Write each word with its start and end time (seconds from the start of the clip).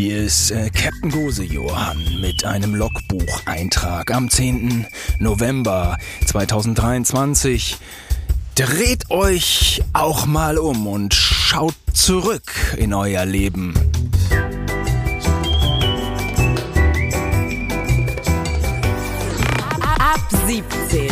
Hier 0.00 0.22
ist 0.26 0.52
äh, 0.52 0.70
Captain 0.70 1.10
Gose 1.10 1.42
Johann 1.42 2.20
mit 2.20 2.44
einem 2.44 2.76
Logbucheintrag 2.76 4.14
am 4.14 4.30
10. 4.30 4.86
November 5.18 5.98
2023. 6.24 7.76
Dreht 8.54 9.10
euch 9.10 9.82
auch 9.94 10.24
mal 10.26 10.56
um 10.56 10.86
und 10.86 11.14
schaut 11.14 11.74
zurück 11.94 12.76
in 12.76 12.94
euer 12.94 13.24
Leben. 13.24 13.74
Ab 19.80 20.20
17. 20.46 21.08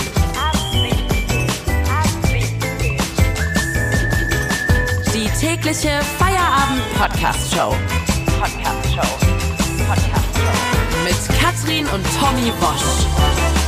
Die 5.13 5.29
tägliche 5.41 6.01
Feierabend-Podcast-Show. 6.21 7.75
Podcast-Show. 8.97 9.85
Podcast-Show. 9.87 11.05
Mit 11.05 11.39
Katrin 11.39 11.87
und 11.89 12.05
Tommy 12.19 12.51
Bosch. 12.61 13.66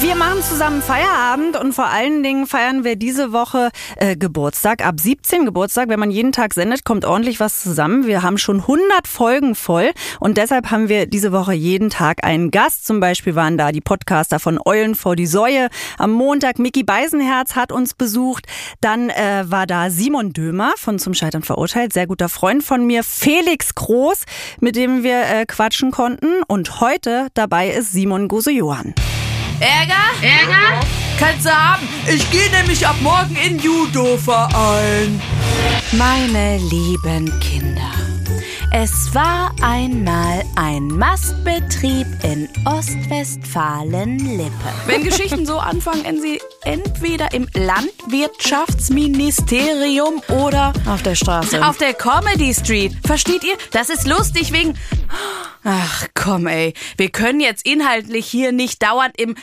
Wir 0.00 0.16
machen 0.16 0.42
zusammen 0.42 0.80
Feierabend 0.82 1.56
und 1.56 1.72
vor 1.74 1.86
allen 1.86 2.22
Dingen 2.22 2.46
feiern 2.46 2.82
wir 2.82 2.96
diese 2.96 3.32
Woche 3.32 3.70
äh, 3.96 4.16
Geburtstag. 4.16 4.84
Ab 4.84 4.98
17 4.98 5.44
Geburtstag, 5.44 5.88
wenn 5.88 6.00
man 6.00 6.10
jeden 6.10 6.32
Tag 6.32 6.54
sendet, 6.54 6.84
kommt 6.84 7.04
ordentlich 7.04 7.40
was 7.40 7.62
zusammen. 7.62 8.06
Wir 8.06 8.22
haben 8.22 8.38
schon 8.38 8.60
100 8.60 9.06
Folgen 9.06 9.54
voll 9.54 9.90
und 10.18 10.38
deshalb 10.38 10.70
haben 10.70 10.88
wir 10.88 11.06
diese 11.06 11.32
Woche 11.32 11.52
jeden 11.52 11.90
Tag 11.90 12.24
einen 12.24 12.50
Gast. 12.50 12.86
Zum 12.86 13.00
Beispiel 13.00 13.34
waren 13.34 13.58
da 13.58 13.70
die 13.70 13.80
Podcaster 13.80 14.40
von 14.40 14.58
Eulen 14.64 14.94
vor 14.94 15.14
die 15.14 15.26
Säue. 15.26 15.68
Am 15.98 16.12
Montag 16.12 16.58
Mickey 16.58 16.84
Beisenherz 16.84 17.54
hat 17.54 17.70
uns 17.70 17.94
besucht. 17.94 18.46
Dann 18.80 19.10
äh, 19.10 19.44
war 19.46 19.66
da 19.66 19.90
Simon 19.90 20.32
Dömer 20.32 20.72
von 20.76 20.98
Zum 20.98 21.14
Scheitern 21.14 21.42
verurteilt, 21.42 21.92
sehr 21.92 22.06
guter 22.06 22.28
Freund 22.28 22.62
von 22.62 22.86
mir. 22.86 23.04
Felix 23.04 23.74
Groß, 23.74 24.24
mit 24.60 24.74
dem 24.76 25.02
wir 25.02 25.22
äh, 25.22 25.46
quatschen 25.46 25.90
konnten. 25.90 26.42
Und 26.48 26.80
heute 26.80 27.28
dabei 27.34 27.70
ist 27.70 27.92
Simon 27.92 28.28
Gose-Johann. 28.28 28.94
Ärger? 29.62 29.94
Ärger? 30.22 30.80
Kannst 31.20 31.46
du 31.46 31.50
haben. 31.50 31.88
Ich 32.12 32.28
gehe 32.32 32.50
nämlich 32.50 32.84
ab 32.84 32.96
morgen 33.00 33.36
in 33.36 33.60
Judo-Verein. 33.60 35.22
Meine 35.92 36.58
lieben 36.58 37.38
Kinder. 37.38 38.11
Es 38.74 39.14
war 39.14 39.54
einmal 39.60 40.44
ein 40.56 40.88
Mastbetrieb 40.88 42.06
in 42.22 42.48
Ostwestfalen-Lippe. 42.64 44.50
Wenn 44.86 45.04
Geschichten 45.04 45.44
so 45.44 45.58
anfangen, 45.58 46.06
enden 46.06 46.22
sie 46.22 46.40
entweder 46.64 47.34
im 47.34 47.46
Landwirtschaftsministerium 47.52 50.22
oder 50.28 50.72
auf 50.86 51.02
der 51.02 51.16
Straße. 51.16 51.62
Auf 51.62 51.76
der 51.76 51.92
Comedy 51.92 52.54
Street. 52.54 52.96
Versteht 53.04 53.44
ihr? 53.44 53.58
Das 53.72 53.90
ist 53.90 54.06
lustig 54.06 54.54
wegen... 54.54 54.78
Ach 55.64 56.06
komm 56.14 56.46
ey, 56.46 56.72
wir 56.96 57.10
können 57.10 57.40
jetzt 57.40 57.66
inhaltlich 57.66 58.24
hier 58.26 58.52
nicht 58.52 58.82
dauernd 58.82 59.20
im 59.20 59.34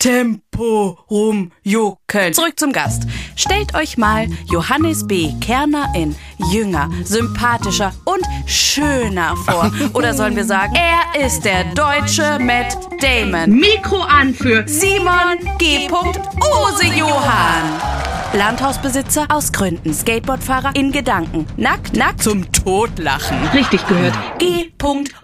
Schritttempo 0.00 0.98
rumjuckeln. 1.10 2.34
Zurück 2.34 2.58
zum 2.58 2.72
Gast. 2.72 3.04
Stellt 3.34 3.74
euch 3.74 3.96
mal 3.96 4.26
Johannes 4.50 5.06
B. 5.06 5.32
Kerner 5.40 5.92
in 5.94 6.14
jünger, 6.52 6.90
sympathischer 7.04 7.92
und 8.04 8.22
schöner 8.46 9.36
vor. 9.36 9.72
Oder 9.94 10.14
sollen 10.14 10.36
wir 10.36 10.44
sagen, 10.44 10.74
er 10.74 11.24
ist 11.26 11.44
der 11.44 11.64
deutsche 11.74 12.38
Matt 12.38 12.76
Damon. 13.00 13.50
Mikro 13.50 14.00
an 14.00 14.34
für 14.34 14.66
Simon 14.66 15.38
G. 15.58 15.88
Ose 15.90 16.86
Johann. 16.86 17.96
Landhausbesitzer 18.32 19.26
aus 19.30 19.50
Gründen, 19.52 19.94
Skateboardfahrer 19.94 20.72
in 20.74 20.92
Gedanken, 20.92 21.46
nackt, 21.56 21.96
nackt 21.96 22.22
zum 22.22 22.50
Totlachen. 22.52 23.38
richtig 23.54 23.86
gehört. 23.86 24.14
G. 24.38 24.70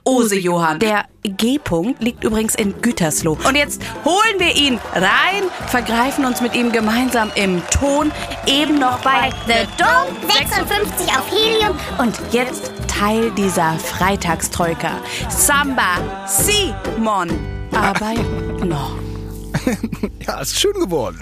Ose 0.04 0.38
Johann. 0.38 0.80
Der 0.80 1.04
G. 1.22 1.60
liegt 2.00 2.24
übrigens 2.24 2.54
in 2.54 2.80
Gütersloh. 2.80 3.38
Und 3.46 3.54
jetzt 3.54 3.82
holen 4.04 4.38
wir 4.38 4.56
ihn 4.56 4.61
rein, 4.70 5.44
vergreifen 5.66 6.24
uns 6.24 6.40
mit 6.40 6.54
ihm 6.54 6.70
gemeinsam 6.72 7.30
im 7.34 7.62
Ton, 7.70 8.12
eben 8.46 8.78
noch 8.78 8.98
bei 9.00 9.30
The 9.46 9.66
Dome 9.76 10.32
56 10.32 11.08
auf 11.16 11.30
Helium 11.30 11.76
und 11.98 12.18
jetzt 12.30 12.72
Teil 12.86 13.30
dieser 13.32 13.72
Freitagstroika. 13.78 14.92
Samba 15.28 15.98
Simon. 16.26 17.30
Aber 17.72 18.14
noch. 18.64 19.11
Ja, 20.26 20.40
ist 20.40 20.58
schön 20.58 20.74
geworden. 20.74 21.18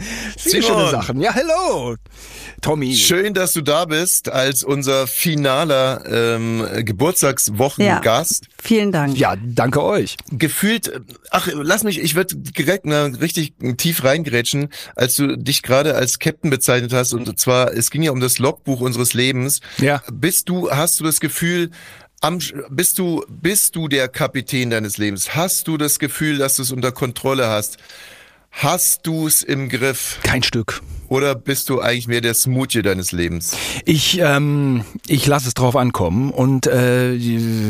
Viele 0.38 0.62
schöne 0.62 0.90
Sachen. 0.90 1.20
Ja, 1.20 1.32
hello, 1.34 1.96
Tommy. 2.60 2.94
Schön, 2.94 3.34
dass 3.34 3.52
du 3.52 3.62
da 3.62 3.84
bist 3.84 4.30
als 4.30 4.62
unser 4.62 5.06
finaler 5.06 6.04
ähm, 6.06 6.64
Geburtstagswochengast. 6.84 8.46
Vielen 8.62 8.92
Dank. 8.92 9.16
Ja, 9.18 9.34
danke 9.36 9.82
euch. 9.82 10.16
Gefühlt, 10.30 11.00
ach, 11.30 11.48
lass 11.52 11.82
mich, 11.82 12.00
ich 12.00 12.14
würde 12.14 12.36
direkt 12.36 12.86
mal 12.86 13.12
richtig 13.16 13.54
tief 13.76 14.04
reingrätschen, 14.04 14.68
als 14.94 15.16
du 15.16 15.36
dich 15.36 15.62
gerade 15.62 15.96
als 15.96 16.18
Captain 16.20 16.50
bezeichnet 16.50 16.92
hast. 16.92 17.12
Und 17.12 17.38
zwar, 17.38 17.72
es 17.72 17.90
ging 17.90 18.02
ja 18.02 18.12
um 18.12 18.20
das 18.20 18.38
Logbuch 18.38 18.80
unseres 18.80 19.14
Lebens. 19.14 19.60
Ja. 19.78 20.00
Bist 20.12 20.48
du, 20.48 20.70
hast 20.70 21.00
du 21.00 21.04
das 21.04 21.18
Gefühl, 21.18 21.70
am, 22.24 22.38
bist 22.70 22.98
du, 22.98 23.22
bist 23.28 23.76
du 23.76 23.86
der 23.86 24.08
Kapitän 24.08 24.70
deines 24.70 24.96
Lebens? 24.96 25.34
Hast 25.34 25.68
du 25.68 25.76
das 25.76 25.98
Gefühl, 25.98 26.38
dass 26.38 26.56
du 26.56 26.62
es 26.62 26.72
unter 26.72 26.90
Kontrolle 26.90 27.48
hast? 27.48 27.76
Hast 28.50 29.06
du 29.06 29.26
es 29.26 29.42
im 29.42 29.68
Griff? 29.68 30.20
Kein 30.22 30.42
Stück. 30.42 30.80
Oder 31.08 31.34
bist 31.34 31.68
du 31.68 31.80
eigentlich 31.80 32.08
mehr 32.08 32.20
der 32.20 32.34
Smoothie 32.34 32.82
deines 32.82 33.12
Lebens? 33.12 33.56
Ich, 33.84 34.18
ähm, 34.20 34.84
ich 35.06 35.26
lasse 35.26 35.48
es 35.48 35.54
drauf 35.54 35.76
ankommen 35.76 36.30
und 36.30 36.66
äh, 36.66 37.14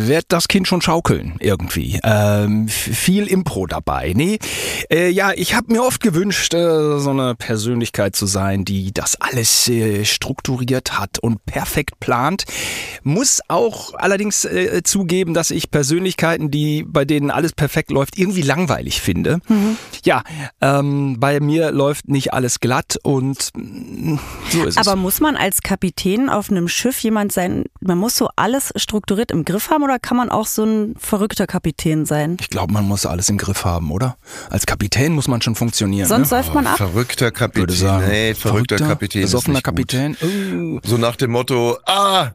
werde 0.09 0.27
das 0.29 0.49
Kind 0.49 0.69
schon 0.69 0.81
schaukeln 0.81 1.35
irgendwie. 1.41 2.01
Ähm, 2.05 2.69
viel 2.69 3.27
Impro 3.27 3.67
dabei. 3.67 4.13
Nee, 4.15 4.39
äh, 4.91 5.09
ja, 5.09 5.33
ich 5.35 5.55
habe 5.55 5.73
mir 5.73 5.83
oft 5.83 6.01
gewünscht, 6.01 6.55
äh, 6.55 6.99
so 6.99 7.11
eine 7.11 7.35
Persönlichkeit 7.35 8.15
zu 8.15 8.27
sein, 8.27 8.65
die 8.65 8.93
das 8.93 9.21
alles 9.21 9.69
äh, 9.69 10.05
strukturiert 10.05 10.99
hat 10.99 11.19
und 11.19 11.45
perfekt 11.45 12.01
plant. 12.01 12.45
Muss 13.03 13.41
auch 13.49 13.95
allerdings 13.95 14.45
äh, 14.45 14.83
zugeben, 14.85 15.35
dass 15.35 15.51
ich 15.51 15.71
Persönlichkeiten, 15.71 16.51
die 16.51 16.85
bei 16.87 17.05
denen 17.05 17.31
alles 17.31 17.53
perfekt 17.53 17.91
läuft, 17.91 18.19
irgendwie 18.19 18.43
langweilig 18.43 19.01
finde. 19.01 19.41
Mhm. 19.49 19.77
Ja, 20.05 20.23
ähm, 20.61 21.17
bei 21.19 21.41
mir 21.41 21.73
läuft 21.73 22.09
nicht 22.09 22.33
alles 22.33 22.61
glatt 22.61 22.99
und 23.03 23.24
so 23.33 24.65
ist 24.65 24.79
Aber 24.79 24.93
es. 24.93 24.97
muss 24.99 25.21
man 25.21 25.37
als 25.37 25.63
Kapitän 25.63 26.29
auf 26.29 26.51
einem 26.51 26.69
Schiff 26.69 26.99
jemand 27.01 27.33
sein, 27.33 27.65
man 27.81 27.99
muss 27.99 28.17
so 28.17 28.29
alles 28.37 28.73
strukturiert 28.77 29.31
im 29.31 29.45
Griff 29.45 29.71
haben 29.71 29.83
oder 29.83 29.99
kann 29.99 30.17
man 30.17 30.31
auch 30.31 30.47
so 30.47 30.65
ein 30.65 30.95
verrückter 30.99 31.47
Kapitän 31.47 32.05
sein? 32.07 32.37
Ich 32.41 32.51
glaube, 32.51 32.73
man 32.73 32.85
muss 32.85 33.07
alles 33.07 33.29
im 33.29 33.39
Griff 33.39 33.65
haben, 33.65 33.91
oder? 33.91 34.17
Als 34.51 34.67
Kapitän 34.67 35.13
muss 35.13 35.29
man 35.29 35.41
schon 35.43 35.55
funktionieren. 35.55 36.09
Sonst 36.09 36.31
ne? 36.31 36.39
läuft 36.39 36.55
man 36.55 36.67
ab. 36.67 36.77
Verrückter 36.77 37.27
Würde 37.27 37.39
Kapitän. 37.39 37.77
sagen. 37.77 38.07
Nee, 38.09 38.35
verrückter, 38.35 38.77
Kapitän. 38.77 39.23
ist 39.23 39.31
Besoffener. 39.33 39.63
Kapitän. 39.63 40.17
Uh. 40.23 40.81
So 40.85 40.97
nach 40.99 41.17
dem 41.17 41.31
Motto, 41.31 41.79
ah, 41.87 42.31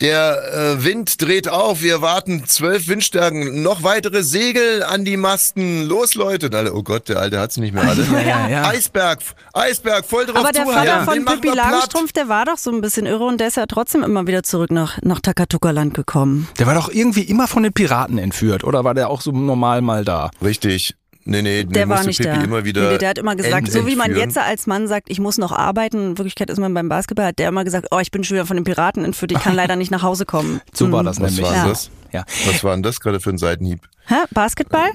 der 0.00 0.76
äh, 0.78 0.84
Wind 0.84 1.20
dreht 1.22 1.48
auf, 1.48 1.82
wir 1.82 2.02
warten 2.02 2.44
zwölf 2.46 2.88
Windstärken, 2.88 3.62
noch 3.62 3.82
weitere 3.82 4.22
Segel 4.22 4.82
an 4.82 5.04
die 5.04 5.16
Masten, 5.16 5.86
los 5.86 6.14
Leute. 6.14 6.46
Und 6.46 6.54
alle, 6.54 6.74
oh 6.74 6.82
Gott, 6.82 7.08
der 7.08 7.18
Alte 7.18 7.40
hat's 7.40 7.56
nicht 7.56 7.74
mehr 7.74 7.84
alle. 7.84 8.04
ja, 8.26 8.48
ja. 8.48 8.64
Eisberg, 8.68 9.20
Eisberg, 9.52 10.04
voll 10.04 10.26
drauf 10.26 10.36
Aber 10.36 10.52
der 10.52 10.66
Vater 10.66 11.12
den 11.12 11.24
von 11.24 11.40
Pippi. 11.40 11.56
Langstrumpf, 11.56 12.12
der 12.12 12.28
war 12.28 12.44
doch 12.44 12.58
so 12.58 12.70
ein 12.70 12.80
bisschen 12.80 13.06
irre 13.06 13.24
und 13.24 13.38
der 13.40 13.48
ist 13.48 13.56
ja 13.56 13.66
trotzdem 13.66 14.02
immer 14.02 14.26
wieder 14.26 14.42
zurück 14.42 14.70
nach, 14.70 14.98
nach 15.02 15.20
Takatuka-Land 15.20 15.94
gekommen. 15.94 16.48
Der 16.58 16.66
war 16.66 16.74
doch 16.74 16.90
irgendwie 16.90 17.22
immer 17.22 17.46
von 17.46 17.62
den 17.62 17.72
Piraten 17.72 18.18
entführt, 18.18 18.64
oder 18.64 18.84
war 18.84 18.94
der 18.94 19.10
auch 19.10 19.20
so 19.20 19.32
normal 19.32 19.80
mal 19.80 20.04
da? 20.04 20.30
Richtig. 20.42 20.94
Nee, 21.26 21.40
nee, 21.42 21.64
Der 21.64 21.88
war 21.88 22.04
nicht 22.04 22.18
Pippi 22.20 22.36
da. 22.36 22.42
immer 22.42 22.64
wieder 22.64 22.92
nee, 22.92 22.98
der 22.98 23.08
hat 23.08 23.18
immer 23.18 23.34
gesagt, 23.34 23.70
so 23.72 23.86
wie 23.86 23.96
man 23.96 24.14
jetzt 24.14 24.36
als 24.36 24.66
Mann 24.66 24.86
sagt, 24.88 25.06
ich 25.10 25.20
muss 25.20 25.38
noch 25.38 25.52
arbeiten, 25.52 26.10
in 26.10 26.18
Wirklichkeit 26.18 26.50
ist 26.50 26.58
man 26.58 26.74
beim 26.74 26.88
Basketball, 26.90 27.26
hat 27.26 27.38
der 27.38 27.48
immer 27.48 27.64
gesagt, 27.64 27.86
oh, 27.90 27.98
ich 27.98 28.10
bin 28.10 28.24
schon 28.24 28.34
wieder 28.36 28.46
von 28.46 28.56
den 28.56 28.64
Piraten 28.64 29.04
entführt, 29.04 29.32
ich 29.32 29.38
kann 29.40 29.54
leider 29.56 29.76
nicht 29.76 29.90
nach 29.90 30.02
Hause 30.02 30.26
kommen. 30.26 30.60
So 30.74 30.90
war 30.92 31.00
Hm. 31.00 31.06
das 31.06 31.20
Was 31.20 31.32
nämlich. 31.32 31.46
war 31.50 31.56
Ja. 31.56 31.68
das? 31.68 31.90
Ja. 32.12 32.24
Was 32.46 32.62
war 32.62 32.74
denn 32.74 32.82
das 32.82 33.00
gerade 33.00 33.20
für 33.20 33.30
ein 33.30 33.38
Seitenhieb? 33.38 33.80
Hä? 34.06 34.16
Basketball? 34.32 34.90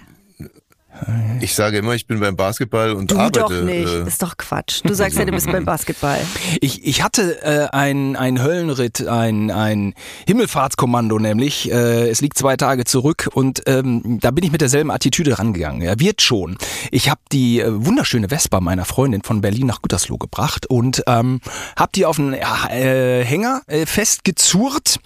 Ich 1.41 1.55
sage 1.55 1.77
immer, 1.77 1.93
ich 1.95 2.05
bin 2.07 2.19
beim 2.19 2.35
Basketball 2.35 2.91
und 2.93 3.11
Du 3.11 3.17
arbeite. 3.17 3.39
doch 3.39 3.51
nicht. 3.51 3.87
äh, 3.87 4.07
ist 4.07 4.21
doch 4.21 4.35
Quatsch. 4.37 4.81
Du 4.83 4.93
sagst 4.93 5.17
ja, 5.17 5.25
du 5.25 5.31
bist 5.31 5.47
beim 5.51 5.65
Basketball. 5.65 6.19
Ich, 6.61 6.85
ich 6.85 7.01
hatte 7.03 7.41
äh, 7.41 7.67
ein, 7.75 8.15
ein 8.15 8.41
Höllenritt, 8.43 9.07
ein, 9.07 9.51
ein 9.51 9.93
Himmelfahrtskommando 10.27 11.19
nämlich. 11.19 11.71
Äh, 11.71 12.09
es 12.09 12.21
liegt 12.21 12.37
zwei 12.37 12.57
Tage 12.57 12.83
zurück 12.85 13.29
und 13.33 13.63
ähm, 13.67 14.19
da 14.21 14.31
bin 14.31 14.43
ich 14.43 14.51
mit 14.51 14.61
derselben 14.61 14.91
Attitüde 14.91 15.39
rangegangen. 15.39 15.81
Ja, 15.81 15.99
wird 15.99 16.21
schon. 16.21 16.57
Ich 16.91 17.09
habe 17.09 17.21
die 17.31 17.59
äh, 17.61 17.67
wunderschöne 17.69 18.29
Vespa 18.29 18.59
meiner 18.59 18.85
Freundin 18.85 19.21
von 19.23 19.41
Berlin 19.41 19.67
nach 19.67 19.81
Gütersloh 19.81 20.17
gebracht 20.17 20.65
und 20.67 21.03
ähm, 21.07 21.39
habe 21.77 21.91
die 21.95 22.05
auf 22.05 22.19
einen 22.19 22.33
ja, 22.33 22.67
äh, 22.69 23.23
Hänger 23.23 23.61
äh, 23.67 23.85
festgezurrt. 23.85 24.99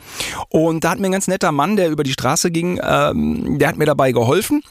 Und 0.50 0.84
da 0.84 0.92
hat 0.92 1.00
mir 1.00 1.08
ein 1.08 1.12
ganz 1.12 1.28
netter 1.28 1.52
Mann, 1.52 1.76
der 1.76 1.90
über 1.90 2.04
die 2.04 2.14
Straße 2.14 2.52
ging, 2.52 2.80
ähm, 2.84 3.60
der 3.60 3.68
hat 3.70 3.78
mir 3.78 3.86
dabei 3.86 4.12
geholfen. 4.12 4.64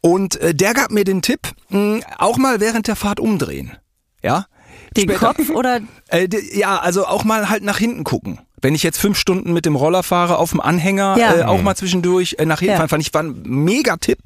Und 0.00 0.36
äh, 0.40 0.54
der 0.54 0.74
gab 0.74 0.90
mir 0.90 1.04
den 1.04 1.22
Tipp, 1.22 1.40
mh, 1.68 2.00
auch 2.18 2.36
mal 2.38 2.60
während 2.60 2.86
der 2.88 2.96
Fahrt 2.96 3.20
umdrehen. 3.20 3.76
Ja, 4.22 4.46
Den 4.96 5.04
Später. 5.04 5.18
Kopf 5.34 5.50
oder 5.50 5.80
Äh, 6.08 6.28
ja, 6.52 6.78
also 6.78 7.06
auch 7.06 7.24
mal 7.24 7.48
halt 7.48 7.62
nach 7.64 7.78
hinten 7.78 8.04
gucken. 8.04 8.40
Wenn 8.64 8.76
ich 8.76 8.84
jetzt 8.84 8.98
fünf 8.98 9.18
Stunden 9.18 9.52
mit 9.52 9.66
dem 9.66 9.74
Roller 9.74 10.04
fahre 10.04 10.38
auf 10.38 10.50
dem 10.50 10.60
Anhänger, 10.60 11.16
Ja. 11.18 11.34
äh, 11.34 11.42
auch 11.42 11.60
mal 11.62 11.74
zwischendurch 11.74 12.36
äh, 12.38 12.44
nach 12.46 12.60
hinten 12.60 12.72
Ja. 12.74 12.76
fahren, 12.78 12.88
fand 12.88 13.02
ich 13.02 13.12
war 13.12 13.24
ein 13.24 13.42
mega 13.44 13.96
Tipp. 13.96 14.20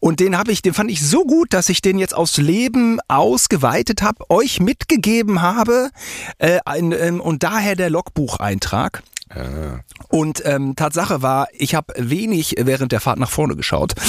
Und 0.00 0.20
den 0.20 0.38
habe 0.38 0.52
ich, 0.52 0.62
den 0.62 0.72
fand 0.72 0.90
ich 0.90 1.06
so 1.06 1.24
gut, 1.26 1.52
dass 1.52 1.68
ich 1.68 1.82
den 1.82 1.98
jetzt 1.98 2.14
aufs 2.14 2.38
Leben 2.38 2.98
ausgeweitet 3.08 4.00
habe, 4.00 4.24
euch 4.30 4.58
mitgegeben 4.60 5.42
habe 5.42 5.90
äh, 6.38 6.60
ein, 6.64 6.92
ähm, 6.92 7.20
und 7.20 7.42
daher 7.42 7.76
der 7.76 7.90
Logbucheintrag. 7.90 9.02
Und 10.08 10.42
ähm, 10.44 10.76
Tatsache 10.76 11.22
war, 11.22 11.48
ich 11.52 11.74
habe 11.74 11.92
wenig 11.96 12.54
während 12.58 12.92
der 12.92 13.00
Fahrt 13.00 13.18
nach 13.18 13.30
vorne 13.30 13.56
geschaut. 13.56 13.94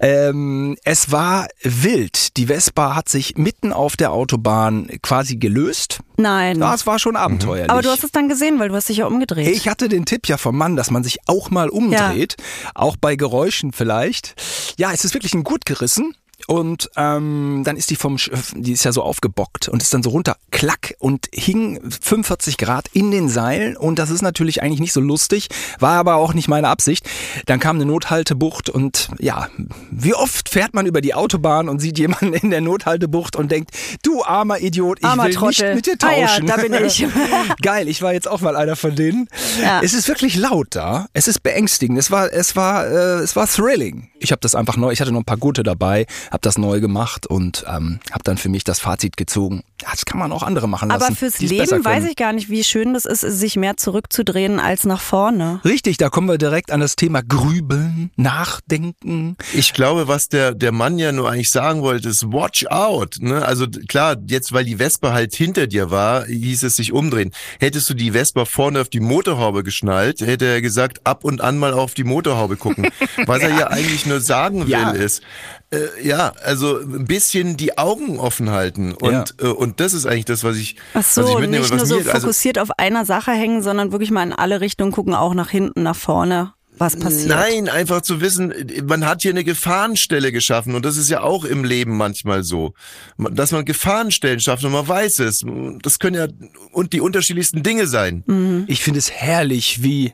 Ähm, 0.00 0.76
es 0.84 1.10
war 1.10 1.48
wild. 1.62 2.36
Die 2.36 2.46
Vespa 2.46 2.94
hat 2.94 3.08
sich 3.08 3.36
mitten 3.36 3.72
auf 3.72 3.96
der 3.96 4.12
Autobahn 4.12 4.88
quasi 5.02 5.36
gelöst. 5.36 6.00
nein. 6.16 6.60
Das 6.60 6.86
war 6.86 6.98
schon 6.98 7.16
abenteuerlich. 7.16 7.70
Aber 7.70 7.82
du 7.82 7.88
hast 7.90 8.04
es 8.04 8.12
dann 8.12 8.28
gesehen, 8.28 8.58
weil 8.58 8.68
du 8.68 8.74
hast 8.74 8.88
dich 8.88 8.98
ja 8.98 9.06
umgedreht. 9.06 9.48
ich 9.48 9.68
hatte 9.68 9.88
den 9.88 10.04
Tipp 10.04 10.28
ja 10.28 10.36
vom 10.36 10.56
Mann, 10.56 10.76
dass 10.76 10.90
man 10.90 11.02
sich 11.02 11.18
auch 11.26 11.50
mal 11.50 11.68
umdreht, 11.68 12.36
auch 12.74 12.96
bei 12.96 13.16
Geräuschen 13.16 13.72
vielleicht. 13.72 14.34
Ja, 14.76 14.92
es 14.92 15.04
ist 15.04 15.14
wirklich 15.14 15.34
ein 15.34 15.44
gut 15.44 15.64
gerissen. 15.66 16.14
Und 16.46 16.90
ähm, 16.96 17.62
dann 17.64 17.76
ist 17.76 17.90
die 17.90 17.96
vom, 17.96 18.16
die 18.54 18.72
ist 18.72 18.84
ja 18.84 18.92
so 18.92 19.02
aufgebockt 19.02 19.68
und 19.68 19.82
ist 19.82 19.92
dann 19.92 20.02
so 20.02 20.10
runter, 20.10 20.36
klack 20.50 20.94
und 20.98 21.26
hing 21.32 21.80
45 22.02 22.56
Grad 22.56 22.88
in 22.92 23.10
den 23.10 23.28
Seilen 23.28 23.76
und 23.76 23.98
das 23.98 24.10
ist 24.10 24.22
natürlich 24.22 24.62
eigentlich 24.62 24.80
nicht 24.80 24.92
so 24.92 25.00
lustig, 25.00 25.48
war 25.80 25.94
aber 25.98 26.16
auch 26.16 26.34
nicht 26.34 26.48
meine 26.48 26.68
Absicht. 26.68 27.08
Dann 27.46 27.58
kam 27.58 27.76
eine 27.76 27.86
Nothaltebucht 27.86 28.70
und 28.70 29.08
ja, 29.18 29.48
wie 29.90 30.14
oft 30.14 30.48
fährt 30.48 30.72
man 30.74 30.86
über 30.86 31.00
die 31.00 31.14
Autobahn 31.14 31.68
und 31.68 31.80
sieht 31.80 31.98
jemanden 31.98 32.32
in 32.34 32.50
der 32.50 32.60
Nothaltebucht 32.60 33.34
und 33.36 33.50
denkt, 33.50 33.70
du 34.02 34.22
armer 34.24 34.60
Idiot, 34.60 34.98
ich 35.00 35.04
Armer 35.04 35.24
will 35.24 35.34
Trottel. 35.34 35.74
nicht 35.74 35.86
mit 35.88 36.00
dir 36.00 36.06
Ah 36.08 36.12
ja, 36.16 36.26
tauschen. 36.26 36.46
da 36.46 36.56
bin 36.56 36.74
ich. 36.74 37.04
Geil, 37.62 37.88
ich 37.88 38.02
war 38.02 38.12
jetzt 38.12 38.28
auch 38.28 38.40
mal 38.40 38.54
einer 38.56 38.76
von 38.76 38.94
denen. 38.94 39.28
Ja. 39.60 39.80
Es 39.82 39.94
ist 39.94 40.08
wirklich 40.08 40.36
laut 40.36 40.68
da. 40.70 41.06
Es 41.12 41.26
ist 41.28 41.42
beängstigend. 41.42 41.98
Es 41.98 42.10
war, 42.10 42.32
es 42.32 42.54
war, 42.54 42.86
äh, 42.86 43.18
es 43.22 43.34
war 43.34 43.46
thrilling. 43.48 44.08
Ich 44.20 44.30
habe 44.32 44.40
das 44.40 44.54
einfach 44.54 44.76
neu. 44.76 44.92
Ich 44.92 45.00
hatte 45.00 45.12
noch 45.12 45.20
ein 45.20 45.24
paar 45.24 45.36
gute 45.36 45.62
dabei, 45.62 46.06
habe 46.36 46.42
das 46.42 46.58
neu 46.58 46.80
gemacht 46.80 47.26
und 47.26 47.64
ähm, 47.66 47.98
habe 48.12 48.22
dann 48.24 48.36
für 48.36 48.50
mich 48.50 48.62
das 48.62 48.78
Fazit 48.78 49.16
gezogen. 49.16 49.62
Ja, 49.80 49.88
das 49.90 50.04
kann 50.04 50.18
man 50.18 50.32
auch 50.32 50.42
andere 50.42 50.68
machen 50.68 50.90
lassen. 50.90 51.02
Aber 51.02 51.14
fürs 51.14 51.38
Leben 51.40 51.82
weiß 51.84 52.04
ich 52.04 52.16
gar 52.16 52.34
nicht, 52.34 52.50
wie 52.50 52.62
schön 52.62 52.92
das 52.92 53.06
ist, 53.06 53.20
sich 53.20 53.56
mehr 53.56 53.78
zurückzudrehen 53.78 54.60
als 54.60 54.84
nach 54.84 55.00
vorne. 55.00 55.60
Richtig, 55.64 55.96
da 55.96 56.10
kommen 56.10 56.28
wir 56.28 56.36
direkt 56.36 56.72
an 56.72 56.80
das 56.80 56.94
Thema 56.96 57.22
Grübeln, 57.22 58.10
Nachdenken. 58.16 59.36
Ich 59.54 59.72
glaube, 59.72 60.08
was 60.08 60.28
der, 60.28 60.52
der 60.54 60.72
Mann 60.72 60.98
ja 60.98 61.10
nur 61.12 61.30
eigentlich 61.30 61.50
sagen 61.50 61.80
wollte, 61.80 62.10
ist 62.10 62.24
watch 62.30 62.66
out. 62.66 63.16
Ne? 63.20 63.42
Also 63.44 63.66
klar, 63.66 64.16
jetzt 64.26 64.52
weil 64.52 64.64
die 64.66 64.76
Vespa 64.76 65.12
halt 65.12 65.34
hinter 65.34 65.66
dir 65.66 65.90
war, 65.90 66.26
hieß 66.26 66.64
es 66.64 66.76
sich 66.76 66.92
umdrehen. 66.92 67.32
Hättest 67.60 67.88
du 67.88 67.94
die 67.94 68.10
Vespa 68.12 68.44
vorne 68.44 68.82
auf 68.82 68.90
die 68.90 69.00
Motorhaube 69.00 69.64
geschnallt, 69.64 70.20
hätte 70.20 70.44
er 70.44 70.60
gesagt, 70.60 71.00
ab 71.06 71.24
und 71.24 71.40
an 71.40 71.56
mal 71.56 71.72
auf 71.72 71.94
die 71.94 72.04
Motorhaube 72.04 72.56
gucken. 72.58 72.88
Was 73.26 73.40
er 73.40 73.50
ja 73.58 73.68
eigentlich 73.68 74.04
nur 74.04 74.20
sagen 74.20 74.64
will, 74.64 74.70
Ja. 74.72 74.90
ist, 74.90 75.22
äh, 75.70 76.06
ja, 76.06 76.32
also 76.44 76.78
ein 76.78 77.06
bisschen 77.06 77.56
die 77.56 77.76
Augen 77.76 78.18
offen 78.18 78.50
halten. 78.50 78.92
Und, 78.92 79.12
Ja. 79.12 79.24
äh, 79.40 79.46
und 79.48 79.80
das 79.80 79.94
ist 79.94 80.06
eigentlich 80.06 80.24
das, 80.26 80.44
was 80.44 80.56
ich, 80.56 80.76
Ach 80.92 80.98
was 80.98 81.16
ich 81.16 81.24
so, 81.24 81.38
mitnehme, 81.38 81.62
nicht 81.62 81.74
nur 81.74 81.86
so 81.86 81.98
mir, 81.98 82.06
also, 82.06 82.20
fokussiert 82.26 82.58
auf 82.58 82.70
einer 82.78 83.04
Sache 83.04 83.32
hängen, 83.32 83.62
sondern 83.62 83.92
wirklich 83.92 84.10
mal 84.10 84.22
in 84.22 84.32
alle 84.32 84.60
Richtungen 84.60 84.92
gucken, 84.92 85.14
auch 85.14 85.34
nach 85.34 85.50
hinten, 85.50 85.82
nach 85.82 85.96
vorne, 85.96 86.52
was 86.78 86.96
passiert. 86.96 87.28
Nein, 87.28 87.68
einfach 87.68 88.02
zu 88.02 88.20
wissen, 88.20 88.52
man 88.86 89.06
hat 89.06 89.22
hier 89.22 89.30
eine 89.30 89.44
Gefahrenstelle 89.44 90.30
geschaffen 90.30 90.74
und 90.74 90.84
das 90.84 90.96
ist 90.98 91.08
ja 91.08 91.22
auch 91.22 91.44
im 91.44 91.64
Leben 91.64 91.96
manchmal 91.96 92.44
so, 92.44 92.74
dass 93.18 93.50
man 93.50 93.64
Gefahrenstellen 93.64 94.40
schafft 94.40 94.62
und 94.64 94.72
man 94.72 94.86
weiß 94.86 95.20
es. 95.20 95.44
Das 95.82 95.98
können 95.98 96.16
ja 96.16 96.26
und 96.72 96.92
die 96.92 97.00
unterschiedlichsten 97.00 97.62
Dinge 97.62 97.86
sein. 97.86 98.64
Ich 98.68 98.82
finde 98.82 98.98
es 98.98 99.10
herrlich, 99.10 99.82
wie 99.82 100.12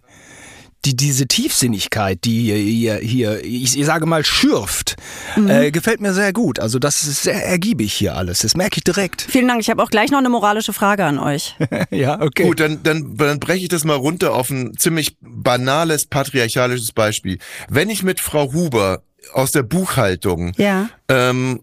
die, 0.85 0.97
diese 0.97 1.27
Tiefsinnigkeit, 1.29 2.19
die 2.25 2.53
hier, 2.53 2.97
hier 2.97 3.45
ich, 3.45 3.79
ich 3.79 3.87
sage 3.87 4.07
mal, 4.07 4.25
schürft, 4.25 4.97
Mhm. 5.37 5.49
äh, 5.49 5.71
gefällt 5.71 6.01
mir 6.01 6.13
sehr 6.13 6.33
gut. 6.33 6.59
Also 6.59 6.79
das 6.79 7.05
ist 7.05 7.23
sehr 7.23 7.47
ergiebig 7.47 7.93
hier 7.93 8.17
alles. 8.17 8.41
Das 8.41 8.57
merke 8.57 8.79
ich 8.79 8.85
direkt. 8.85 9.23
Vielen 9.23 9.49
Dank. 9.49 9.61
Ich 9.61 9.71
habe 9.71 9.83
auch 9.83 9.91
gleich 9.91 10.11
noch 10.11 10.19
eine 10.19 10.29
moralische 10.29 10.73
Frage 10.73 11.05
an 11.05 11.19
euch. 11.19 11.57
ja, 11.91 12.21
okay. 12.21 12.43
Gut, 12.45 12.61
dann, 12.61 12.83
dann, 12.83 13.17
dann 13.17 13.39
breche 13.41 13.63
ich 13.63 13.69
das 13.69 13.85
mal 13.85 13.95
runter 13.97 14.35
auf 14.35 14.51
ein 14.51 14.77
ziemlich 14.77 15.17
banales 15.21 16.07
patriarchalisches 16.07 16.93
Beispiel. 16.93 17.39
Wenn 17.69 17.89
ich 17.91 18.03
mit 18.03 18.21
Frau 18.21 18.53
Huber 18.53 19.03
aus 19.33 19.53
der 19.53 19.63
Buchhaltung 19.63 20.53
Ja. 20.57 20.89
ähm, 21.09 21.61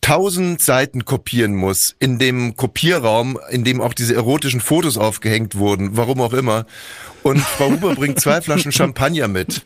tausend 0.00 0.60
Seiten 0.60 1.04
kopieren 1.04 1.54
muss 1.56 1.94
in 1.98 2.18
dem 2.18 2.56
Kopierraum, 2.56 3.38
in 3.50 3.64
dem 3.64 3.80
auch 3.80 3.94
diese 3.94 4.14
erotischen 4.14 4.60
Fotos 4.60 4.98
aufgehängt 4.98 5.56
wurden, 5.56 5.96
warum 5.96 6.20
auch 6.20 6.34
immer. 6.34 6.66
Und 7.24 7.40
Frau 7.40 7.70
Huber 7.70 7.94
bringt 7.94 8.20
zwei 8.20 8.42
Flaschen 8.42 8.70
Champagner 8.70 9.28
mit. 9.28 9.62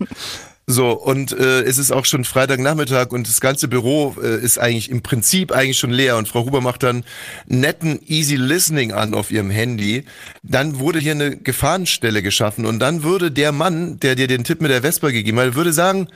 So, 0.70 0.93
und 0.93 1.32
äh, 1.32 1.62
es 1.62 1.76
ist 1.78 1.90
auch 1.90 2.05
schon 2.05 2.25
Freitagnachmittag 2.25 3.10
und 3.10 3.26
das 3.26 3.40
ganze 3.40 3.69
Büro 3.69 4.14
äh, 4.22 4.37
ist 4.37 4.58
eigentlich 4.58 4.90
im 4.90 5.02
Prinzip 5.02 5.50
eigentlich 5.50 5.78
schon 5.78 5.90
leer 5.90 6.19
und 6.19 6.28
Frau 6.28 6.44
Huber 6.44 6.60
macht 6.60 6.82
dann 6.82 7.05
netten 7.46 7.99
Easy 8.06 8.37
Listening 8.37 8.93
an 8.93 9.14
auf 9.14 9.31
ihrem 9.31 9.49
Handy. 9.49 10.05
Dann 10.43 10.78
wurde 10.78 10.99
hier 11.00 11.12
eine 11.12 11.37
Gefahrenstelle 11.38 12.22
geschaffen 12.22 12.64
und 12.66 12.78
dann 12.81 13.02
würde 13.02 13.32
der 13.32 13.50
Mann, 13.50 13.99
der 13.99 14.14
dir 14.14 14.28
den 14.28 14.44
Tipp 14.44 14.61
mit 14.61 14.70
der 14.70 14.82
Vespa 14.82 15.08
gegeben 15.11 15.40
hat, 15.40 15.54
würde 15.54 15.72
sagen, 15.72 16.08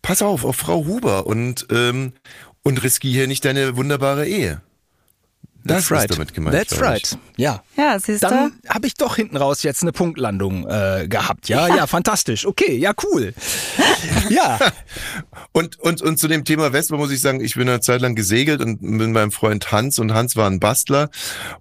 pass 0.00 0.22
auf, 0.22 0.44
auf 0.44 0.56
Frau 0.56 0.86
Huber 0.86 1.26
und, 1.26 1.66
ähm, 1.70 2.14
und 2.62 2.82
riskiere 2.82 3.28
nicht 3.28 3.44
deine 3.44 3.76
wunderbare 3.76 4.26
Ehe. 4.26 4.62
Das 5.64 5.88
That's 5.88 6.04
ist 6.04 6.14
damit 6.14 6.34
gemeint. 6.34 6.56
That's 6.56 6.80
right. 6.80 7.18
Ja. 7.36 7.62
Ja, 7.76 7.98
siehst 7.98 8.22
du? 8.22 8.28
Dann 8.28 8.52
habe 8.68 8.86
ich 8.86 8.94
doch 8.94 9.16
hinten 9.16 9.36
raus 9.36 9.62
jetzt 9.62 9.82
eine 9.82 9.92
Punktlandung 9.92 10.66
äh, 10.68 11.06
gehabt. 11.08 11.48
Ja, 11.48 11.68
ja, 11.68 11.86
fantastisch. 11.86 12.46
Okay, 12.46 12.76
ja, 12.76 12.92
cool. 13.04 13.34
Ja, 14.28 14.58
Und, 15.52 15.80
und, 15.80 16.00
und 16.02 16.16
zu 16.18 16.28
dem 16.28 16.44
Thema 16.44 16.70
Vespa 16.70 16.96
muss 16.96 17.10
ich 17.10 17.20
sagen, 17.20 17.40
ich 17.40 17.54
bin 17.54 17.68
eine 17.68 17.80
Zeit 17.80 18.00
lang 18.00 18.14
gesegelt 18.14 18.60
und 18.60 18.82
mit 18.82 19.08
meinem 19.10 19.32
Freund 19.32 19.72
Hans 19.72 19.98
und 19.98 20.14
Hans 20.14 20.36
war 20.36 20.48
ein 20.48 20.60
Bastler 20.60 21.10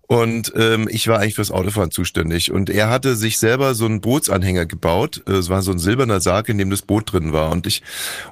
und 0.08 0.54
ähm, 0.56 0.88
ich 0.92 1.08
war 1.08 1.20
eigentlich 1.20 1.36
fürs 1.36 1.50
Autofahren 1.52 1.90
zuständig 1.92 2.52
und 2.52 2.70
er 2.70 2.90
hatte 2.90 3.16
sich 3.16 3.40
selber 3.40 3.74
so 3.74 3.86
einen 3.86 4.02
Bootsanhänger 4.02 4.66
gebaut. 4.68 5.24
Äh, 5.28 5.34
Es 5.34 5.50
war 5.50 5.62
so 5.64 5.72
ein 5.72 5.80
silberner 5.80 6.22
Sarg, 6.22 6.50
in 6.50 6.58
dem 6.60 6.70
das 6.70 6.84
Boot 6.84 7.12
drin 7.14 7.34
war 7.34 7.50
und 7.52 7.66
ich 7.66 7.82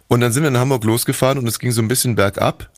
und 0.08 0.22
dann 0.22 0.32
sind 0.32 0.44
wir 0.44 0.50
in 0.50 0.58
Hamburg 0.58 0.84
losgefahren 0.84 1.38
und 1.40 1.48
es 1.48 1.58
ging 1.60 1.72
so 1.72 1.82
ein 1.82 1.88
bisschen 1.88 2.16
bergab 2.16 2.70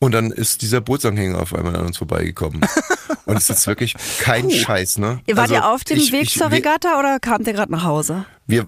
und 0.00 0.12
dann 0.12 0.30
ist 0.30 0.62
dieser 0.62 0.80
Bootsanhänger 0.80 1.40
auf 1.40 1.54
einmal 1.54 1.76
an 1.76 1.86
uns 1.86 1.98
vorbeigekommen. 1.98 2.60
Und 3.26 3.38
es 3.38 3.48
ist 3.48 3.66
wirklich 3.66 3.94
kein 4.18 4.50
Scheiß, 4.50 4.98
ne? 4.98 5.20
Ihr 5.26 5.36
wart 5.36 5.44
Also 5.50 5.54
ihr 5.54 5.66
auf 5.70 5.82
dem 5.84 5.96
ich- 5.96 6.12
Weg 6.12 6.24
ich- 6.24 6.34
zur 6.36 6.50
Regatta 6.50 6.98
oder 6.98 7.18
kamt 7.20 7.46
ihr 7.46 7.54
gerade 7.54 7.72
nach 7.72 7.84
Hause? 7.84 8.26
wir, 8.46 8.66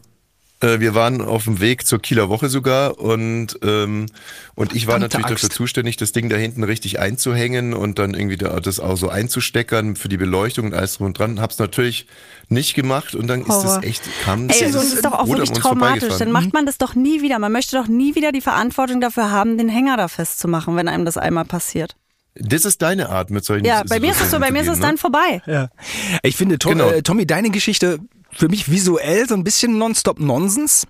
wir 0.61 0.95
waren 0.95 1.21
auf 1.21 1.45
dem 1.45 1.61
Weg 1.61 1.87
zur 1.87 2.01
Kieler 2.01 2.29
Woche 2.29 2.49
sogar 2.49 2.99
und, 2.99 3.59
ähm, 3.63 4.07
und 4.55 4.75
ich 4.75 4.87
war 4.87 4.95
Verdammte 4.95 5.19
natürlich 5.19 5.35
dafür 5.35 5.47
Axt. 5.49 5.57
zuständig, 5.57 5.97
das 5.99 6.13
Ding 6.13 6.31
da 6.31 6.37
hinten 6.37 6.65
richtig 6.65 6.99
einzuhängen 6.99 7.75
und 7.75 7.99
dann 7.99 8.15
irgendwie 8.15 8.39
da, 8.39 8.59
das 8.61 8.81
auch 8.81 8.97
so 8.97 9.11
einzusteckern 9.11 9.97
für 9.97 10.09
die 10.09 10.17
Beleuchtung 10.17 10.67
und 10.67 10.75
alles 10.75 10.95
drum 10.95 11.09
und 11.09 11.19
dran. 11.19 11.41
Hab's 11.41 11.59
natürlich 11.59 12.07
nicht 12.49 12.75
gemacht 12.75 13.15
und 13.15 13.27
dann 13.27 13.43
ist 13.43 13.49
Horror. 13.49 13.77
das 13.77 13.85
echt, 13.85 14.03
kam 14.25 14.49
Ey, 14.49 14.73
das 14.73 14.93
ist 14.93 15.05
doch 15.05 15.13
auch 15.13 15.29
wirklich 15.29 15.51
traumatisch. 15.51 16.17
Dann 16.19 16.33
macht 16.33 16.55
man 16.55 16.65
das 16.65 16.79
doch 16.79 16.95
nie 16.95 17.21
wieder. 17.21 17.39
Man 17.39 17.53
möchte 17.53 17.77
doch 17.77 17.89
nie 17.89 18.15
wieder 18.15 18.33
die 18.33 18.41
Verantwortung 18.41 19.01
dafür 19.01 19.31
haben, 19.31 19.59
den 19.59 19.69
Hänger 19.69 19.97
da 19.97 20.09
festzumachen, 20.09 20.77
wenn 20.77 20.89
einem 20.89 21.05
das 21.05 21.19
einmal 21.19 21.45
passiert. 21.45 21.97
Das 22.39 22.65
ist 22.65 22.83
deine 22.83 23.09
Art 23.09 23.31
mit 23.31 23.45
solchen 23.45 23.65
Ja, 23.65 23.83
bei 23.89 24.01
mir 24.01 24.11
ist 24.13 24.21
es 24.21 24.31
so, 24.31 24.39
bei 24.39 24.51
mir 24.51 24.63
ist 24.63 24.69
es 24.69 24.81
dann 24.81 24.99
vorbei. 24.99 25.43
ja. 25.47 25.69
Ich 26.23 26.37
finde, 26.37 26.59
Tom, 26.59 26.73
Genau. 26.73 26.91
äh, 26.91 27.03
Tommy, 27.03 27.27
deine 27.27 27.51
Geschichte 27.51 27.99
für 28.33 28.49
mich 28.49 28.71
visuell 28.71 29.27
so 29.29 29.35
ein 29.35 29.45
bisschen 29.45 29.79
Nonstop-Nonsens. 29.79 30.87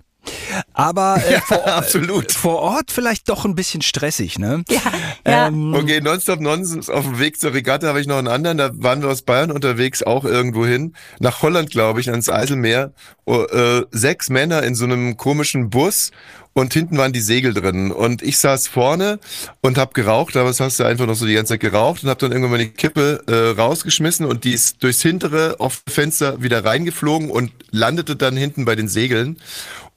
Aber 0.73 1.21
äh, 1.25 1.39
vor, 1.45 1.65
absolut. 1.65 2.33
vor 2.33 2.57
Ort 2.59 2.91
vielleicht 2.91 3.29
doch 3.29 3.45
ein 3.45 3.55
bisschen 3.55 3.81
stressig, 3.81 4.37
ne? 4.39 4.65
Ja, 4.69 4.81
ja. 5.25 5.47
Ähm, 5.47 5.73
Okay, 5.73 6.01
Nonstop 6.01 6.41
Nonsens. 6.41 6.89
Auf 6.89 7.05
dem 7.05 7.19
Weg 7.19 7.39
zur 7.39 7.53
Regatta 7.53 7.87
habe 7.87 8.01
ich 8.01 8.07
noch 8.07 8.17
einen 8.17 8.27
anderen. 8.27 8.57
Da 8.57 8.71
waren 8.73 9.01
wir 9.01 9.09
aus 9.09 9.21
Bayern 9.21 9.51
unterwegs, 9.51 10.03
auch 10.03 10.25
irgendwo 10.25 10.65
hin. 10.65 10.93
Nach 11.19 11.41
Holland, 11.41 11.69
glaube 11.69 12.01
ich, 12.01 12.09
ans 12.09 12.27
Eiselmeer. 12.29 12.91
Oh, 13.25 13.43
äh, 13.43 13.85
sechs 13.91 14.29
Männer 14.29 14.63
in 14.63 14.75
so 14.75 14.83
einem 14.83 15.15
komischen 15.15 15.69
Bus 15.69 16.11
und 16.57 16.73
hinten 16.73 16.97
waren 16.97 17.13
die 17.13 17.21
Segel 17.21 17.53
drin. 17.53 17.91
Und 17.91 18.23
ich 18.23 18.39
saß 18.39 18.67
vorne 18.67 19.19
und 19.61 19.77
habe 19.77 19.93
geraucht. 19.93 20.35
Damals 20.35 20.59
hast 20.59 20.79
du 20.79 20.85
einfach 20.85 21.05
noch 21.05 21.13
so 21.13 21.27
die 21.27 21.35
ganze 21.35 21.53
Zeit 21.53 21.59
geraucht 21.59 22.03
und 22.03 22.09
habe 22.09 22.19
dann 22.19 22.31
irgendwann 22.31 22.51
meine 22.51 22.67
Kippe 22.67 23.21
äh, 23.27 23.59
rausgeschmissen 23.59 24.25
und 24.25 24.43
die 24.43 24.53
ist 24.53 24.81
durchs 24.81 25.03
hintere 25.03 25.59
offene 25.59 25.93
Fenster 25.93 26.41
wieder 26.41 26.65
reingeflogen 26.65 27.29
und 27.29 27.51
landete 27.69 28.15
dann 28.15 28.35
hinten 28.35 28.65
bei 28.65 28.75
den 28.75 28.87
Segeln. 28.87 29.37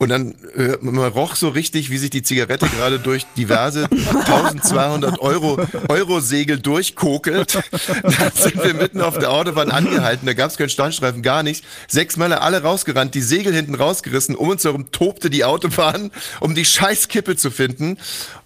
Und 0.01 0.09
dann 0.09 0.35
äh, 0.57 0.79
man 0.81 0.97
roch 1.13 1.37
so 1.37 1.51
richtig, 1.51 1.91
wie 1.91 1.99
sich 1.99 2.09
die 2.09 2.23
Zigarette 2.23 2.67
gerade 2.69 2.99
durch 2.99 3.27
diverse 3.37 3.87
1200 3.91 5.21
Euro 5.21 5.59
Euro-Segel 5.89 6.59
durchkokelt. 6.59 7.55
Dann 8.03 8.33
sind 8.33 8.65
wir 8.65 8.73
mitten 8.73 9.03
auf 9.03 9.19
der 9.19 9.31
Autobahn 9.31 9.71
angehalten, 9.71 10.25
da 10.25 10.33
gab 10.33 10.51
es 10.51 10.57
keinen 10.57 10.71
Standstreifen, 10.71 11.21
gar 11.21 11.43
nichts. 11.43 11.67
Sechs 11.87 12.17
Männer 12.17 12.41
alle 12.41 12.63
rausgerannt, 12.63 13.15
die 13.15 13.21
Segel 13.21 13.53
hinten 13.53 13.75
rausgerissen, 13.75 14.37
um 14.37 14.49
uns 14.49 14.65
herum 14.65 14.91
tobte 14.91 15.29
die 15.29 15.45
Autobahn 15.45 16.11
um 16.41 16.55
die 16.55 16.65
Scheißkippe 16.65 17.37
zu 17.37 17.51
finden. 17.51 17.99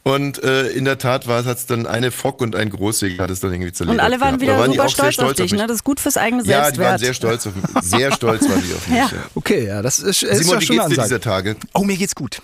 Und 0.06 0.42
äh, 0.44 0.68
in 0.68 0.84
der 0.84 0.98
Tat 0.98 1.26
war 1.26 1.40
es 1.40 1.46
hat's 1.46 1.64
dann 1.64 1.86
eine 1.86 2.10
Fock 2.10 2.42
und 2.42 2.54
ein 2.54 2.68
Großsegler 2.68 3.24
hat 3.24 3.30
es 3.30 3.40
dann 3.40 3.52
irgendwie 3.54 3.72
zerlegt. 3.72 3.94
Und 3.98 4.00
alle 4.04 4.20
waren 4.20 4.38
gehabt. 4.38 4.42
wieder 4.42 4.58
waren 4.58 4.70
super 4.70 4.88
sehr 4.90 5.12
stolz, 5.12 5.30
auf 5.30 5.36
dich, 5.36 5.52
mich. 5.52 5.60
ne? 5.62 5.66
Das 5.66 5.76
ist 5.76 5.84
gut 5.84 5.98
fürs 5.98 6.18
eigene 6.18 6.42
Ja, 6.42 6.64
Selbstwert. 6.64 6.76
die 6.76 6.80
waren 6.80 6.98
sehr 6.98 7.14
stolz 7.14 7.46
auf 7.46 7.54
mich. 7.56 7.64
Sehr 7.82 8.12
stolz 8.12 8.42
waren 8.46 8.62
die 8.62 8.74
auf 8.74 8.86
mich. 8.86 8.98
Ja. 8.98 9.06
ja. 9.06 9.12
Okay, 9.34 9.66
ja, 9.66 9.80
das 9.80 9.98
ist, 10.00 10.22
ist 10.22 10.44
Simon, 10.44 10.60
ja 10.60 10.60
wie 10.60 10.66
geht's 10.76 10.88
dir 10.88 11.02
dieser 11.04 11.20
Tage? 11.20 11.56
Oh, 11.72 11.84
mir 11.84 11.96
geht's 11.96 12.14
gut. 12.14 12.42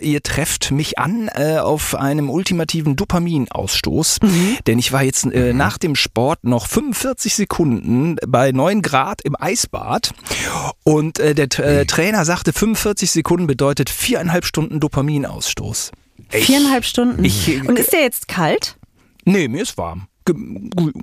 Ihr 0.00 0.20
trefft 0.20 0.72
mich 0.72 0.98
an 0.98 1.30
äh, 1.32 1.58
auf 1.58 1.94
einem 1.94 2.28
ultimativen 2.28 2.96
Dopaminausstoß, 2.96 4.18
denn 4.66 4.78
ich 4.80 4.90
war 4.90 5.04
jetzt 5.04 5.26
äh, 5.26 5.52
nach 5.52 5.78
dem 5.78 5.94
Sport 5.94 6.42
noch 6.42 6.66
45 6.66 7.36
Sekunden 7.36 8.16
bei 8.26 8.50
9 8.50 8.82
Grad 8.82 9.22
im 9.22 9.36
Eisbad 9.40 10.10
und 10.82 11.20
äh, 11.20 11.36
der 11.36 11.56
äh, 11.60 11.86
Trainer 11.86 12.24
sagte, 12.24 12.52
45 12.52 13.12
Sekunden 13.12 13.46
bedeutet 13.46 13.90
viereinhalb 13.90 14.44
Stunden 14.44 14.80
Dopaminausstoß. 14.80 15.92
Viereinhalb 16.28 16.84
Stunden. 16.84 17.24
Ich- 17.24 17.48
Und 17.68 17.78
ist 17.78 17.92
der 17.92 18.00
jetzt 18.02 18.28
kalt? 18.28 18.76
Nee, 19.24 19.48
mir 19.48 19.62
ist 19.62 19.76
warm. 19.78 20.08
Gu 20.24 20.34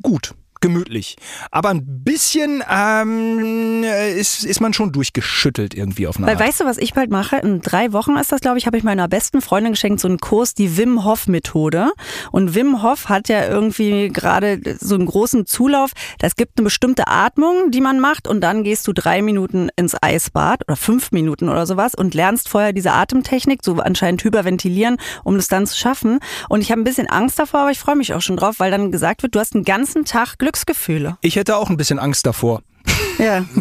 gut. 0.01 0.34
Gemütlich. 0.63 1.17
Aber 1.51 1.72
ein 1.72 1.84
bisschen 1.84 2.63
ähm, 2.70 3.84
äh, 3.84 4.17
ist, 4.17 4.46
ist 4.46 4.62
man 4.62 4.72
schon 4.72 4.93
durchgeschüttelt 4.93 5.74
irgendwie 5.74 6.08
auf 6.08 6.15
eine 6.15 6.25
Weil 6.25 6.38
Art. 6.38 6.48
weißt 6.48 6.62
du, 6.62 6.65
was 6.65 6.77
ich 6.77 6.93
bald 6.93 7.12
mache? 7.12 7.36
In 7.36 7.60
drei 7.60 7.91
Wochen 7.91 8.15
ist 8.15 8.32
das, 8.32 8.39
glaube 8.39 8.60
ich, 8.60 8.65
habe 8.65 8.77
ich 8.77 8.84
meiner 8.86 9.10
besten 9.10 9.41
Freundin 9.41 9.74
geschenkt, 9.74 10.00
so 10.00 10.08
einen 10.08 10.20
Kurs, 10.20 10.53
die 10.53 10.77
Wim 10.77 11.03
Hof 11.03 11.27
Methode. 11.27 11.91
Und 12.32 12.55
Wim 12.55 12.82
Hof 12.82 13.10
hat 13.10 13.27
ja 13.27 13.46
irgendwie 13.46 14.08
gerade 14.08 14.62
so 14.79 14.96
einen 14.96 15.05
großen 15.05 15.46
Zulauf. 15.46 15.91
Das 16.20 16.38
gibt 16.38 16.58
eine 16.58 16.63
bestimmte 16.63 17.10
Atmung, 17.10 17.70
die 17.72 17.82
man 17.82 18.00
macht 18.00 18.29
und 18.29 18.39
dann 18.39 18.63
gehst 18.63 18.88
du 18.88 18.93
drei 18.93 19.22
Minuten 19.22 19.67
ins 19.75 19.98
Eisbad 20.01 20.62
oder 20.65 20.77
fünf 20.77 21.12
Minuten 21.12 21.50
oder 21.50 21.65
sowas 21.65 21.93
und 21.93 22.13
lernst 22.13 22.48
vorher 22.48 22.72
diese 22.72 22.93
Atemtechnik, 22.93 23.60
so 23.65 23.74
anscheinend 23.79 24.24
hyperventilieren, 24.24 24.96
um 25.25 25.36
das 25.36 25.50
dann 25.50 25.67
zu 25.67 25.77
schaffen. 25.77 26.20
Und 26.48 26.62
ich 26.62 26.72
habe 26.72 26.79
ein 26.79 26.86
bisschen 26.86 27.10
Angst 27.10 27.38
davor, 27.38 27.60
aber 27.62 27.72
ich 27.72 27.79
freue 27.79 27.98
mich 27.98 28.13
auch 28.13 28.22
schon 28.22 28.38
drauf, 28.38 28.60
weil 28.60 28.72
dann 28.72 28.93
gesagt 28.93 29.24
wird, 29.24 29.36
du 29.36 29.41
hast 29.41 29.55
einen 29.55 29.65
ganzen 29.65 30.05
Tag 30.05 30.38
Glücksgefühle. 30.53 31.17
Ich 31.22 31.36
hätte 31.36 31.57
auch 31.57 31.69
ein 31.69 31.77
bisschen 31.77 31.98
Angst 32.00 32.25
davor. 32.27 32.62
Ja. 33.20 33.46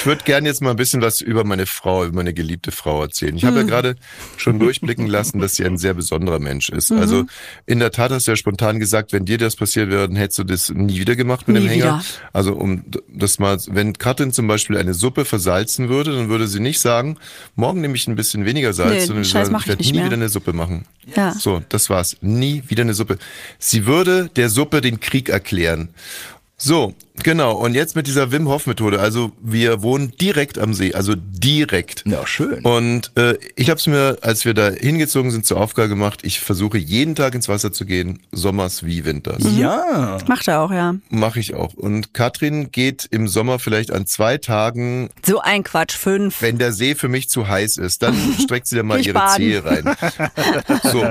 Ich 0.00 0.06
würde 0.06 0.24
gerne 0.24 0.48
jetzt 0.48 0.62
mal 0.62 0.70
ein 0.70 0.76
bisschen 0.76 1.02
was 1.02 1.20
über 1.20 1.44
meine 1.44 1.66
Frau, 1.66 2.04
über 2.06 2.16
meine 2.16 2.32
geliebte 2.32 2.72
Frau 2.72 3.02
erzählen. 3.02 3.36
Ich 3.36 3.44
habe 3.44 3.62
Mhm. 3.62 3.68
ja 3.68 3.74
gerade 3.76 3.96
schon 4.38 4.58
durchblicken 4.58 5.06
lassen, 5.06 5.40
dass 5.40 5.56
sie 5.56 5.64
ein 5.66 5.76
sehr 5.76 5.92
besonderer 5.92 6.38
Mensch 6.38 6.70
ist. 6.70 6.90
Mhm. 6.90 6.98
Also 6.98 7.24
in 7.66 7.80
der 7.80 7.90
Tat 7.90 8.10
hast 8.12 8.26
du 8.26 8.30
ja 8.32 8.36
spontan 8.36 8.80
gesagt, 8.80 9.12
wenn 9.12 9.26
dir 9.26 9.36
das 9.36 9.56
passiert 9.56 9.90
wäre, 9.90 10.06
dann 10.08 10.16
hättest 10.16 10.38
du 10.38 10.44
das 10.44 10.70
nie 10.70 10.98
wieder 11.00 11.16
gemacht 11.16 11.48
mit 11.48 11.56
Nie 11.58 11.62
dem 11.64 11.68
Hänger. 11.68 11.84
wieder. 11.84 12.04
Also 12.32 12.54
um 12.54 12.82
das 13.08 13.38
mal, 13.38 13.58
wenn 13.68 13.92
Katrin 13.98 14.32
zum 14.32 14.46
Beispiel 14.46 14.78
eine 14.78 14.94
Suppe 14.94 15.26
versalzen 15.26 15.90
würde, 15.90 16.14
dann 16.16 16.30
würde 16.30 16.48
sie 16.48 16.60
nicht 16.60 16.80
sagen, 16.80 17.18
morgen 17.56 17.82
nehme 17.82 17.96
ich 17.96 18.06
ein 18.08 18.16
bisschen 18.16 18.46
weniger 18.46 18.72
Salz, 18.72 18.92
Nee, 18.92 19.04
sondern 19.04 19.24
sie 19.24 19.30
sagen, 19.32 19.54
ich 19.60 19.66
werde 19.68 19.82
nie 19.82 19.92
mehr. 19.92 20.04
wieder 20.06 20.16
eine 20.16 20.28
Suppe 20.30 20.54
machen. 20.54 20.86
Ja. 21.14 21.34
So, 21.34 21.62
das 21.68 21.90
war's. 21.90 22.16
Nie 22.22 22.62
wieder 22.68 22.82
eine 22.82 22.94
Suppe. 22.94 23.18
Sie 23.58 23.84
würde 23.84 24.30
der 24.36 24.48
Suppe 24.48 24.80
den 24.80 24.98
Krieg 25.00 25.28
erklären. 25.28 25.90
So, 26.62 26.92
genau. 27.22 27.54
Und 27.56 27.72
jetzt 27.74 27.96
mit 27.96 28.06
dieser 28.06 28.32
Wim 28.32 28.46
Hof 28.46 28.66
Methode. 28.66 29.00
Also 29.00 29.32
wir 29.40 29.80
wohnen 29.82 30.12
direkt 30.20 30.58
am 30.58 30.74
See, 30.74 30.92
also 30.92 31.14
direkt. 31.16 32.02
Ja, 32.06 32.26
schön. 32.26 32.62
Und 32.62 33.12
äh, 33.16 33.38
ich 33.56 33.70
habe 33.70 33.78
es 33.78 33.86
mir, 33.86 34.18
als 34.20 34.44
wir 34.44 34.52
da 34.52 34.68
hingezogen 34.68 35.30
sind, 35.30 35.46
zur 35.46 35.58
Aufgabe 35.58 35.88
gemacht. 35.88 36.20
Ich 36.22 36.40
versuche 36.40 36.76
jeden 36.76 37.14
Tag 37.14 37.34
ins 37.34 37.48
Wasser 37.48 37.72
zu 37.72 37.86
gehen, 37.86 38.20
sommers 38.30 38.84
wie 38.84 39.06
winters. 39.06 39.42
Ja. 39.56 40.18
Macht 40.28 40.48
er 40.48 40.60
auch, 40.60 40.70
ja. 40.70 40.96
Mache 41.08 41.40
ich 41.40 41.54
auch. 41.54 41.72
Und 41.72 42.12
Katrin 42.12 42.70
geht 42.70 43.08
im 43.10 43.26
Sommer 43.26 43.58
vielleicht 43.58 43.90
an 43.90 44.04
zwei 44.06 44.36
Tagen, 44.36 45.08
So 45.24 45.40
ein 45.40 45.64
Quatsch, 45.64 45.96
fünf. 45.96 46.42
wenn 46.42 46.58
der 46.58 46.72
See 46.74 46.94
für 46.94 47.08
mich 47.08 47.30
zu 47.30 47.48
heiß 47.48 47.78
ist, 47.78 48.02
dann 48.02 48.14
streckt 48.42 48.66
sie 48.66 48.76
da 48.76 48.82
mal 48.82 49.00
ihre 49.00 49.14
baden. 49.14 49.36
Zehe 49.36 49.64
rein. 49.64 49.96
So. 50.92 51.04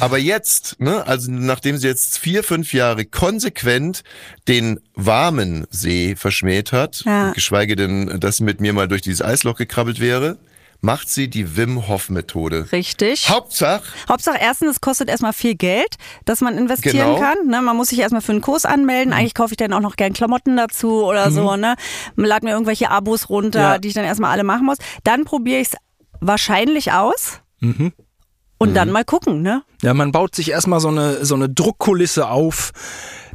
Aber 0.00 0.18
jetzt, 0.18 0.80
ne, 0.80 1.06
also 1.06 1.30
nachdem 1.30 1.76
sie 1.76 1.86
jetzt 1.86 2.18
vier, 2.18 2.42
fünf 2.42 2.72
Jahre 2.72 3.04
konsequent 3.04 4.02
den 4.48 4.75
warmen 4.94 5.66
See 5.70 6.14
verschmäht 6.16 6.72
hat, 6.72 7.02
Ja. 7.04 7.32
geschweige 7.32 7.76
denn, 7.76 8.20
dass 8.20 8.38
sie 8.38 8.44
mit 8.44 8.60
mir 8.60 8.72
mal 8.72 8.88
durch 8.88 9.02
dieses 9.02 9.22
Eisloch 9.22 9.56
gekrabbelt 9.56 10.00
wäre, 10.00 10.38
macht 10.82 11.08
sie 11.08 11.28
die 11.28 11.56
Wim 11.56 11.88
Hof 11.88 12.10
Methode. 12.10 12.68
Richtig. 12.70 13.28
Hauptsache, 13.30 13.82
Hauptsache 14.08 14.36
erstens, 14.40 14.72
es 14.72 14.80
kostet 14.82 15.08
erstmal 15.08 15.32
viel 15.32 15.54
Geld, 15.54 15.96
dass 16.26 16.42
man 16.42 16.58
investieren 16.58 17.14
Genau. 17.14 17.18
kann. 17.18 17.46
Ne? 17.46 17.62
Man 17.62 17.76
muss 17.76 17.88
sich 17.88 17.98
erstmal 17.98 18.20
für 18.20 18.32
einen 18.32 18.42
Kurs 18.42 18.66
anmelden. 18.66 19.12
Eigentlich 19.14 19.34
kaufe 19.34 19.54
ich 19.54 19.56
dann 19.56 19.72
auch 19.72 19.80
noch 19.80 19.96
gern 19.96 20.12
Klamotten 20.12 20.56
dazu 20.56 21.02
oder 21.04 21.30
so. 21.30 21.56
Ne? 21.56 21.76
Man 22.14 22.26
lad 22.26 22.42
mir 22.42 22.50
irgendwelche 22.50 22.90
Abos 22.90 23.30
runter, 23.30 23.60
Ja. 23.60 23.78
die 23.78 23.88
ich 23.88 23.94
dann 23.94 24.04
erstmal 24.04 24.30
alle 24.32 24.44
machen 24.44 24.66
muss. 24.66 24.76
Dann 25.02 25.24
probiere 25.24 25.60
ich 25.60 25.68
es 25.68 25.76
wahrscheinlich 26.20 26.92
aus. 26.92 27.40
Und 28.58 28.74
dann 28.74 28.90
mal 28.90 29.04
gucken, 29.04 29.42
ne? 29.42 29.62
Ja, 29.82 29.92
man 29.94 30.12
baut 30.12 30.34
sich 30.34 30.50
erstmal 30.50 30.80
so 30.80 30.88
eine, 30.88 31.24
so 31.24 31.34
eine 31.34 31.48
Druckkulisse 31.48 32.28
auf, 32.28 32.72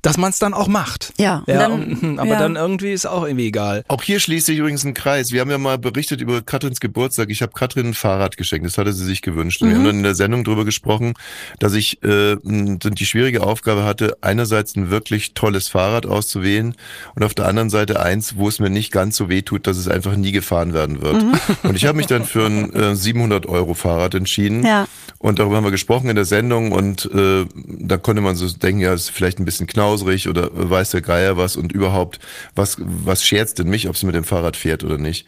dass 0.02 0.18
man 0.18 0.32
es 0.32 0.40
dann 0.40 0.54
auch 0.54 0.68
macht. 0.68 1.14
Ja, 1.18 1.44
und 1.46 1.48
ja 1.48 1.60
dann- 1.60 1.72
und, 1.72 2.02
hm, 2.02 2.20
aber 2.20 2.30
ja. 2.30 2.40
dann 2.40 2.56
irgendwie 2.56 2.92
ist 2.92 3.06
auch 3.06 3.24
irgendwie 3.24 3.48
egal. 3.48 3.84
Auch 3.88 4.02
hier 4.02 4.20
schließt 4.20 4.46
sich 4.48 4.58
übrigens 4.58 4.84
ein 4.84 4.94
Kreis. 4.94 5.32
Wir 5.32 5.42
haben 5.42 5.52
ja 5.52 5.58
mal 5.58 5.78
berichtet 5.78 6.22
über 6.22 6.42
Katrins 6.42 6.80
Geburtstag. 6.80 7.30
Ich 7.30 7.42
habe 7.42 7.52
Katrin 7.54 7.88
ein 7.88 7.94
Fahrrad 7.94 8.38
geschenkt. 8.38 8.66
Das 8.66 8.78
hatte 8.78 8.94
sie 8.94 9.06
sich 9.06 9.22
gewünscht. 9.22 9.62
Und 9.62 9.70
wir 9.70 9.76
haben 9.76 9.86
dann 9.86 9.98
in 9.98 10.04
der 10.04 10.16
Sendung 10.16 10.44
drüber 10.44 10.66
gesprochen, 10.66 11.14
dass 11.60 11.74
ich 11.74 12.02
äh, 12.04 12.36
die 12.44 13.06
schwierige 13.06 13.44
Aufgabe 13.44 13.84
hatte, 13.84 14.18
einerseits 14.22 14.76
ein 14.76 14.90
wirklich 14.90 15.34
tolles 15.34 15.68
Fahrrad 15.68 16.06
auszuwählen 16.06 16.76
und 17.16 17.24
auf 17.24 17.34
der 17.34 17.46
anderen 17.48 17.70
Seite 17.70 18.00
eins, 18.00 18.38
wo 18.38 18.48
es 18.48 18.60
mir 18.60 18.70
nicht 18.70 18.92
ganz 18.92 19.18
so 19.18 19.30
weh 19.30 19.42
tut, 19.42 19.68
dass 19.68 19.78
es 19.78 19.88
einfach 19.88 20.16
nie 20.16 20.32
gefahren 20.32 20.74
werden 20.74 21.02
wird. 21.02 21.24
Und 21.64 21.76
ich 21.76 21.86
habe 21.86 21.98
mich 21.98 22.08
dann 22.08 22.26
für 22.26 22.46
ein 22.46 22.74
äh, 22.74 22.96
700 22.96 23.46
Euro 23.46 23.74
Fahrrad 23.74 24.16
entschieden. 24.16 24.66
Ja. 24.66 24.88
Und 25.20 25.38
darüber 25.40 25.58
haben 25.58 25.64
wir 25.64 25.72
gesprochen 25.72 26.10
in 26.10 26.16
der 26.16 26.26
Sendung 26.26 26.72
und 26.72 27.10
äh, 27.14 27.46
da 27.56 27.98
konnte 27.98 28.22
man 28.22 28.36
so 28.36 28.50
denken, 28.50 28.82
ja, 28.82 28.94
ist 28.94 29.12
vielleicht 29.12 29.40
ein 29.40 29.46
bisschen 29.46 29.68
knausrig 29.92 30.28
oder 30.28 30.50
weiß 30.52 30.92
der 30.92 31.02
Geier 31.02 31.38
was 31.38 31.56
und 31.56 31.72
überhaupt, 31.72 32.20
was, 32.56 32.78
was 32.80 33.26
scherzt 33.26 33.60
denn 33.60 33.68
mich, 33.70 33.88
ob 33.90 33.98
sie 33.98 34.06
mit 34.06 34.16
dem 34.16 34.24
Fahrrad 34.24 34.56
fährt 34.56 34.84
oder 34.84 34.98
nicht. 34.98 35.26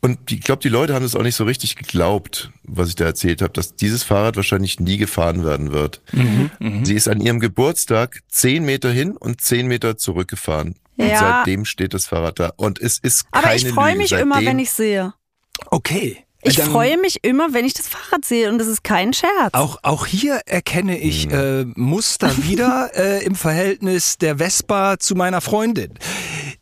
Und 0.00 0.30
ich 0.30 0.42
glaube, 0.42 0.60
die 0.62 0.68
Leute 0.68 0.94
haben 0.94 1.04
es 1.04 1.16
auch 1.16 1.22
nicht 1.22 1.34
so 1.36 1.44
richtig 1.44 1.76
geglaubt, 1.76 2.50
was 2.62 2.88
ich 2.90 2.94
da 2.94 3.04
erzählt 3.06 3.40
habe, 3.40 3.52
dass 3.54 3.74
dieses 3.74 4.02
Fahrrad 4.02 4.36
wahrscheinlich 4.36 4.78
nie 4.78 4.98
gefahren 4.98 5.44
werden 5.44 5.72
wird. 5.72 6.02
Sie 6.82 6.94
ist 6.94 7.08
an 7.08 7.20
ihrem 7.20 7.40
Geburtstag 7.40 8.20
zehn 8.28 8.64
Meter 8.64 8.90
hin 8.90 9.16
und 9.16 9.40
zehn 9.40 9.66
Meter 9.66 9.96
zurückgefahren. 9.96 10.74
Und 10.96 11.08
Ja. 11.08 11.18
seitdem 11.18 11.64
steht 11.64 11.94
das 11.94 12.06
Fahrrad 12.06 12.38
da. 12.38 12.52
Und 12.56 12.80
es 12.80 12.98
ist 12.98 13.30
keine 13.32 13.46
Aber 13.46 13.56
ich 13.56 13.66
freue 13.68 13.92
Lüge. 13.92 13.98
mich 13.98 14.12
immer, 14.12 14.34
Seitdem- 14.36 14.48
wenn 14.50 14.58
ich 14.60 14.70
sehe. 14.70 15.14
Okay. 15.70 16.18
Ich 16.46 16.56
Dann- 16.56 16.70
freue 16.70 16.98
mich 16.98 17.20
immer, 17.24 17.54
wenn 17.54 17.64
ich 17.64 17.72
das 17.72 17.88
Fahrrad 17.88 18.24
sehe 18.24 18.50
und 18.50 18.58
das 18.58 18.66
ist 18.66 18.84
kein 18.84 19.14
Scherz. 19.14 19.52
Auch, 19.54 19.78
auch 19.82 20.04
hier 20.04 20.42
erkenne 20.44 20.98
ich 20.98 21.30
äh, 21.32 21.64
Muster 21.74 22.30
wieder 22.44 22.90
äh, 22.94 23.24
im 23.24 23.34
Verhältnis 23.34 24.18
der 24.18 24.36
Vespa 24.36 24.98
zu 24.98 25.14
meiner 25.14 25.40
Freundin, 25.40 25.94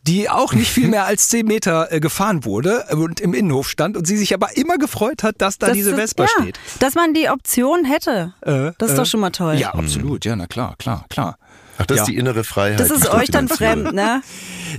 die 0.03 0.31
auch 0.31 0.53
nicht 0.55 0.71
viel 0.71 0.87
mehr 0.87 1.07
als 1.07 1.29
10 1.31 1.47
Meter 1.47 1.91
äh, 1.91 1.99
gefahren 1.99 2.45
wurde 2.45 2.87
und 2.93 3.19
im 3.19 3.35
Innenhof 3.35 3.69
stand 3.69 3.97
und 3.97 4.07
sie 4.07 4.17
sich 4.17 4.33
aber 4.35 4.57
immer 4.57 4.79
gefreut 4.79 5.25
hat, 5.25 5.37
dass 5.41 5.59
da 5.59 5.67
Das 5.67 5.77
diese 5.77 5.91
ist- 5.91 5.97
Vespa 5.97 6.25
ja, 6.25 6.29
steht. 6.43 6.61
Dass 6.79 6.95
man 6.95 7.13
die 7.13 7.29
Option 7.29 7.85
hätte. 7.85 8.35
Äh, 8.43 8.71
das 8.79 8.91
ist 8.91 8.95
äh, 8.95 8.97
doch 8.99 9.07
schon 9.07 9.19
mal 9.21 9.31
toll. 9.31 9.57
Ja, 9.57 9.75
absolut, 9.75 10.25
ja, 10.25 10.37
na 10.37 10.47
klar, 10.47 10.77
klar, 10.79 11.07
klar. 11.11 11.39
Ach, 11.79 11.87
das 11.87 11.97
Ja. 11.97 12.03
ist 12.05 12.09
die 12.09 12.17
innere 12.17 12.45
Freiheit. 12.45 12.79
Das 12.79 12.91
ist 12.91 13.11
euch 13.11 13.31
dann 13.31 13.49
fremd, 13.49 13.95
ne? 13.95 14.23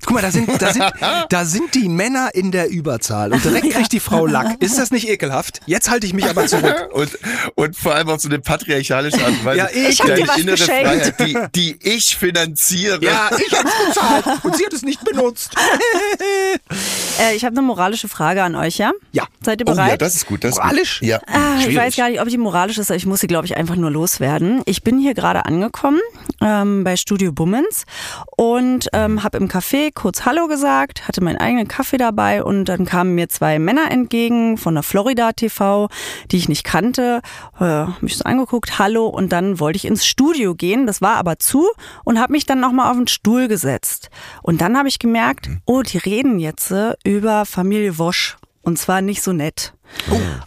Guck 0.05 0.15
mal, 0.15 0.21
da 0.21 0.31
sind, 0.31 0.49
da 0.61 0.73
sind, 0.73 0.85
da 1.29 1.45
sind 1.45 1.73
die 1.75 1.89
Männer 1.89 2.29
in 2.33 2.51
der 2.51 2.69
Überzahl 2.69 3.33
und 3.33 3.43
direkt 3.43 3.69
kriegt 3.71 3.91
die 3.91 3.99
Frau 3.99 4.25
Lack. 4.25 4.61
Ist 4.61 4.77
das 4.77 4.91
nicht 4.91 5.07
ekelhaft? 5.07 5.61
Jetzt 5.65 5.89
halte 5.89 6.05
ich 6.07 6.13
mich 6.13 6.25
aber 6.25 6.47
zurück. 6.47 6.89
Und, 6.93 7.09
und 7.55 7.75
vor 7.75 7.95
allem 7.95 8.09
auf 8.09 8.21
so 8.21 8.29
eine 8.29 8.39
patriarchalische 8.39 9.19
Art 9.19 9.29
und 9.31 9.45
Weise. 9.45 9.57
Ja, 9.57 9.69
ich 9.73 9.99
hab 10.01 10.15
dir 10.15 10.27
was 10.27 10.37
innere 10.37 10.55
geschenkt. 10.57 11.15
Freiheit, 11.17 11.19
die, 11.55 11.77
die 11.79 11.79
ich 11.89 12.15
finanziere. 12.17 13.03
Ja, 13.03 13.29
ich 13.35 13.51
hab's 13.57 13.71
bezahlt 13.87 14.25
und 14.43 14.55
sie 14.55 14.65
hat 14.65 14.73
es 14.73 14.83
nicht 14.83 15.03
benutzt. 15.03 15.55
Äh, 17.19 17.35
ich 17.35 17.43
habe 17.45 17.55
eine 17.55 17.65
moralische 17.65 18.07
Frage 18.07 18.43
an 18.43 18.55
euch, 18.55 18.77
ja? 18.77 18.91
Ja. 19.11 19.23
Seid 19.41 19.59
ihr 19.61 19.67
Oh 19.67 19.71
bereit? 19.71 19.91
ja, 19.91 19.97
das 19.97 20.15
ist 20.15 20.25
gut. 20.25 20.43
Das 20.43 20.51
ist 20.51 20.57
Moralisch? 20.57 20.99
Gut. 20.99 21.09
Ja. 21.09 21.19
Ah, 21.27 21.59
ich 21.67 21.75
weiß 21.75 21.95
gar 21.95 22.09
nicht, 22.09 22.21
ob 22.21 22.27
die 22.27 22.37
moralisch 22.37 22.77
ist, 22.77 22.89
aber 22.91 22.97
ich 22.97 23.05
muss 23.05 23.19
sie, 23.21 23.27
glaube 23.27 23.45
ich, 23.45 23.57
einfach 23.57 23.75
nur 23.75 23.91
loswerden. 23.91 24.61
Ich 24.65 24.83
bin 24.83 24.99
hier 24.99 25.13
gerade 25.13 25.45
angekommen 25.45 25.99
ähm, 26.41 26.83
bei 26.83 26.95
Studio 26.95 27.31
Bummens 27.31 27.85
und 28.37 28.87
ähm, 28.93 29.23
habe 29.23 29.37
im 29.37 29.47
Café 29.49 29.82
kurz 29.91 30.25
Hallo 30.25 30.47
gesagt, 30.47 31.07
hatte 31.07 31.23
meinen 31.23 31.37
eigenen 31.37 31.67
Kaffee 31.67 31.97
dabei 31.97 32.43
und 32.43 32.65
dann 32.65 32.85
kamen 32.85 33.15
mir 33.15 33.29
zwei 33.29 33.59
Männer 33.59 33.91
entgegen 33.91 34.57
von 34.57 34.73
der 34.75 34.83
Florida 34.83 35.33
TV, 35.33 35.89
die 36.31 36.37
ich 36.37 36.49
nicht 36.49 36.63
kannte. 36.63 37.21
Äh, 37.59 37.85
mich 38.01 38.17
so 38.17 38.23
angeguckt, 38.23 38.79
Hallo 38.79 39.07
und 39.07 39.31
dann 39.31 39.59
wollte 39.59 39.77
ich 39.77 39.85
ins 39.85 40.05
Studio 40.05 40.55
gehen. 40.55 40.87
Das 40.87 41.01
war 41.01 41.15
aber 41.15 41.39
zu 41.39 41.67
und 42.03 42.19
habe 42.19 42.33
mich 42.33 42.45
dann 42.45 42.59
nochmal 42.59 42.91
auf 42.91 42.97
den 42.97 43.07
Stuhl 43.07 43.47
gesetzt. 43.47 44.09
Und 44.41 44.61
dann 44.61 44.77
habe 44.77 44.87
ich 44.87 44.99
gemerkt, 44.99 45.49
oh, 45.65 45.81
die 45.81 45.97
reden 45.97 46.39
jetzt 46.39 46.71
äh, 46.71 46.93
über 47.03 47.45
Familie 47.45 47.97
Wosch. 47.97 48.37
Und 48.61 48.79
zwar 48.79 49.01
nicht 49.01 49.21
so 49.21 49.33
nett. 49.33 49.73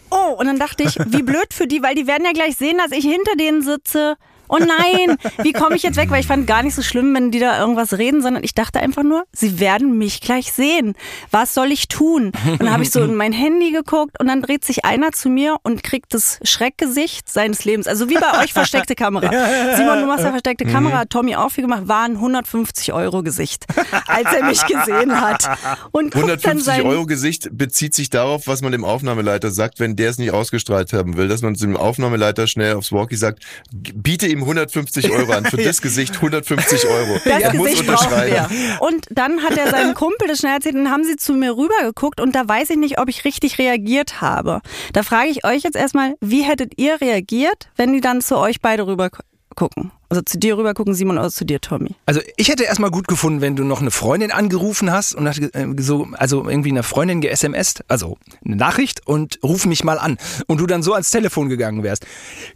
Oh, 0.09 0.33
und 0.37 0.47
dann 0.47 0.57
dachte 0.57 0.83
ich, 0.83 0.97
wie 1.07 1.23
blöd 1.23 1.53
für 1.53 1.67
die, 1.67 1.83
weil 1.83 1.95
die 1.95 2.07
werden 2.07 2.25
ja 2.25 2.31
gleich 2.31 2.57
sehen, 2.57 2.77
dass 2.77 2.91
ich 2.91 3.05
hinter 3.05 3.35
denen 3.37 3.61
sitze 3.61 4.17
oh 4.47 4.57
nein, 4.57 5.17
wie 5.43 5.53
komme 5.53 5.75
ich 5.75 5.83
jetzt 5.83 5.97
weg? 5.97 6.09
Weil 6.09 6.21
ich 6.21 6.27
fand 6.27 6.47
gar 6.47 6.63
nicht 6.63 6.75
so 6.75 6.81
schlimm, 6.81 7.13
wenn 7.15 7.31
die 7.31 7.39
da 7.39 7.59
irgendwas 7.59 7.97
reden, 7.97 8.21
sondern 8.21 8.43
ich 8.43 8.53
dachte 8.53 8.79
einfach 8.79 9.03
nur, 9.03 9.25
sie 9.31 9.59
werden 9.59 9.97
mich 9.97 10.21
gleich 10.21 10.51
sehen. 10.51 10.95
Was 11.31 11.53
soll 11.53 11.71
ich 11.71 11.87
tun? 11.87 12.31
Und 12.45 12.61
dann 12.61 12.71
habe 12.71 12.83
ich 12.83 12.91
so 12.91 13.03
in 13.03 13.15
mein 13.15 13.33
Handy 13.33 13.71
geguckt 13.71 14.19
und 14.19 14.27
dann 14.27 14.41
dreht 14.41 14.63
sich 14.63 14.85
einer 14.85 15.11
zu 15.11 15.29
mir 15.29 15.57
und 15.63 15.83
kriegt 15.83 16.13
das 16.13 16.39
Schreckgesicht 16.43 17.29
seines 17.29 17.65
Lebens. 17.65 17.87
Also 17.87 18.09
wie 18.09 18.15
bei 18.15 18.43
euch 18.43 18.53
versteckte 18.53 18.95
Kamera. 18.95 19.29
Simon, 19.75 19.99
du 20.01 20.05
machst 20.07 20.23
ja 20.23 20.31
versteckte 20.31 20.65
mhm. 20.65 20.71
Kamera, 20.71 20.97
hat 20.99 21.09
Tommy 21.09 21.35
auch 21.35 21.49
viel 21.49 21.63
gemacht, 21.63 21.87
war 21.87 22.05
ein 22.05 22.13
150 22.13 22.93
Euro 22.93 23.23
Gesicht, 23.23 23.65
als 24.07 24.33
er 24.33 24.45
mich 24.45 24.65
gesehen 24.65 25.19
hat. 25.19 25.47
Und 25.91 26.15
150 26.15 26.83
Euro 26.83 27.05
Gesicht 27.05 27.49
bezieht 27.51 27.93
sich 27.93 28.09
darauf, 28.09 28.47
was 28.47 28.61
man 28.61 28.71
dem 28.71 28.83
Aufnahmeleiter 28.83 29.51
sagt, 29.51 29.79
wenn 29.79 29.95
der 29.95 30.09
es 30.09 30.17
nicht 30.17 30.31
ausgestrahlt 30.31 30.93
haben 30.93 31.17
will, 31.17 31.27
dass 31.27 31.41
man 31.41 31.53
dem 31.53 31.77
Aufnahmeleiter 31.77 32.47
schnell 32.47 32.75
aufs 32.75 32.91
Walkie 32.91 33.15
sagt, 33.15 33.43
biete 33.71 34.27
ihm 34.27 34.36
150 34.41 35.11
Euro 35.11 35.31
an, 35.33 35.45
für 35.45 35.57
das 35.63 35.81
Gesicht 35.81 36.15
150 36.15 36.87
Euro. 36.87 37.19
Das 37.23 37.41
er 37.41 37.51
Gesicht 37.51 37.87
muss 37.87 38.01
unterschreiben. 38.01 38.47
Und 38.79 39.05
dann 39.09 39.43
hat 39.43 39.57
er 39.57 39.69
seinem 39.69 39.93
Kumpel 39.93 40.27
das 40.27 40.39
schnell 40.39 40.53
erzählt 40.53 40.75
und 40.75 40.85
dann 40.85 40.93
haben 40.93 41.03
sie 41.03 41.15
zu 41.15 41.33
mir 41.33 41.55
rübergeguckt 41.55 42.19
und 42.21 42.35
da 42.35 42.47
weiß 42.47 42.69
ich 42.71 42.77
nicht, 42.77 42.99
ob 42.99 43.09
ich 43.09 43.25
richtig 43.25 43.57
reagiert 43.57 44.21
habe. 44.21 44.61
Da 44.93 45.03
frage 45.03 45.29
ich 45.29 45.45
euch 45.45 45.63
jetzt 45.63 45.75
erstmal, 45.75 46.15
wie 46.21 46.41
hättet 46.41 46.73
ihr 46.77 46.99
reagiert, 47.01 47.69
wenn 47.75 47.93
die 47.93 48.01
dann 48.01 48.21
zu 48.21 48.37
euch 48.37 48.61
beide 48.61 48.87
rüber 48.87 49.09
gucken? 49.55 49.91
Also 50.09 50.21
zu 50.21 50.37
dir 50.37 50.57
rüber 50.57 50.73
gucken, 50.73 50.93
Simon, 50.93 51.17
oder 51.17 51.29
zu 51.29 51.43
dir, 51.43 51.59
Tommy? 51.59 51.95
Also 52.05 52.21
ich 52.37 52.47
hätte 52.47 52.63
erstmal 52.63 52.91
gut 52.91 53.09
gefunden, 53.09 53.41
wenn 53.41 53.57
du 53.57 53.65
noch 53.65 53.81
eine 53.81 53.91
Freundin 53.91 54.31
angerufen 54.31 54.89
hast 54.89 55.15
und 55.15 55.27
hast 55.27 55.39
äh, 55.39 55.67
so, 55.79 56.07
also 56.13 56.47
irgendwie 56.47 56.69
eine 56.69 56.83
Freundin 56.83 57.19
ge-SMS, 57.19 57.75
also 57.89 58.17
eine 58.45 58.55
Nachricht 58.55 59.05
und 59.05 59.39
ruf 59.43 59.65
mich 59.65 59.83
mal 59.83 59.99
an. 59.99 60.17
Und 60.47 60.61
du 60.61 60.65
dann 60.67 60.81
so 60.81 60.93
ans 60.93 61.11
Telefon 61.11 61.49
gegangen 61.49 61.83
wärst. 61.83 62.05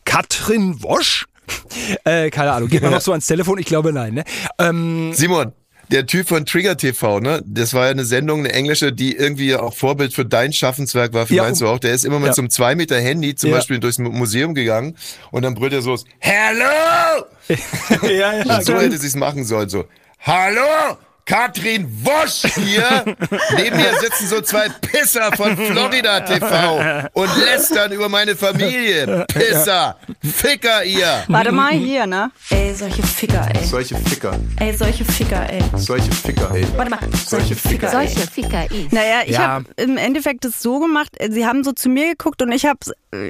Katrin 0.06 0.82
Wosch? 0.82 1.26
Äh, 2.04 2.30
keine 2.30 2.52
Ahnung, 2.52 2.70
geht 2.70 2.82
man 2.82 2.92
noch 2.92 3.02
so 3.02 3.12
ans 3.12 3.28
Telefon? 3.28 3.58
Ich 3.58 3.66
glaube 3.66 3.92
nein, 3.92 4.14
ne? 4.14 4.24
Ähm, 4.60 5.14
Simon, 5.14 5.52
der 5.92 6.06
Typ 6.06 6.28
von 6.28 6.46
Trigger 6.46 6.78
TV, 6.78 7.20
ne? 7.20 7.42
Das 7.46 7.74
war 7.74 7.86
ja 7.86 7.92
eine 7.92 8.06
Sendung, 8.06 8.40
eine 8.40 8.54
englische, 8.54 8.94
die 8.94 9.16
irgendwie 9.16 9.56
auch 9.56 9.74
Vorbild 9.74 10.14
für 10.14 10.26
dein 10.26 10.54
Schaffenswerk 10.54 11.14
war, 11.14 11.30
ja, 11.30 11.44
meinst 11.44 11.62
du 11.62 11.68
auch? 11.68 11.80
Der 11.80 11.94
ist 11.94 12.06
immer 12.06 12.20
mit 12.20 12.28
ja. 12.28 12.34
so 12.34 12.42
einem 12.42 12.50
zwei 12.50 12.76
Meter 12.76 13.00
Handy 13.00 13.36
zum 13.36 13.50
ja. 13.50 13.58
Beispiel 13.58 13.80
durchs 13.80 14.00
Museum 14.00 14.54
gegangen 14.54 14.96
und 15.32 15.44
dann 15.44 15.54
brüllt 15.54 15.74
er 15.74 15.82
so, 15.82 15.98
Hello! 16.20 17.26
ja, 18.04 18.44
ja, 18.44 18.62
so 18.62 18.80
hätte 18.80 18.98
sie 18.98 19.08
es 19.08 19.16
machen 19.16 19.44
sollen, 19.44 19.70
so, 19.70 19.86
Hallo! 20.22 20.98
Katrin 21.32 21.88
Wosch 22.04 22.44
hier. 22.56 23.06
Neben 23.56 23.78
mir 23.78 23.94
sitzen 24.02 24.28
so 24.28 24.42
zwei 24.42 24.68
Pisser 24.68 25.32
von 25.32 25.56
Florida 25.56 26.20
TV 26.20 27.08
und 27.14 27.30
lästern 27.38 27.94
über 27.94 28.10
meine 28.10 28.36
Familie. 28.36 29.26
Pisser, 29.34 29.96
Ficker 30.22 30.84
ihr. 30.84 31.24
Warte 31.30 31.54
mal 31.54 31.72
hier, 31.72 32.06
ne? 32.06 32.32
Ey, 32.50 32.74
solche 32.74 33.02
Ficker, 33.02 33.48
ey. 33.54 33.64
Solche 33.64 33.96
Ficker. 33.96 34.38
Ey, 34.60 34.76
solche 34.76 35.06
Ficker, 35.06 35.50
ey. 35.50 35.64
Solche 35.78 36.12
Ficker, 36.12 36.52
ey. 36.54 36.68
Warte 36.76 36.92
mal. 36.92 37.00
Solche 37.26 37.56
Ficker. 37.56 37.90
Solche 37.90 38.28
Ficker, 38.28 38.66
ey. 38.70 38.90
Naja, 38.92 39.22
ich 39.26 39.32
ja. 39.32 39.48
habe 39.48 39.66
im 39.78 39.96
Endeffekt 39.96 40.44
das 40.44 40.62
so 40.62 40.80
gemacht, 40.80 41.16
sie 41.30 41.46
haben 41.46 41.64
so 41.64 41.72
zu 41.72 41.88
mir 41.88 42.10
geguckt 42.10 42.42
und 42.42 42.52
ich 42.52 42.66
habe, 42.66 42.80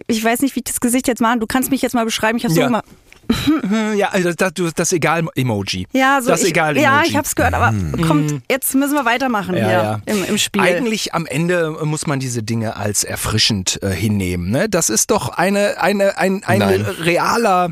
ich 0.07 0.23
weiß 0.23 0.41
nicht, 0.41 0.55
wie 0.55 0.61
ich 0.61 0.65
das 0.65 0.79
Gesicht 0.79 1.07
jetzt 1.07 1.21
machen. 1.21 1.39
Du 1.39 1.45
kannst 1.45 1.69
mich 1.69 1.83
jetzt 1.83 1.93
mal 1.93 2.05
beschreiben. 2.05 2.39
Ich 2.39 2.45
habe 2.45 2.53
so 2.55 2.61
ja. 2.61 2.65
gemacht. 2.65 2.85
ja, 3.95 4.09
also 4.09 4.31
das, 4.33 4.53
das 4.75 4.93
Egal-Emoji. 4.93 5.87
Ja, 5.93 6.21
so 6.21 6.29
das 6.29 6.43
ich, 6.43 6.49
Egal-Emoji. 6.49 6.83
Ja, 6.83 7.03
ich 7.05 7.15
hab's 7.15 7.35
gehört, 7.35 7.53
aber 7.53 7.69
hm. 7.69 8.01
kommt, 8.07 8.41
jetzt 8.49 8.73
müssen 8.75 8.93
wir 8.93 9.05
weitermachen 9.05 9.55
ja, 9.55 9.63
hier 9.63 9.71
ja. 9.71 10.01
Im, 10.05 10.23
Im, 10.25 10.37
Spiel. 10.37 10.61
Eigentlich 10.61 11.13
am 11.13 11.25
Ende 11.25 11.71
muss 11.83 12.07
man 12.07 12.19
diese 12.19 12.43
Dinge 12.43 12.75
als 12.75 13.03
erfrischend 13.03 13.79
äh, 13.81 13.89
hinnehmen. 13.89 14.49
Ne? 14.49 14.69
Das 14.69 14.89
ist 14.89 15.11
doch 15.11 15.29
eine, 15.29 15.81
eine, 15.81 16.17
ein, 16.17 16.43
ein 16.43 16.61
realer 16.61 17.71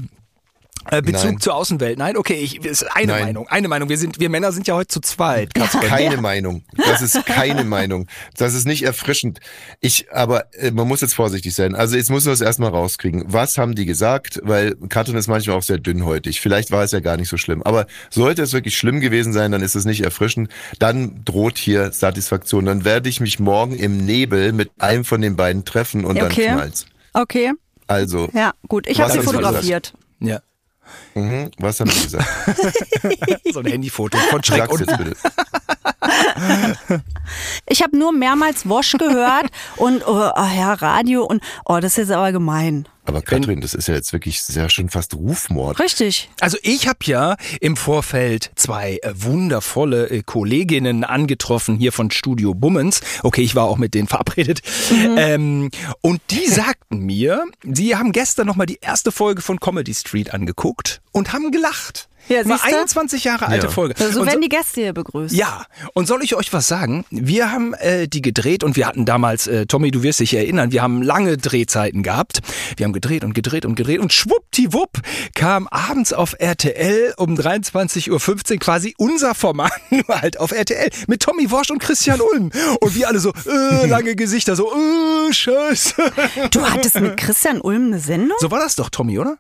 Bezug 0.90 1.32
Nein. 1.32 1.40
zur 1.40 1.56
Außenwelt. 1.56 1.98
Nein, 1.98 2.18
okay, 2.18 2.36
ich, 2.36 2.64
ist 2.66 2.84
eine 2.96 3.14
Nein. 3.14 3.26
Meinung. 3.26 3.48
Eine 3.48 3.68
Meinung. 3.68 3.90
Wir 3.90 3.98
sind, 3.98 4.20
wir 4.20 4.30
Männer 4.30 4.52
sind 4.52 4.68
ja 4.68 4.76
heute 4.76 4.88
zu 4.88 5.00
zweit. 5.02 5.50
Das 5.54 5.74
ist 5.74 5.82
keine 5.82 6.16
ja. 6.16 6.22
Meinung. 6.22 6.64
Das 6.76 7.02
ist 7.02 7.26
keine 7.26 7.64
Meinung. 7.64 8.08
Das 8.38 8.54
ist 8.54 8.66
nicht 8.66 8.84
erfrischend. 8.84 9.40
Ich, 9.80 10.12
aber 10.12 10.54
äh, 10.56 10.72
man 10.72 10.88
muss 10.88 11.02
jetzt 11.02 11.14
vorsichtig 11.14 11.54
sein. 11.54 11.76
Also 11.76 11.96
jetzt 11.96 12.10
muss 12.10 12.26
man 12.26 12.34
das 12.34 12.42
erstmal 12.42 12.72
rauskriegen. 12.72 13.24
Was 13.28 13.58
haben 13.58 13.76
die 13.76 13.86
gesagt? 13.86 14.40
Weil 14.44 14.76
Katrin 14.90 15.16
ist 15.16 15.28
manchmal 15.28 15.58
auch 15.58 15.64
sehr 15.64 15.78
dünnhäutig. 15.78 16.42
Vielleicht 16.42 16.72
war 16.72 16.84
es 16.84 16.92
ja 16.92 17.00
gar 17.00 17.18
nicht 17.18 17.30
so 17.30 17.38
schlimm. 17.38 17.64
Aber 17.64 17.86
sollte 18.10 18.42
es 18.42 18.54
wirklich 18.54 18.78
schlimm 18.78 19.00
gewesen 19.00 19.34
sein, 19.34 19.52
dann 19.52 19.62
ist 19.62 19.76
es 19.76 19.86
nicht 19.86 20.02
erfrischend. 20.02 20.50
Dann 20.80 21.24
droht 21.26 21.58
hier 21.58 21.92
Satisfaktion. 21.92 22.66
Dann 22.66 22.86
werde 22.86 23.10
ich 23.10 23.20
mich 23.20 23.40
morgen 23.40 23.76
im 23.76 23.98
Nebel 24.06 24.54
mit 24.54 24.72
einem 24.80 25.06
von 25.06 25.22
den 25.22 25.36
beiden 25.36 25.66
treffen 25.66 26.06
und 26.06 26.22
okay. 26.22 26.46
dann 26.46 26.56
knallt's. 26.58 26.86
Okay. 27.14 27.52
Also. 27.88 28.30
Ja, 28.34 28.54
gut. 28.68 28.88
Ich 28.88 29.02
habe 29.02 29.12
sie 29.12 29.22
fotografiert. 29.22 29.94
Ja. 30.20 30.42
Mhm. 31.16 31.52
Was 31.58 31.80
haben 31.80 31.90
Sie 31.90 32.04
gesagt? 32.04 32.28
so 33.54 33.60
ein 33.60 33.66
Handyfoto 33.66 34.18
von 34.30 34.44
Schreck 34.44 34.70
jetzt 34.72 34.98
bitte. 34.98 35.16
Ich 37.68 37.84
habe 37.84 37.98
nur 37.98 38.12
mehrmals 38.12 38.68
Wosch 38.68 38.94
gehört 38.98 39.48
und 39.78 40.08
oh, 40.08 40.32
oh, 40.36 40.50
ja, 40.58 40.74
Radio 40.74 41.24
und 41.24 41.44
oh, 41.66 41.80
das 41.80 41.94
ist 41.94 41.98
jetzt 41.98 42.12
aber 42.12 42.32
gemein. 42.32 42.88
Aber 43.10 43.24
Katrin, 43.24 43.60
das 43.60 43.74
ist 43.74 43.88
ja 43.88 43.96
jetzt 43.96 44.14
wirklich 44.14 44.40
sehr 44.44 44.70
schon 44.70 44.88
fast 44.90 45.16
Rufmord. 45.16 45.80
Richtig. 45.80 46.30
Also 46.42 46.60
ich 46.62 46.88
habe 46.88 47.00
ja 47.06 47.38
im 47.60 47.76
Vorfeld 47.76 48.52
zwei 48.54 49.00
äh, 49.02 49.12
wundervolle 49.16 50.12
äh, 50.12 50.22
Kolleginnen 50.22 51.04
angetroffen 51.04 51.76
hier 51.76 51.92
von 51.92 52.12
Studio 52.12 52.54
Bummens. 52.54 53.02
Okay, 53.24 53.42
ich 53.42 53.56
war 53.56 53.64
auch 53.64 53.78
mit 53.78 53.96
denen 53.96 54.08
verabredet. 54.08 54.62
Mhm. 54.92 55.16
Ähm, 55.18 55.72
und 56.02 56.22
die 56.30 56.46
sagten 56.48 57.00
mir, 57.00 57.46
sie 57.64 57.96
haben 57.96 58.12
gestern 58.12 58.46
nochmal 58.46 58.68
die 58.68 58.78
erste 58.80 59.12
Folge 59.12 59.42
von 59.42 59.60
Comedy 59.60 59.96
Street 59.96 60.32
angeguckt 60.32 61.02
und 61.12 61.34
haben 61.34 61.50
gelacht. 61.50 62.09
Ja, 62.30 62.44
Mal 62.46 62.60
21 62.62 63.24
Jahre 63.24 63.48
alte 63.48 63.68
ja. 63.68 63.72
Folge. 63.72 63.96
So 63.98 64.24
werden 64.26 64.34
so, 64.34 64.40
die 64.40 64.50
Gäste 64.50 64.82
hier 64.82 64.94
begrüßt. 64.94 65.34
Ja, 65.34 65.66
und 65.94 66.08
soll 66.08 66.24
ich 66.24 66.36
euch 66.36 66.54
was 66.54 66.68
sagen? 66.68 67.04
Wir 67.10 67.52
haben 67.52 67.74
äh, 67.74 68.08
die 68.08 68.22
gedreht 68.22 68.64
und 68.64 68.76
wir 68.76 68.86
hatten 68.86 69.06
damals, 69.06 69.48
äh, 69.48 69.66
Tommy, 69.66 69.90
du 69.90 70.04
wirst 70.04 70.20
dich 70.20 70.36
erinnern, 70.36 70.72
wir 70.72 70.84
haben 70.84 71.02
lange 71.02 71.38
Drehzeiten 71.38 72.04
gehabt. 72.04 72.42
Wir 72.78 72.86
haben 72.86 72.94
gedreht 72.94 73.24
und 73.24 73.34
gedreht 73.34 73.66
und 73.66 73.76
gedreht 73.76 74.00
und 74.00 74.14
schwuppdiwupp 74.14 75.00
kam 75.34 75.68
abends 75.68 76.14
auf 76.14 76.36
RTL 76.38 77.16
um 77.18 77.34
23.15 77.34 78.12
Uhr 78.54 78.60
quasi 78.60 78.94
unser 79.00 79.34
Format, 79.34 79.72
nur 79.90 80.08
halt 80.08 80.40
auf 80.40 80.52
RTL, 80.52 80.90
mit 81.08 81.22
Tommy 81.22 81.50
Worsch 81.50 81.72
und 81.72 81.80
Christian 81.80 82.22
Ulm. 82.22 82.52
Und 82.80 82.96
wir 82.96 83.08
alle 83.08 83.20
so, 83.20 83.34
äh, 83.48 83.88
lange 83.88 84.16
Gesichter, 84.16 84.56
so, 84.56 84.72
äh, 84.72 85.34
scheiße. 85.34 85.96
Du 86.52 86.62
hattest 86.62 87.00
mit 87.00 87.18
Christian 87.18 87.60
Ulm 87.60 87.88
eine 87.88 88.00
Sendung? 88.00 88.38
So 88.40 88.52
war 88.52 88.60
das 88.60 88.76
doch, 88.76 88.90
Tommy, 88.90 89.18
oder? 89.18 89.38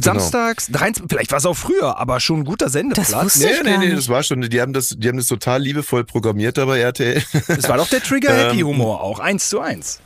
Genau. 0.00 0.18
Samstags, 0.18 0.66
genau. 0.66 0.78
23, 0.78 1.10
vielleicht 1.10 1.30
war 1.30 1.38
es 1.38 1.46
auch 1.46 1.56
früher, 1.56 1.98
aber 1.98 2.20
schon 2.20 2.40
ein 2.40 2.44
guter 2.44 2.68
Sendeplatz. 2.68 3.10
Das 3.10 3.24
wusste 3.24 3.46
nee, 3.46 3.52
ich 3.52 3.62
nee, 3.62 3.86
nee, 3.88 3.94
das 3.94 4.08
war 4.08 4.22
schon, 4.22 4.40
die 4.40 4.60
haben 4.60 4.72
das, 4.72 4.94
die 4.96 5.08
haben 5.08 5.18
das 5.18 5.26
total 5.26 5.62
liebevoll 5.62 6.04
programmiert, 6.04 6.58
aber 6.58 6.78
RTL. 6.78 7.22
Das 7.48 7.68
war 7.68 7.76
doch 7.76 7.88
der 7.88 8.02
Trigger-Happy-Humor 8.02 8.96
ähm, 9.00 9.02
auch, 9.02 9.18
eins 9.20 9.48
zu 9.48 9.60
eins. 9.60 10.00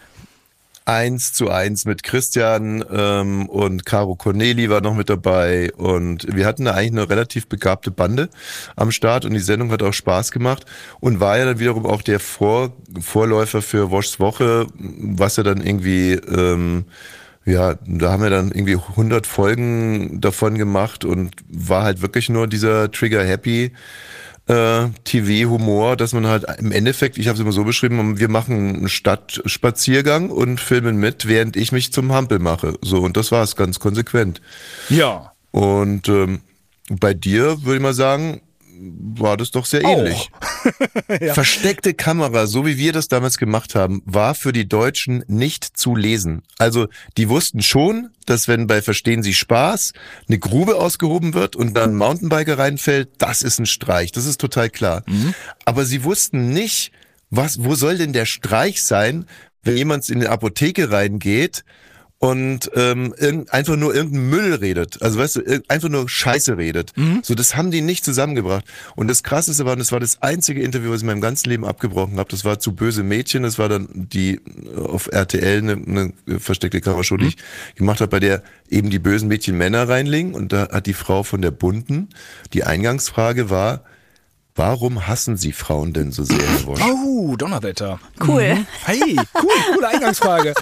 Eins 0.87 1.33
zu 1.33 1.51
eins 1.51 1.87
mit 1.87 2.03
Christian 2.03 2.85
ähm, 2.93 3.49
und 3.49 3.87
Caro 3.87 4.17
Corneli 4.17 4.69
war 4.69 4.83
noch 4.83 4.95
mit 4.95 5.09
dabei 5.09 5.73
und 5.73 6.27
wir 6.37 6.45
hatten 6.45 6.67
da 6.67 6.73
eigentlich 6.73 6.93
eine 6.93 7.09
relativ 7.09 7.47
begabte 7.47 7.91
Bande 7.91 8.29
am 8.77 8.91
Start 8.91 9.25
und 9.25 9.33
die 9.33 9.41
Sendung 9.41 9.71
hat 9.73 9.83
auch 9.83 9.95
Spaß 9.95 10.31
gemacht 10.31 10.67
und 11.01 11.21
war 11.21 11.39
ja 11.39 11.47
dann 11.47 11.59
wiederum 11.59 11.87
auch 11.87 12.03
der 12.03 12.21
Vor 12.21 12.75
Vorläufer 13.01 13.63
für 13.63 13.91
Woschs 13.91 14.21
Woche, 14.21 14.67
was 14.75 15.37
ja 15.37 15.43
dann 15.43 15.63
irgendwie 15.63 16.13
ähm, 16.13 16.85
ja, 17.45 17.75
da 17.87 18.13
haben 18.13 18.23
wir 18.23 18.31
dann 18.31 18.51
irgendwie 18.51 18.77
100 18.77 19.27
Folgen 19.27 20.21
davon 20.21 20.57
gemacht 20.57 21.05
und 21.05 21.33
war 21.49 21.83
halt 21.83 22.01
wirklich 22.01 22.29
nur 22.29 22.47
dieser 22.47 22.91
Trigger 22.91 23.25
Happy 23.25 23.73
äh, 24.47 24.89
TV-Humor, 25.05 25.97
dass 25.97 26.13
man 26.13 26.27
halt 26.27 26.45
im 26.59 26.73
Endeffekt, 26.73 27.19
ich 27.19 27.29
habe 27.29 27.35
es 27.35 27.41
immer 27.41 27.53
so 27.53 27.65
beschrieben, 27.65 28.19
wir 28.19 28.29
machen 28.29 28.77
einen 28.77 28.89
Stadtspaziergang 28.89 30.31
und 30.31 30.61
filmen 30.61 30.97
mit, 30.97 31.27
während 31.29 31.57
ich 31.57 31.73
mich 31.73 31.93
zum 31.93 32.13
Hampel 32.13 32.39
mache. 32.39 32.79
So, 32.83 33.01
und 33.01 33.17
das 33.17 33.33
war 33.33 33.43
es 33.43 33.57
ganz 33.57 33.79
konsequent. 33.81 34.41
Ja. 34.89 35.33
Und 35.51 36.09
ähm, 36.09 36.41
bei 36.91 37.15
dir 37.15 37.63
würde 37.63 37.77
ich 37.77 37.83
mal 37.83 37.95
sagen, 37.95 38.41
war 38.85 39.37
das 39.37 39.51
doch 39.51 39.66
sehr 39.66 39.83
ähnlich. 39.83 40.31
ja. 41.20 41.35
Versteckte 41.35 41.94
Kamera, 41.94 42.47
so 42.47 42.66
wie 42.66 42.79
wir 42.79 42.92
das 42.92 43.09
damals 43.09 43.38
gemacht 43.38 43.75
haben, 43.75 44.03
war 44.05 44.35
für 44.35 44.53
die 44.53 44.68
Deutschen 44.68 45.25
nicht 45.27 45.64
zu 45.64 45.97
lesen. 45.97 46.42
Also 46.59 46.88
die 47.16 47.29
wussten 47.29 47.62
schon, 47.62 48.11
dass 48.27 48.49
wenn 48.49 48.66
bei 48.66 48.83
Verstehen 48.83 49.23
Sie 49.23 49.35
Spaß 49.35 49.92
eine 50.29 50.38
Grube 50.38 50.77
ausgehoben 50.77 51.35
wird 51.35 51.57
und 51.57 51.75
dann 51.75 51.90
ein 51.90 51.97
Mountainbiker 51.97 52.59
reinfällt, 52.59 53.11
das 53.18 53.42
ist 53.42 53.59
ein 53.59 53.66
Streich. 53.66 54.12
Das 54.12 54.27
ist 54.27 54.40
total 54.40 54.70
klar. 54.70 55.03
Mhm. 55.07 55.35
Aber 55.64 55.85
sie 55.85 56.05
wussten 56.05 56.51
nicht, 56.51 56.92
was, 57.31 57.64
wo 57.64 57.75
soll 57.75 57.99
denn 57.99 58.12
der 58.12 58.27
Streich 58.27 58.83
sein, 58.83 59.27
wenn 59.62 59.77
jemand 59.77 60.09
in 60.09 60.20
eine 60.20 60.31
Apotheke 60.31 60.90
reingeht 60.90 61.64
und 62.25 62.71
ähm, 62.75 63.15
einfach 63.51 63.77
nur 63.77 63.95
irgendeinen 63.95 64.31
Müll 64.31 64.55
redet. 64.55 65.03
Also 65.03 65.19
weißt 65.19 65.37
du, 65.37 65.63
einfach 65.69 65.91
nur 65.91 66.09
Scheiße 66.09 66.57
redet. 66.57 66.93
Mhm. 66.97 67.21
So, 67.23 67.35
das 67.35 67.55
haben 67.55 67.71
die 67.71 67.83
nicht 67.83 68.03
zusammengebracht. 68.03 68.65
Und 68.97 69.09
das 69.09 69.23
Krasseste 69.23 69.67
war, 69.67 69.77
das 69.77 69.93
war 69.93 70.01
das 70.01 70.23
einzige 70.23 70.63
Interview, 70.63 70.89
was 70.89 70.99
ich 70.99 71.03
in 71.03 71.09
meinem 71.09 71.21
ganzen 71.21 71.51
Leben 71.51 71.67
abgebrochen 71.67 72.19
habe. 72.19 72.31
Das 72.31 72.43
war 72.47 72.59
zu 72.59 72.75
Böse 72.75 73.03
Mädchen. 73.03 73.43
Das 73.43 73.59
war 73.59 73.69
dann 73.69 73.89
die 73.93 74.37
äh, 74.37 74.81
auf 74.81 75.09
RTL 75.13 75.59
eine, 75.59 75.73
eine 76.27 76.41
versteckte 76.41 76.81
Kamerashow, 76.81 77.19
die 77.19 77.25
mhm. 77.25 77.29
ich 77.29 77.75
gemacht 77.75 78.01
habe, 78.01 78.09
bei 78.09 78.21
der 78.21 78.43
eben 78.71 78.89
die 78.89 78.99
bösen 78.99 79.29
Mädchen 79.29 79.59
Männer 79.59 79.87
reinlegen. 79.87 80.33
Und 80.33 80.55
da 80.55 80.71
hat 80.71 80.87
die 80.87 80.95
Frau 80.95 81.25
von 81.25 81.43
der 81.43 81.51
Bunten, 81.51 82.09
die 82.55 82.65
Eingangsfrage 82.65 83.51
war, 83.51 83.85
Warum 84.57 85.09
hassen 85.09 85.37
Sie 85.37 85.51
Frauen 85.51 85.93
denn 85.93 86.12
so 86.12 86.23
sehr, 86.23 86.38
Herr 86.38 86.67
Wosch? 86.67 86.81
Oh, 86.81 87.35
Donnerwetter. 87.35 87.99
Cool. 88.25 88.55
Mhm. 88.55 88.67
Hey, 88.85 89.17
cool, 89.43 89.51
coole 89.73 89.88
Eingangsfrage. 89.88 90.55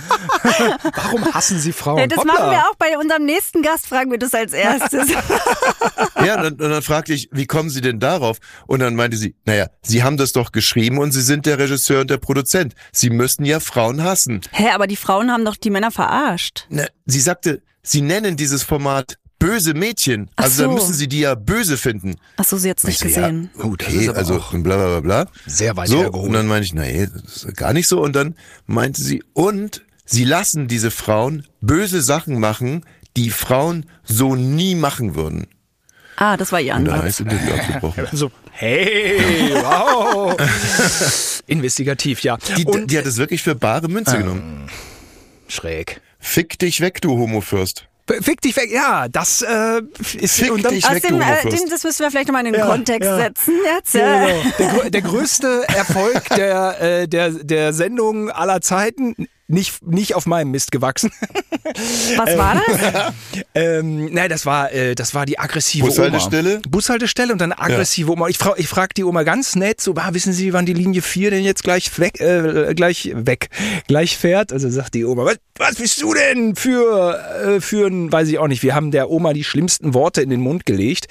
Warum 0.95 1.35
hassen 1.35 1.59
Sie 1.59 1.73
Frauen? 1.73 1.99
Ja, 1.99 2.07
das 2.07 2.21
Hoppla. 2.21 2.33
machen 2.33 2.51
wir 2.53 2.59
auch 2.61 2.77
bei 2.77 2.97
unserem 2.97 3.27
nächsten 3.27 3.61
Gast, 3.61 3.87
fragen 3.87 4.11
wir 4.11 4.19
das 4.19 4.33
als 4.33 4.55
erstes. 4.55 5.11
ja, 6.25 6.37
und 6.37 6.43
dann, 6.43 6.53
und 6.53 6.71
dann 6.71 6.81
fragte 6.81 7.13
ich, 7.13 7.29
wie 7.33 7.45
kommen 7.47 7.69
Sie 7.69 7.83
denn 7.83 8.01
darauf? 8.01 8.39
Und 8.67 8.81
dann 8.81 8.95
meinte 8.95 9.19
sie, 9.19 9.37
naja, 9.45 9.67
Sie 9.83 10.03
haben 10.03 10.17
das 10.17 10.33
doch 10.33 10.53
geschrieben 10.53 10.97
und 10.97 11.13
Sie 11.13 11.21
sind 11.21 11.45
der 11.45 11.59
Regisseur 11.59 12.01
und 12.01 12.09
der 12.09 12.17
Produzent. 12.17 12.75
Sie 12.93 13.11
müssten 13.11 13.45
ja 13.45 13.61
Frauen 13.61 14.03
hassen. 14.03 14.41
Hä, 14.53 14.71
aber 14.71 14.87
die 14.87 14.97
Frauen 14.97 15.31
haben 15.31 15.45
doch 15.45 15.57
die 15.57 15.69
Männer 15.71 15.91
verarscht. 15.91 16.65
Na, 16.71 16.87
sie 17.05 17.21
sagte, 17.21 17.61
Sie 17.83 18.01
nennen 18.01 18.37
dieses 18.37 18.63
Format 18.63 19.19
böse 19.43 19.75
Mädchen. 19.75 20.31
Ach 20.37 20.45
also 20.45 20.57
so. 20.57 20.63
dann 20.63 20.75
müssen 20.75 20.95
sie 20.95 21.09
die 21.09 21.21
ja 21.21 21.35
böse 21.35 21.77
finden. 21.77 22.17
Ach 22.37 22.45
so, 22.45 22.57
sie 22.57 22.69
jetzt 22.69 22.87
nicht 22.87 23.01
gesehen. 23.01 23.51
Ja, 23.59 23.65
okay, 23.65 24.09
also 24.11 24.39
bla 24.39 24.77
bla 24.77 24.87
bla 24.87 25.01
bla. 25.01 25.27
Sehr 25.47 25.77
weit 25.77 25.89
so, 25.89 25.99
hergeholt. 25.99 26.27
Und 26.27 26.33
dann 26.33 26.47
meinte 26.47 26.67
ich, 26.67 26.75
nee, 26.75 27.09
das 27.13 27.45
ist 27.45 27.57
gar 27.57 27.73
nicht 27.73 27.89
so. 27.89 28.01
Und 28.01 28.15
dann 28.15 28.37
meinte 28.67 29.03
sie, 29.03 29.23
und 29.33 29.83
sie 30.05 30.25
lassen 30.25 30.69
diese 30.69 30.91
Frauen 30.91 31.47
böse 31.61 32.03
Sachen 32.03 32.39
machen, 32.39 32.85
die 33.17 33.31
Frauen 33.31 33.87
so 34.05 34.37
nie 34.37 34.75
machen 34.75 35.15
würden. 35.15 35.47
Ah, 36.17 36.37
das 36.37 36.53
war 36.53 36.61
ihr 36.61 36.75
Ansatz. 36.75 37.17
Da 37.17 37.25
Interview 37.25 37.55
abgebrochen. 37.55 38.07
so, 38.13 38.31
hey, 38.53 39.55
wow. 39.55 40.37
Investigativ, 41.47 42.21
ja. 42.21 42.37
Die, 42.57 42.65
und, 42.65 42.91
die 42.91 42.99
hat 42.99 43.07
es 43.07 43.17
wirklich 43.17 43.43
für 43.43 43.55
bare 43.55 43.89
Münze 43.89 44.17
ähm, 44.17 44.23
genommen. 44.23 44.71
Schräg. 45.49 46.01
Fick 46.19 46.59
dich 46.59 46.81
weg, 46.81 47.01
du 47.01 47.19
Homofürst. 47.19 47.89
Fick 48.07 48.41
dich 48.41 48.57
weg, 48.57 48.71
ja, 48.73 49.07
das 49.09 49.43
äh, 49.43 49.81
ist 50.19 50.37
Fick 50.37 50.53
und 50.53 50.65
dann, 50.65 50.75
dich 50.75 50.91
weg, 50.91 51.03
dem, 51.03 51.21
äh, 51.21 51.49
dem, 51.49 51.71
das 51.71 51.85
müssen 51.85 52.01
wir 52.01 52.11
vielleicht 52.11 52.27
nochmal 52.27 52.45
in 52.47 52.53
den 52.53 52.61
ja, 52.61 52.67
Kontext 52.67 53.09
ja. 53.09 53.17
setzen 53.17 53.55
jetzt. 53.65 53.95
Ja, 53.95 54.27
genau. 54.27 54.81
der, 54.83 54.91
der, 54.91 55.03
größte 55.03 55.65
Erfolg 55.69 56.29
der, 56.31 56.81
äh, 56.81 57.09
der, 57.09 57.31
der 57.31 57.73
Sendung 57.73 58.29
aller 58.31 58.61
Zeiten, 58.61 59.15
nicht, 59.53 59.87
nicht 59.87 60.15
auf 60.15 60.27
meinem 60.27 60.51
Mist 60.51 60.73
gewachsen. 60.73 61.13
Was 62.17 62.37
war 62.37 62.55
das? 62.67 63.13
ähm, 63.55 64.13
nein, 64.13 64.29
das 64.29 64.47
war, 64.47 64.73
äh, 64.73 64.95
das 64.95 65.15
war 65.15 65.27
die 65.27 65.39
aggressive 65.39 65.87
Bushaltestelle? 65.87 66.55
Oma. 66.55 66.63
Bushaltestelle 66.69 67.33
und 67.33 67.41
dann 67.41 67.53
aggressive 67.53 68.09
ja. 68.09 68.13
Oma. 68.13 68.29
Ich, 68.29 68.39
frage 68.39 68.61
ich 68.61 68.69
frag 68.69 68.95
die 68.95 69.05
Oma 69.05 69.23
ganz 69.23 69.55
nett, 69.55 69.81
so, 69.81 69.95
ah, 69.97 70.09
wissen 70.13 70.33
Sie, 70.33 70.53
wann 70.53 70.67
die 70.67 70.73
Linie 70.73 71.03
4 71.03 71.31
denn 71.31 71.45
jetzt 71.45 71.63
gleich 71.63 71.99
weg, 71.99 72.21
äh, 72.21 72.75
gleich 72.75 73.13
weg, 73.15 73.51
gleich 73.87 74.17
fährt? 74.17 74.53
Also 74.53 74.69
sagt 74.71 74.95
die 74.95 75.05
Oma, 75.05 75.25
was, 75.25 75.37
was 75.57 75.75
bist 75.77 76.01
du 76.03 76.15
denn 76.15 76.57
für, 76.57 77.19
äh, 77.45 77.61
für 77.61 77.87
ein, 77.87 78.11
weiß 78.11 78.29
ich 78.29 78.39
auch 78.39 78.49
nicht, 78.49 78.63
wir 78.63 78.75
haben 78.75 78.91
der 78.91 79.11
Oma 79.11 79.35
die 79.35 79.45
schlimmsten 79.45 79.95
Worte 79.95 80.23
in 80.23 80.31
den 80.31 80.41
Mund 80.41 80.67
gelegt. 80.67 81.09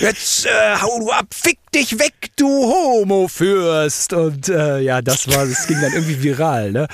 Jetzt 0.00 0.46
äh, 0.46 0.76
hau 0.80 1.00
du 1.00 1.10
ab, 1.10 1.26
fick 1.32 1.58
dich 1.74 1.98
weg, 1.98 2.12
du 2.36 2.46
Homo-Fürst. 2.48 4.12
Und 4.12 4.48
äh, 4.48 4.80
ja, 4.80 5.02
das 5.02 5.28
war, 5.28 5.46
das 5.46 5.66
ging 5.66 5.80
dann 5.80 5.92
irgendwie 5.92 6.22
viral, 6.22 6.72
ne? 6.72 6.88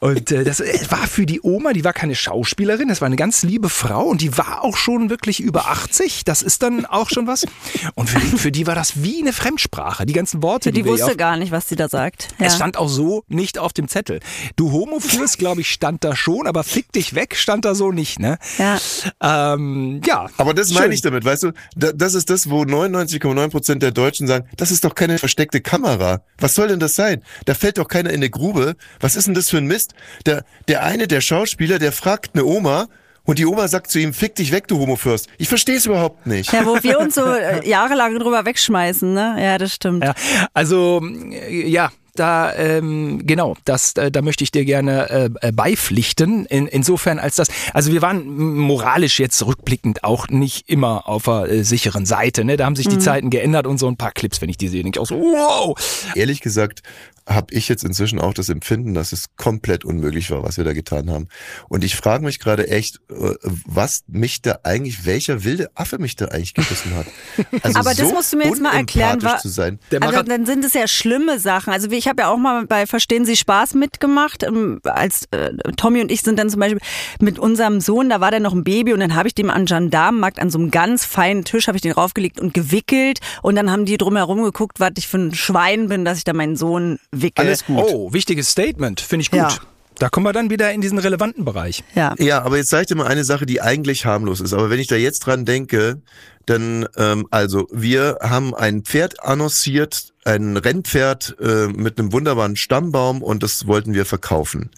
Und 0.00 0.29
äh, 0.30 0.44
das 0.44 0.60
äh, 0.60 0.78
war 0.90 1.06
für 1.06 1.26
die 1.26 1.40
Oma, 1.42 1.72
die 1.72 1.84
war 1.84 1.92
keine 1.92 2.14
Schauspielerin, 2.14 2.88
das 2.88 3.00
war 3.00 3.06
eine 3.06 3.16
ganz 3.16 3.42
liebe 3.42 3.68
Frau 3.68 4.04
und 4.04 4.20
die 4.20 4.36
war 4.38 4.62
auch 4.62 4.76
schon 4.76 5.10
wirklich 5.10 5.40
über 5.40 5.68
80. 5.68 6.24
Das 6.24 6.42
ist 6.42 6.62
dann 6.62 6.86
auch 6.86 7.10
schon 7.10 7.26
was. 7.26 7.46
Und 7.94 8.08
für 8.08 8.20
die, 8.20 8.38
für 8.38 8.52
die 8.52 8.66
war 8.66 8.74
das 8.74 9.02
wie 9.02 9.20
eine 9.20 9.32
Fremdsprache. 9.32 10.06
Die 10.06 10.12
ganzen 10.12 10.42
Worte, 10.42 10.72
die, 10.72 10.82
die 10.82 10.88
wusste 10.88 11.16
gar 11.16 11.36
nicht, 11.36 11.52
was 11.52 11.68
sie 11.68 11.76
da 11.76 11.88
sagt. 11.88 12.28
Ja. 12.38 12.46
Es 12.46 12.56
stand 12.56 12.76
auch 12.76 12.88
so 12.88 13.24
nicht 13.28 13.58
auf 13.58 13.72
dem 13.72 13.88
Zettel. 13.88 14.20
Du 14.56 14.72
Homo-Fürst, 14.72 15.38
glaube 15.38 15.62
ich, 15.62 15.70
stand 15.70 16.04
da 16.04 16.14
schon, 16.14 16.46
aber 16.46 16.64
fick 16.64 16.92
dich 16.92 17.14
weg 17.14 17.36
stand 17.40 17.64
da 17.64 17.74
so 17.74 17.90
nicht, 17.90 18.18
ne? 18.18 18.38
Ja. 18.58 18.78
Ähm, 19.20 20.00
ja. 20.04 20.28
Aber 20.36 20.54
das 20.54 20.72
meine 20.72 20.94
ich 20.94 21.00
damit, 21.00 21.24
weißt 21.24 21.44
du? 21.44 21.52
Das 21.74 22.14
ist 22.14 22.30
das, 22.30 22.50
wo 22.50 22.62
99,9 22.62 23.48
Prozent 23.50 23.82
der 23.82 23.90
Deutschen 23.90 24.26
sagen, 24.26 24.46
das 24.56 24.70
ist 24.70 24.84
doch 24.84 24.94
keine 24.94 25.18
versteckte 25.18 25.60
Kamera. 25.60 26.22
Was 26.38 26.54
soll 26.54 26.68
denn 26.68 26.80
das 26.80 26.94
sein? 26.94 27.22
Da 27.46 27.54
fällt 27.54 27.78
doch 27.78 27.88
keiner 27.88 28.10
in 28.10 28.16
eine 28.16 28.30
Grube. 28.30 28.76
Was 29.00 29.16
ist 29.16 29.26
denn 29.26 29.34
das 29.34 29.50
für 29.50 29.58
ein 29.58 29.66
Mist? 29.66 29.94
Der, 30.26 30.44
der 30.68 30.84
eine, 30.84 31.08
der 31.08 31.20
Schauspieler, 31.20 31.78
der 31.78 31.92
fragt 31.92 32.34
eine 32.34 32.44
Oma, 32.44 32.88
und 33.24 33.38
die 33.38 33.46
Oma 33.46 33.68
sagt 33.68 33.90
zu 33.90 34.00
ihm, 34.00 34.12
fick 34.12 34.34
dich 34.34 34.50
weg, 34.50 34.66
du 34.66 34.78
Homofürst. 34.78 35.28
Ich 35.38 35.48
verstehe 35.48 35.76
es 35.76 35.86
überhaupt 35.86 36.26
nicht. 36.26 36.52
Ja, 36.52 36.66
wo 36.66 36.82
wir 36.82 36.98
uns 36.98 37.14
so 37.14 37.24
äh, 37.32 37.68
jahrelang 37.68 38.18
drüber 38.18 38.44
wegschmeißen, 38.44 39.12
ne? 39.12 39.36
Ja, 39.38 39.58
das 39.58 39.74
stimmt. 39.74 40.02
Ja, 40.02 40.14
also, 40.52 41.00
äh, 41.30 41.68
ja, 41.68 41.90
da 42.16 42.52
ähm, 42.54 43.22
genau, 43.24 43.56
das 43.64 43.94
äh, 43.94 44.10
da 44.10 44.20
möchte 44.20 44.44
ich 44.44 44.50
dir 44.50 44.64
gerne 44.64 45.08
äh, 45.10 45.30
äh, 45.48 45.52
beipflichten. 45.52 46.44
In, 46.46 46.66
insofern 46.66 47.18
als 47.18 47.36
das, 47.36 47.48
also 47.72 47.92
wir 47.92 48.02
waren 48.02 48.26
moralisch 48.56 49.20
jetzt 49.20 49.44
rückblickend 49.46 50.02
auch 50.04 50.28
nicht 50.28 50.68
immer 50.68 51.08
auf 51.08 51.24
der 51.24 51.48
äh, 51.48 51.64
sicheren 51.64 52.06
Seite. 52.06 52.44
Ne? 52.44 52.56
Da 52.56 52.66
haben 52.66 52.76
sich 52.76 52.88
die 52.88 52.96
mhm. 52.96 53.00
Zeiten 53.00 53.30
geändert 53.30 53.66
und 53.66 53.78
so 53.78 53.88
ein 53.88 53.96
paar 53.96 54.12
Clips, 54.12 54.42
wenn 54.42 54.48
ich 54.48 54.58
die 54.58 54.68
sehe, 54.68 54.82
denke 54.82 54.98
ich 54.98 55.00
auch 55.00 55.06
so, 55.06 55.16
wow. 55.16 55.78
Ehrlich 56.14 56.40
gesagt 56.40 56.82
habe 57.30 57.54
ich 57.54 57.68
jetzt 57.68 57.84
inzwischen 57.84 58.18
auch 58.18 58.34
das 58.34 58.48
Empfinden, 58.48 58.92
dass 58.92 59.12
es 59.12 59.36
komplett 59.36 59.84
unmöglich 59.84 60.30
war, 60.30 60.42
was 60.42 60.56
wir 60.56 60.64
da 60.64 60.72
getan 60.72 61.10
haben. 61.10 61.28
Und 61.68 61.84
ich 61.84 61.94
frage 61.94 62.24
mich 62.24 62.40
gerade 62.40 62.68
echt, 62.68 62.96
äh, 63.08 63.34
was 63.64 64.02
mich 64.08 64.42
da 64.42 64.58
eigentlich, 64.64 65.06
welcher 65.06 65.44
wilde 65.44 65.70
Affe 65.74 65.98
mich 65.98 66.16
da 66.16 66.26
eigentlich 66.26 66.54
gerissen 66.54 66.94
hat. 66.94 67.06
Also 67.62 67.78
Aber 67.78 67.94
das 67.94 68.12
musst 68.12 68.32
du 68.32 68.36
mir 68.38 68.46
jetzt 68.46 68.60
mal 68.60 68.74
erklären. 68.74 69.22
War, 69.22 69.38
zu 69.38 69.48
sein. 69.48 69.78
Also 70.00 70.22
dann 70.22 70.46
sind 70.46 70.64
es 70.64 70.72
ja 70.72 70.86
schlimme 70.88 71.38
Sachen. 71.38 71.72
Also 71.72 71.90
ich 71.90 72.08
habe 72.08 72.22
ja 72.22 72.28
auch 72.28 72.38
mal 72.38 72.66
bei 72.66 72.86
Verstehen 72.86 73.24
Sie 73.24 73.36
Spaß 73.36 73.74
mitgemacht. 73.74 74.42
Ähm, 74.42 74.80
als 74.84 75.26
äh, 75.30 75.52
Tommy 75.76 76.00
und 76.00 76.10
ich 76.10 76.22
sind 76.22 76.38
dann 76.38 76.48
zum 76.48 76.60
Beispiel 76.60 76.80
mit 77.20 77.38
unserem 77.38 77.80
Sohn, 77.80 78.08
da 78.08 78.20
war 78.20 78.30
der 78.30 78.40
noch 78.40 78.54
ein 78.54 78.64
Baby 78.64 78.92
und 78.92 79.00
dann 79.00 79.14
habe 79.14 79.28
ich 79.28 79.34
dem 79.34 79.50
an 79.50 79.66
Gendarmenmarkt 79.66 80.38
an 80.40 80.50
so 80.50 80.58
einem 80.58 80.70
ganz 80.70 81.04
feinen 81.04 81.44
Tisch 81.44 81.66
habe 81.66 81.76
ich 81.76 81.82
den 81.82 81.92
raufgelegt 81.92 82.40
und 82.40 82.54
gewickelt 82.54 83.18
und 83.42 83.56
dann 83.56 83.70
haben 83.70 83.84
die 83.84 83.98
drumherum 83.98 84.42
geguckt, 84.42 84.80
was 84.80 84.92
ich 84.96 85.08
für 85.08 85.18
ein 85.18 85.34
Schwein 85.34 85.88
bin, 85.88 86.04
dass 86.04 86.18
ich 86.18 86.24
da 86.24 86.32
meinen 86.32 86.56
Sohn 86.56 86.98
wickel. 87.22 87.46
Alles 87.46 87.64
gut. 87.64 87.78
Oh, 87.78 88.12
wichtiges 88.12 88.50
Statement, 88.50 89.00
finde 89.00 89.22
ich 89.22 89.30
gut. 89.30 89.40
Ja. 89.40 89.58
Da 89.98 90.08
kommen 90.08 90.24
wir 90.24 90.32
dann 90.32 90.48
wieder 90.48 90.72
in 90.72 90.80
diesen 90.80 90.98
relevanten 90.98 91.44
Bereich. 91.44 91.84
Ja, 91.94 92.14
ja 92.18 92.42
aber 92.42 92.56
jetzt 92.56 92.70
sage 92.70 92.82
ich 92.82 92.86
dir 92.88 92.94
mal 92.94 93.06
eine 93.06 93.24
Sache, 93.24 93.44
die 93.44 93.60
eigentlich 93.60 94.06
harmlos 94.06 94.40
ist. 94.40 94.54
Aber 94.54 94.70
wenn 94.70 94.80
ich 94.80 94.86
da 94.86 94.96
jetzt 94.96 95.20
dran 95.20 95.44
denke, 95.44 96.00
dann, 96.46 96.86
ähm, 96.96 97.26
also, 97.30 97.68
wir 97.70 98.18
haben 98.22 98.54
ein 98.54 98.82
Pferd 98.82 99.22
annonciert, 99.22 100.14
ein 100.24 100.56
Rennpferd 100.56 101.36
äh, 101.38 101.66
mit 101.66 101.98
einem 101.98 102.12
wunderbaren 102.12 102.56
Stammbaum 102.56 103.22
und 103.22 103.42
das 103.42 103.66
wollten 103.66 103.92
wir 103.92 104.06
verkaufen. 104.06 104.70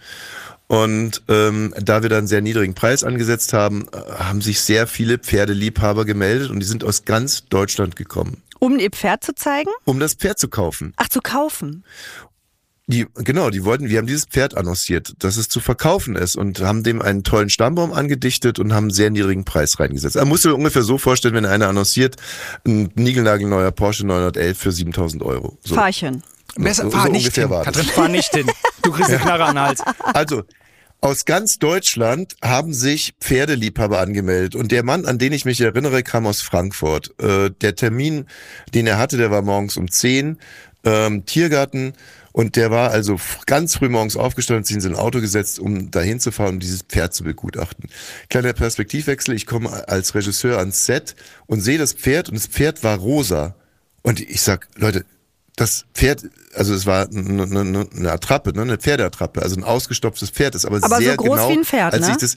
Und 0.67 1.23
ähm, 1.29 1.75
da 1.81 2.03
wir 2.03 2.09
dann 2.09 2.19
einen 2.19 2.27
sehr 2.27 2.41
niedrigen 2.41 2.75
Preis 2.75 3.05
angesetzt 3.05 3.53
haben, 3.53 3.87
äh, 3.93 3.97
haben 4.19 4.41
sich 4.41 4.61
sehr 4.61 4.87
viele 4.87 5.19
Pferdeliebhaber 5.19 6.05
gemeldet 6.05 6.51
und 6.51 6.61
die 6.61 6.67
sind 6.67 6.83
aus 6.83 7.05
ganz 7.05 7.47
Deutschland 7.49 7.95
gekommen. 7.95 8.43
Um 8.59 8.79
ihr 8.79 8.91
Pferd 8.91 9.23
zu 9.23 9.35
zeigen? 9.35 9.71
Um 9.85 10.01
das 10.01 10.15
Pferd 10.15 10.39
zu 10.39 10.49
kaufen. 10.49 10.95
Ach, 10.97 11.09
zu 11.09 11.21
kaufen. 11.21 11.85
Die, 12.89 13.07
genau, 13.15 13.51
die 13.51 13.65
wollten, 13.65 13.89
wir 13.89 13.99
haben 13.99 14.09
dieses 14.09 14.25
Pferd 14.25 14.57
annonciert, 14.57 15.15
dass 15.21 15.37
es 15.37 15.49
zu 15.49 15.61
verkaufen 15.61 16.17
ist 16.17 16.35
und 16.35 16.61
haben 16.61 16.83
dem 16.83 17.01
einen 17.01 17.23
tollen 17.23 17.49
Stammbaum 17.49 17.93
angedichtet 17.93 18.59
und 18.59 18.75
haben 18.75 18.85
einen 18.85 18.93
sehr 18.93 19.11
niedrigen 19.11 19.45
Preis 19.45 19.79
reingesetzt. 19.79 20.17
Er 20.17 20.25
musste 20.25 20.55
ungefähr 20.55 20.83
so 20.83 20.99
vorstellen, 20.99 21.35
wenn 21.35 21.47
einer 21.47 21.69
annonciert, 21.69 22.17
ein 22.67 22.91
niegelnagelneuer 22.97 23.71
Porsche 23.71 24.05
911 24.05 24.59
für 24.59 24.73
7000 24.73 25.23
Euro. 25.23 25.59
So. 25.65 25.77
Fahrchen. 25.77 26.25
Besser, 26.57 26.85
so, 26.85 26.91
fahr 26.91 27.07
so 27.07 27.13
nicht 27.13 27.35
hin. 27.35 27.49
Katrin, 27.49 27.85
fahr 27.85 28.09
nicht 28.09 28.35
hin. 28.35 28.51
Du 28.83 28.91
kriegst 28.91 29.11
eine 29.11 29.21
Knarre 29.21 29.45
an 29.45 29.55
den 29.55 29.63
Hals. 29.63 29.83
Also, 30.13 30.43
aus 31.01 31.25
ganz 31.25 31.59
Deutschland 31.59 32.37
haben 32.43 32.75
sich 32.75 33.15
Pferdeliebhaber 33.21 34.01
angemeldet 34.01 34.55
und 34.55 34.71
der 34.71 34.85
Mann, 34.85 35.07
an 35.07 35.19
den 35.19 35.33
ich 35.33 35.45
mich 35.45 35.61
erinnere, 35.61 36.03
kam 36.03 36.27
aus 36.27 36.43
Frankfurt. 36.43 37.15
Äh, 37.21 37.51
der 37.61 37.75
Termin, 37.75 38.27
den 38.75 38.87
er 38.87 38.99
hatte, 38.99 39.17
der 39.17 39.31
war 39.31 39.43
morgens 39.43 39.77
um 39.77 39.91
10, 39.91 40.39
ähm, 40.85 41.25
Tiergarten 41.27 41.95
und 42.33 42.57
der 42.57 42.71
war 42.71 42.91
also 42.91 43.21
ganz 43.47 43.77
früh 43.77 43.89
morgens 43.89 44.17
aufgestanden, 44.17 44.65
sich 44.65 44.77
in 44.77 44.81
sein 44.81 44.95
Auto 44.95 45.21
gesetzt, 45.21 45.59
um 45.59 45.91
dahin 45.91 46.19
zu 46.19 46.33
fahren, 46.33 46.55
um 46.55 46.61
dieses 46.61 46.83
Pferd 46.83 47.15
zu 47.15 47.25
begutachten. 47.25 47.89
Kleiner 48.31 48.55
Perspektivwechsel, 48.55 49.35
ich 49.35 49.47
komme 49.47 49.89
als 49.89 50.15
Regisseur 50.15 50.59
ans 50.59 50.87
Set 50.87 51.15
und 51.47 51.61
sehe 51.61 51.79
das 51.79 51.93
Pferd 51.93 52.29
und 52.29 52.37
das 52.37 52.47
Pferd 52.47 52.83
war 52.83 52.99
rosa. 52.99 53.55
Und 54.03 54.21
ich 54.21 54.41
sag, 54.41 54.69
Leute, 54.77 55.05
das 55.57 55.85
Pferd, 55.95 56.25
also 56.55 56.75
es 56.75 56.87
war 56.87 57.09
eine, 57.09 57.43
eine, 57.43 57.87
eine 57.95 58.13
Attrappe, 58.13 58.53
ne, 58.55 58.63
eine 58.63 58.79
Pferdeattrappe, 58.79 59.43
also 59.43 59.57
ein 59.57 59.65
ausgestopftes 59.65 60.31
Pferd 60.31 60.55
ist, 60.55 60.65
aber, 60.65 60.83
aber 60.83 60.97
sehr 60.97 61.13
so 61.13 61.17
groß 61.19 61.29
genau, 61.29 61.49
wie 61.51 61.59
ein 61.59 61.65
Pferd, 61.65 61.93
als 61.93 62.07
ne? 62.07 62.13
ich 62.13 62.19
das 62.19 62.37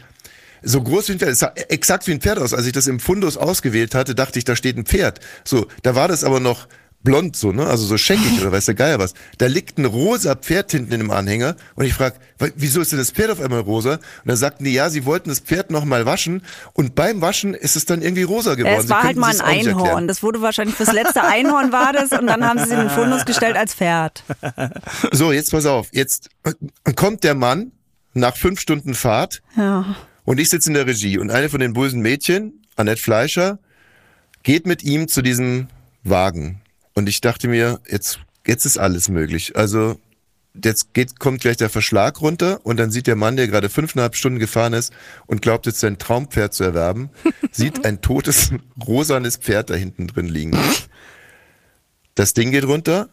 so 0.62 0.82
groß 0.82 1.08
wie 1.08 1.14
ein 1.14 1.20
Pferd, 1.20 1.32
es 1.32 1.40
sah 1.40 1.54
exakt 1.70 2.08
wie 2.08 2.12
ein 2.12 2.22
Pferd 2.22 2.40
aus. 2.40 2.54
Als 2.54 2.66
ich 2.66 2.72
das 2.72 2.88
im 2.88 3.00
Fundus 3.00 3.38
ausgewählt 3.38 3.94
hatte, 3.94 4.16
dachte 4.16 4.40
ich, 4.40 4.46
da 4.46 4.56
steht 4.56 4.78
ein 4.78 4.86
Pferd. 4.86 5.20
So, 5.44 5.68
da 5.84 5.96
war 5.96 6.08
das 6.08 6.24
aber 6.24 6.40
noch 6.40 6.68
blond 7.06 7.38
so, 7.38 7.54
ne? 7.54 7.66
Also 7.66 7.86
so 7.86 7.98
scheckig 7.98 8.42
oder 8.42 8.52
weiß 8.52 8.66
der 8.66 8.76
Geier 8.76 9.00
was. 9.00 9.14
Da 9.38 9.46
liegt 9.46 9.78
ein 9.78 9.86
rosa 9.86 10.36
Pferd 10.36 10.72
hinten 10.72 10.92
in 10.92 11.00
dem 11.00 11.12
Anhänger 11.12 11.56
und 11.76 11.86
ich 11.86 11.94
frage, 11.94 12.18
wieso 12.58 12.82
ist 12.82 12.92
denn 12.92 13.00
das 13.00 13.12
Pferd 13.12 13.30
auf 13.32 13.40
einmal 13.40 13.62
rosa? 13.62 13.94
Und 13.94 14.02
dann 14.26 14.36
sagten 14.36 14.66
die, 14.66 14.74
ja, 14.74 14.90
sie 14.90 15.06
wollten 15.06 15.30
das 15.30 15.40
Pferd 15.40 15.72
nochmal 15.72 16.06
waschen 16.06 16.42
und 16.74 16.96
beim 16.96 17.22
Waschen 17.22 17.54
ist 17.54 17.78
es 17.78 17.86
dann 17.86 18.02
irgendwie 18.02 18.24
rosa 18.24 18.56
geworden. 18.56 18.82
Es 18.82 18.90
war 18.90 19.04
halt 19.04 19.16
mal 19.16 19.32
ein 19.32 19.40
Einhorn. 19.40 20.10
Das 20.10 20.22
wurde 20.22 20.42
wahrscheinlich 20.42 20.76
fürs 20.76 20.92
letzte 20.92 21.24
Einhorn 21.24 21.72
war 21.72 21.94
das 21.94 22.12
und 22.12 22.28
dann 22.28 22.46
haben 22.46 22.60
sie 22.60 22.76
den 22.76 22.90
Fundus 22.90 23.24
gestellt 23.24 23.56
als 23.56 23.74
Pferd. 23.74 24.24
So, 25.12 25.32
jetzt 25.32 25.52
pass 25.52 25.66
auf. 25.66 25.88
Jetzt 25.92 26.30
kommt 26.96 27.24
der 27.24 27.36
Mann 27.36 27.72
nach 28.14 28.36
fünf 28.36 28.60
Stunden 28.60 28.96
Fahrt 28.96 29.42
ja. 29.56 29.96
und 30.24 30.40
ich 30.40 30.50
sitze 30.50 30.70
in 30.70 30.74
der 30.74 30.88
Regie 30.88 31.18
und 31.18 31.30
eine 31.30 31.50
von 31.50 31.60
den 31.60 31.74
bösen 31.74 32.02
Mädchen, 32.02 32.66
Annette 32.76 33.02
Fleischer, 33.02 33.60
geht 34.44 34.66
mit 34.66 34.84
ihm 34.84 35.08
zu 35.08 35.22
diesem 35.22 35.68
Wagen 36.04 36.62
und 36.96 37.08
ich 37.08 37.22
dachte 37.22 37.48
mir, 37.48 37.80
jetzt, 37.88 38.20
jetzt 38.48 38.66
ist 38.66 38.78
alles 38.78 39.10
möglich. 39.10 39.56
Also 39.56 40.00
jetzt 40.64 40.94
geht, 40.94 41.20
kommt 41.20 41.42
gleich 41.42 41.58
der 41.58 41.70
Verschlag 41.70 42.22
runter 42.22 42.62
und 42.64 42.78
dann 42.78 42.90
sieht 42.90 43.08
der 43.08 43.16
Mann, 43.16 43.36
der 43.36 43.48
gerade 43.48 43.70
fünfeinhalb 43.70 44.16
Stunden 44.16 44.40
gefahren 44.40 44.74
ist 44.74 44.94
und 45.28 45.42
glaubt 45.42 45.66
jetzt 45.66 45.82
sein 45.82 46.00
Traumpferd 46.00 46.54
zu 46.54 46.64
erwerben, 46.64 47.10
sieht 47.52 47.86
ein 47.86 48.02
totes, 48.02 48.52
rosanes 48.88 49.38
Pferd 49.38 49.70
da 49.70 49.76
hinten 49.76 50.08
drin 50.08 50.28
liegen. 50.28 50.58
Das 52.16 52.34
Ding 52.34 52.52
geht 52.52 52.64
runter 52.64 53.10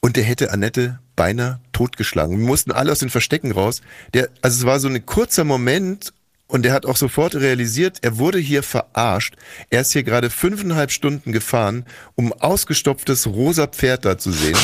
und 0.00 0.16
der 0.16 0.24
hätte 0.24 0.52
Annette 0.52 1.00
beinahe 1.16 1.60
totgeschlagen. 1.72 2.38
Wir 2.38 2.46
mussten 2.46 2.72
alle 2.72 2.92
aus 2.92 2.98
den 2.98 3.08
Verstecken 3.08 3.52
raus. 3.52 3.80
Der, 4.12 4.28
also 4.42 4.58
es 4.58 4.66
war 4.66 4.80
so 4.80 4.88
ein 4.88 5.06
kurzer 5.06 5.44
Moment 5.44 6.12
und 6.46 6.66
er 6.66 6.72
hat 6.72 6.86
auch 6.86 6.96
sofort 6.96 7.34
realisiert, 7.34 7.98
er 8.02 8.18
wurde 8.18 8.38
hier 8.38 8.62
verarscht. 8.62 9.34
Er 9.70 9.80
ist 9.80 9.92
hier 9.92 10.02
gerade 10.02 10.30
fünfeinhalb 10.30 10.90
Stunden 10.90 11.32
gefahren, 11.32 11.84
um 12.14 12.32
ausgestopftes 12.32 13.26
rosa 13.26 13.66
Pferd 13.66 14.04
da 14.04 14.18
zu 14.18 14.30
sehen. 14.30 14.58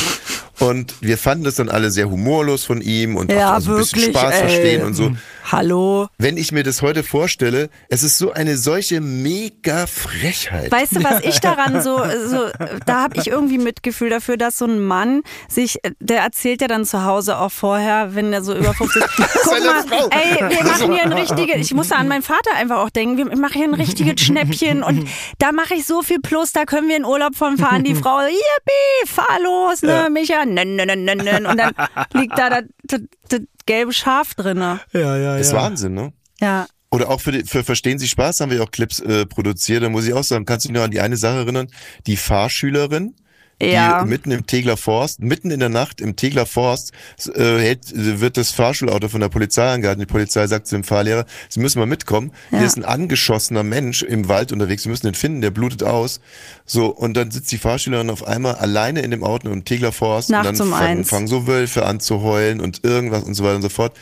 Und 0.61 0.93
wir 1.01 1.17
fanden 1.17 1.43
das 1.43 1.55
dann 1.55 1.69
alle 1.69 1.89
sehr 1.89 2.09
humorlos 2.09 2.65
von 2.65 2.81
ihm 2.81 3.15
und 3.15 3.31
ja, 3.31 3.49
auch 3.49 3.53
also 3.53 3.71
ein 3.71 3.77
bisschen 3.79 4.13
Spaß 4.13 4.33
ey. 4.35 4.39
verstehen 4.41 4.83
und 4.83 4.93
so. 4.93 5.11
Hallo. 5.51 6.07
Wenn 6.19 6.37
ich 6.37 6.51
mir 6.51 6.63
das 6.63 6.83
heute 6.83 7.01
vorstelle, 7.01 7.69
es 7.89 8.03
ist 8.03 8.19
so 8.19 8.31
eine 8.31 8.57
solche 8.57 9.01
mega 9.01 9.87
Frechheit. 9.87 10.71
Weißt 10.71 10.95
du, 10.95 11.03
was 11.03 11.21
ich 11.23 11.39
daran 11.41 11.81
so, 11.81 11.97
so 12.27 12.49
da 12.85 13.01
habe 13.01 13.17
ich 13.17 13.27
irgendwie 13.27 13.57
Mitgefühl 13.57 14.11
dafür, 14.11 14.37
dass 14.37 14.59
so 14.59 14.65
ein 14.65 14.79
Mann 14.79 15.23
sich, 15.49 15.79
der 15.99 16.19
erzählt 16.21 16.61
ja 16.61 16.67
dann 16.67 16.85
zu 16.85 17.05
Hause 17.05 17.39
auch 17.39 17.51
vorher, 17.51 18.13
wenn 18.13 18.31
er 18.31 18.43
so 18.43 18.55
über 18.55 18.75
50 18.75 19.01
ist, 19.01 19.09
guck 19.17 19.65
mal, 19.65 19.83
Frau. 19.87 20.09
ey, 20.11 20.57
wir 20.57 20.63
machen 20.71 20.93
hier 20.93 21.03
ein 21.03 21.13
richtiges, 21.13 21.55
ich 21.57 21.70
muss 21.73 21.89
da 21.89 21.95
an 21.95 22.07
meinen 22.07 22.21
Vater 22.21 22.55
einfach 22.55 22.77
auch 22.77 22.89
denken, 22.89 23.17
wir 23.17 23.37
machen 23.37 23.53
hier 23.53 23.67
ein 23.67 23.73
richtiges 23.73 24.21
Schnäppchen 24.25 24.83
und 24.83 25.07
da 25.39 25.51
mache 25.51 25.75
ich 25.75 25.85
so 25.85 26.01
viel 26.01 26.19
Plus, 26.19 26.51
da 26.51 26.65
können 26.65 26.89
wir 26.89 26.97
in 26.97 27.05
Urlaub 27.05 27.35
von 27.35 27.57
fahren. 27.57 27.83
Die 27.83 27.95
Frau, 27.95 28.19
yippie, 28.21 29.07
fahr 29.07 29.39
los, 29.43 29.81
ne, 29.81 29.89
ja. 29.89 30.09
Micha, 30.09 30.45
nen, 30.45 30.75
nen, 30.75 31.05
nen, 31.05 31.17
nen, 31.17 31.45
und 31.45 31.57
dann 31.57 31.73
liegt 32.13 32.37
da 32.37 32.49
das, 32.49 32.63
das, 32.83 33.01
das 33.29 33.41
gelbe 33.65 33.93
Schaf 33.93 34.33
drin. 34.35 34.57
Ja, 34.59 34.79
ja, 34.93 35.17
ja. 35.17 35.37
Das 35.37 35.47
ist 35.47 35.53
Wahnsinn, 35.53 35.93
ne? 35.93 36.13
Ja. 36.39 36.67
Oder 36.91 37.09
auch 37.09 37.21
für, 37.21 37.31
die, 37.31 37.43
für 37.43 37.63
Verstehen 37.63 37.99
Sie 37.99 38.07
Spaß 38.07 38.41
haben 38.41 38.51
wir 38.51 38.61
auch 38.61 38.71
Clips 38.71 38.99
äh, 38.99 39.25
produziert. 39.25 39.81
Da 39.81 39.89
muss 39.89 40.05
ich 40.05 40.13
auch 40.13 40.23
sagen, 40.23 40.45
kannst 40.45 40.65
du 40.65 40.69
dich 40.69 40.75
noch 40.75 40.83
an 40.83 40.91
die 40.91 40.99
eine 40.99 41.15
Sache 41.15 41.37
erinnern? 41.37 41.67
Die 42.05 42.17
Fahrschülerin, 42.17 43.15
ja. 43.65 44.03
die 44.03 44.09
mitten 44.09 44.31
im 44.31 44.45
Tegler 44.45 44.77
Forst, 44.77 45.19
mitten 45.21 45.51
in 45.51 45.59
der 45.59 45.69
Nacht 45.69 46.01
im 46.01 46.15
Tegler 46.15 46.45
Forst 46.45 46.91
äh, 47.35 47.57
hält, 47.57 47.91
wird 47.93 48.37
das 48.37 48.51
Fahrschulauto 48.51 49.09
von 49.09 49.21
der 49.21 49.29
Polizei 49.29 49.71
angehalten. 49.71 49.99
Die 49.99 50.05
Polizei 50.05 50.47
sagt 50.47 50.67
zu 50.67 50.75
dem 50.75 50.83
Fahrlehrer, 50.83 51.25
Sie 51.49 51.59
müssen 51.59 51.79
mal 51.79 51.85
mitkommen. 51.85 52.31
Ja. 52.51 52.59
Hier 52.59 52.67
ist 52.67 52.77
ein 52.77 52.85
angeschossener 52.85 53.63
Mensch 53.63 54.03
im 54.03 54.27
Wald 54.27 54.51
unterwegs. 54.51 54.83
Sie 54.83 54.89
müssen 54.89 55.07
den 55.07 55.15
finden, 55.15 55.41
der 55.41 55.51
blutet 55.51 55.83
aus. 55.83 56.21
So, 56.65 56.87
und 56.87 57.15
dann 57.15 57.31
sitzt 57.31 57.51
die 57.51 57.57
Fahrschülerin 57.57 58.09
auf 58.09 58.27
einmal 58.27 58.55
alleine 58.55 59.01
in 59.01 59.11
dem 59.11 59.23
Auto 59.23 59.49
im 59.49 59.65
Tegler 59.65 59.91
Forst 59.91 60.29
Nachts 60.29 60.59
und 60.59 60.59
dann 60.59 60.67
um 60.67 60.73
fangen, 60.73 61.05
fangen 61.05 61.27
so 61.27 61.47
Wölfe 61.47 61.85
an 61.85 61.99
zu 61.99 62.21
heulen 62.21 62.61
und 62.61 62.83
irgendwas 62.83 63.23
und 63.23 63.33
so 63.33 63.43
weiter 63.43 63.55
und 63.55 63.61
so 63.61 63.69
fort. 63.69 63.93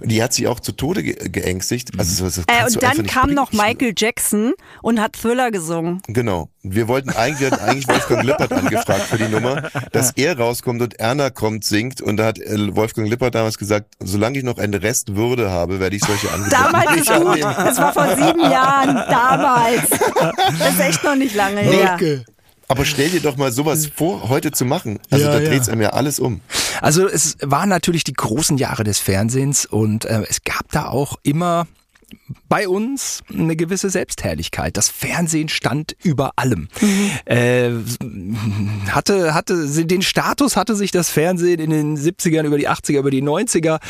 Und 0.00 0.10
die 0.10 0.22
hat 0.22 0.32
sich 0.32 0.46
auch 0.46 0.60
zu 0.60 0.72
Tode 0.72 1.02
ge 1.02 1.28
geängstigt. 1.28 1.90
Also 1.98 2.24
das, 2.24 2.36
das 2.36 2.44
äh, 2.46 2.64
und 2.64 2.82
dann 2.82 3.06
kam 3.06 3.32
noch 3.32 3.52
Michael 3.52 3.92
Jackson 3.96 4.54
und 4.82 5.00
hat 5.00 5.14
Thriller 5.14 5.50
gesungen. 5.50 6.02
Genau. 6.06 6.50
Wir 6.62 6.88
wollten 6.88 7.10
eigentlich, 7.10 7.40
wir 7.40 7.50
hatten 7.50 7.64
eigentlich 7.64 7.88
Wolfgang 7.88 8.24
Lippert 8.24 8.52
angefragt 8.52 9.02
für 9.02 9.18
die 9.18 9.28
Nummer, 9.28 9.70
dass 9.92 10.12
er 10.16 10.38
rauskommt 10.38 10.82
und 10.82 10.98
Erna 11.00 11.30
kommt, 11.30 11.64
singt. 11.64 12.00
Und 12.00 12.16
da 12.18 12.26
hat 12.26 12.38
äh, 12.38 12.76
Wolfgang 12.76 13.08
Lippert 13.08 13.34
damals 13.34 13.58
gesagt, 13.58 13.94
solange 14.00 14.38
ich 14.38 14.44
noch 14.44 14.58
eine 14.58 14.82
Restwürde 14.82 15.50
habe, 15.50 15.80
werde 15.80 15.96
ich 15.96 16.02
solche 16.04 16.30
Angebote 16.32 16.56
Damals 16.56 17.00
ist 17.00 17.14
gut. 17.14 17.42
Das 17.42 17.78
war 17.78 17.92
vor 17.92 18.08
sieben 18.16 18.40
Jahren. 18.40 18.94
Damals. 18.94 19.88
Das 20.58 20.74
ist 20.74 20.80
echt 20.80 21.04
noch 21.04 21.14
nicht 21.14 21.34
lange 21.34 21.60
her. 21.60 21.98
Aber 22.70 22.84
stell 22.84 23.08
dir 23.08 23.20
doch 23.20 23.36
mal 23.38 23.50
sowas 23.50 23.88
vor, 23.94 24.28
heute 24.28 24.52
zu 24.52 24.66
machen. 24.66 24.98
Also 25.10 25.24
ja, 25.24 25.32
da 25.32 25.38
dreht 25.40 25.62
es 25.62 25.70
einem 25.70 25.80
ja 25.80 25.90
alles 25.90 26.20
um. 26.20 26.42
Also 26.82 27.08
es 27.08 27.38
waren 27.40 27.70
natürlich 27.70 28.04
die 28.04 28.12
großen 28.12 28.58
Jahre 28.58 28.84
des 28.84 28.98
Fernsehens 28.98 29.64
und 29.64 30.04
äh, 30.04 30.24
es 30.28 30.44
gab 30.44 30.70
da 30.70 30.88
auch 30.88 31.16
immer 31.22 31.66
bei 32.48 32.68
uns 32.68 33.22
eine 33.32 33.56
gewisse 33.56 33.90
Selbstherrlichkeit. 33.90 34.76
Das 34.76 34.88
Fernsehen 34.88 35.48
stand 35.48 35.96
über 36.02 36.32
allem. 36.36 36.68
Mhm. 36.80 37.10
Äh, 37.24 37.70
hatte, 38.90 39.34
hatte, 39.34 39.66
den 39.84 40.02
Status 40.02 40.56
hatte 40.56 40.74
sich 40.74 40.90
das 40.90 41.10
Fernsehen 41.10 41.60
in 41.60 41.70
den 41.70 41.96
70ern, 41.96 42.44
über 42.44 42.58
die 42.58 42.68
80er, 42.68 42.98
über 42.98 43.10
die 43.10 43.22
90er 43.22 43.80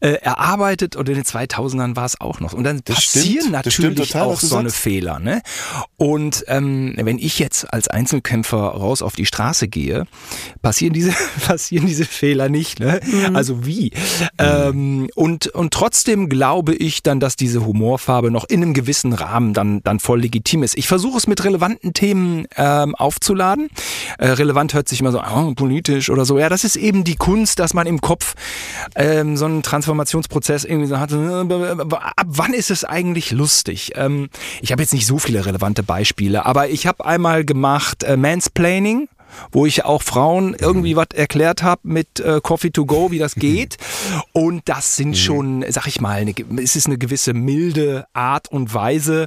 äh, 0.00 0.12
erarbeitet 0.14 0.96
und 0.96 1.08
in 1.08 1.16
den 1.16 1.24
2000ern 1.24 1.96
war 1.96 2.04
es 2.04 2.20
auch 2.20 2.40
noch. 2.40 2.52
Und 2.52 2.64
dann 2.64 2.80
das 2.84 2.96
passieren 2.96 3.40
stimmt, 3.40 3.52
natürlich 3.52 4.12
total, 4.12 4.26
auch 4.26 4.40
so 4.40 4.56
eine 4.56 4.70
Fehler. 4.70 5.18
Ne? 5.18 5.42
Und 5.96 6.44
ähm, 6.48 6.94
wenn 6.96 7.18
ich 7.18 7.38
jetzt 7.38 7.72
als 7.72 7.88
Einzelkämpfer 7.88 8.58
raus 8.58 9.02
auf 9.02 9.16
die 9.16 9.26
Straße 9.26 9.68
gehe, 9.68 10.06
passieren 10.62 10.92
diese, 10.92 11.12
passieren 11.46 11.86
diese 11.86 12.04
Fehler 12.04 12.48
nicht. 12.48 12.80
Ne? 12.80 13.00
Mhm. 13.04 13.36
Also 13.36 13.66
wie? 13.66 13.92
Mhm. 13.94 14.28
Ähm, 14.38 15.10
und, 15.14 15.48
und 15.48 15.72
trotzdem 15.72 16.28
glaube 16.28 16.74
ich 16.74 17.02
dann, 17.02 17.20
dass 17.20 17.36
diese 17.36 17.64
Humorfarbe 17.88 18.30
noch 18.30 18.44
in 18.48 18.62
einem 18.62 18.74
gewissen 18.74 19.12
Rahmen 19.12 19.54
dann, 19.54 19.82
dann 19.82 19.98
voll 19.98 20.20
legitim 20.20 20.62
ist. 20.62 20.76
Ich 20.76 20.88
versuche 20.88 21.16
es 21.16 21.26
mit 21.26 21.42
relevanten 21.44 21.94
Themen 21.94 22.46
ähm, 22.56 22.94
aufzuladen. 22.94 23.70
Äh, 24.18 24.28
relevant 24.28 24.74
hört 24.74 24.88
sich 24.88 25.00
immer 25.00 25.12
so, 25.12 25.22
oh, 25.22 25.54
politisch 25.54 26.10
oder 26.10 26.24
so. 26.24 26.38
Ja, 26.38 26.48
das 26.48 26.64
ist 26.64 26.76
eben 26.76 27.04
die 27.04 27.16
Kunst, 27.16 27.58
dass 27.58 27.74
man 27.74 27.86
im 27.86 28.00
Kopf 28.00 28.34
ähm, 28.94 29.36
so 29.36 29.46
einen 29.46 29.62
Transformationsprozess 29.62 30.64
irgendwie 30.64 30.88
so 30.88 31.00
hat. 31.00 31.12
Ab 31.12 32.26
wann 32.26 32.52
ist 32.52 32.70
es 32.70 32.84
eigentlich 32.84 33.30
lustig? 33.30 33.92
Ähm, 33.94 34.28
ich 34.60 34.72
habe 34.72 34.82
jetzt 34.82 34.92
nicht 34.92 35.06
so 35.06 35.18
viele 35.18 35.46
relevante 35.46 35.82
Beispiele, 35.82 36.44
aber 36.44 36.68
ich 36.68 36.86
habe 36.86 37.04
einmal 37.04 37.44
gemacht 37.44 38.02
äh, 38.02 38.16
Mansplaining 38.16 39.08
wo 39.52 39.66
ich 39.66 39.84
auch 39.84 40.02
Frauen 40.02 40.54
irgendwie 40.58 40.96
was 40.96 41.08
erklärt 41.14 41.62
habe 41.62 41.80
mit 41.84 42.20
äh, 42.20 42.40
Coffee 42.42 42.70
to 42.70 42.86
go, 42.86 43.10
wie 43.10 43.18
das 43.18 43.34
geht. 43.36 43.78
Und 44.32 44.68
das 44.68 44.96
sind 44.96 45.10
mhm. 45.10 45.14
schon, 45.14 45.64
sag 45.68 45.86
ich 45.86 46.00
mal, 46.00 46.20
eine, 46.20 46.34
es 46.62 46.76
ist 46.76 46.86
eine 46.86 46.98
gewisse 46.98 47.34
milde 47.34 48.06
Art 48.12 48.50
und 48.50 48.74
Weise 48.74 49.26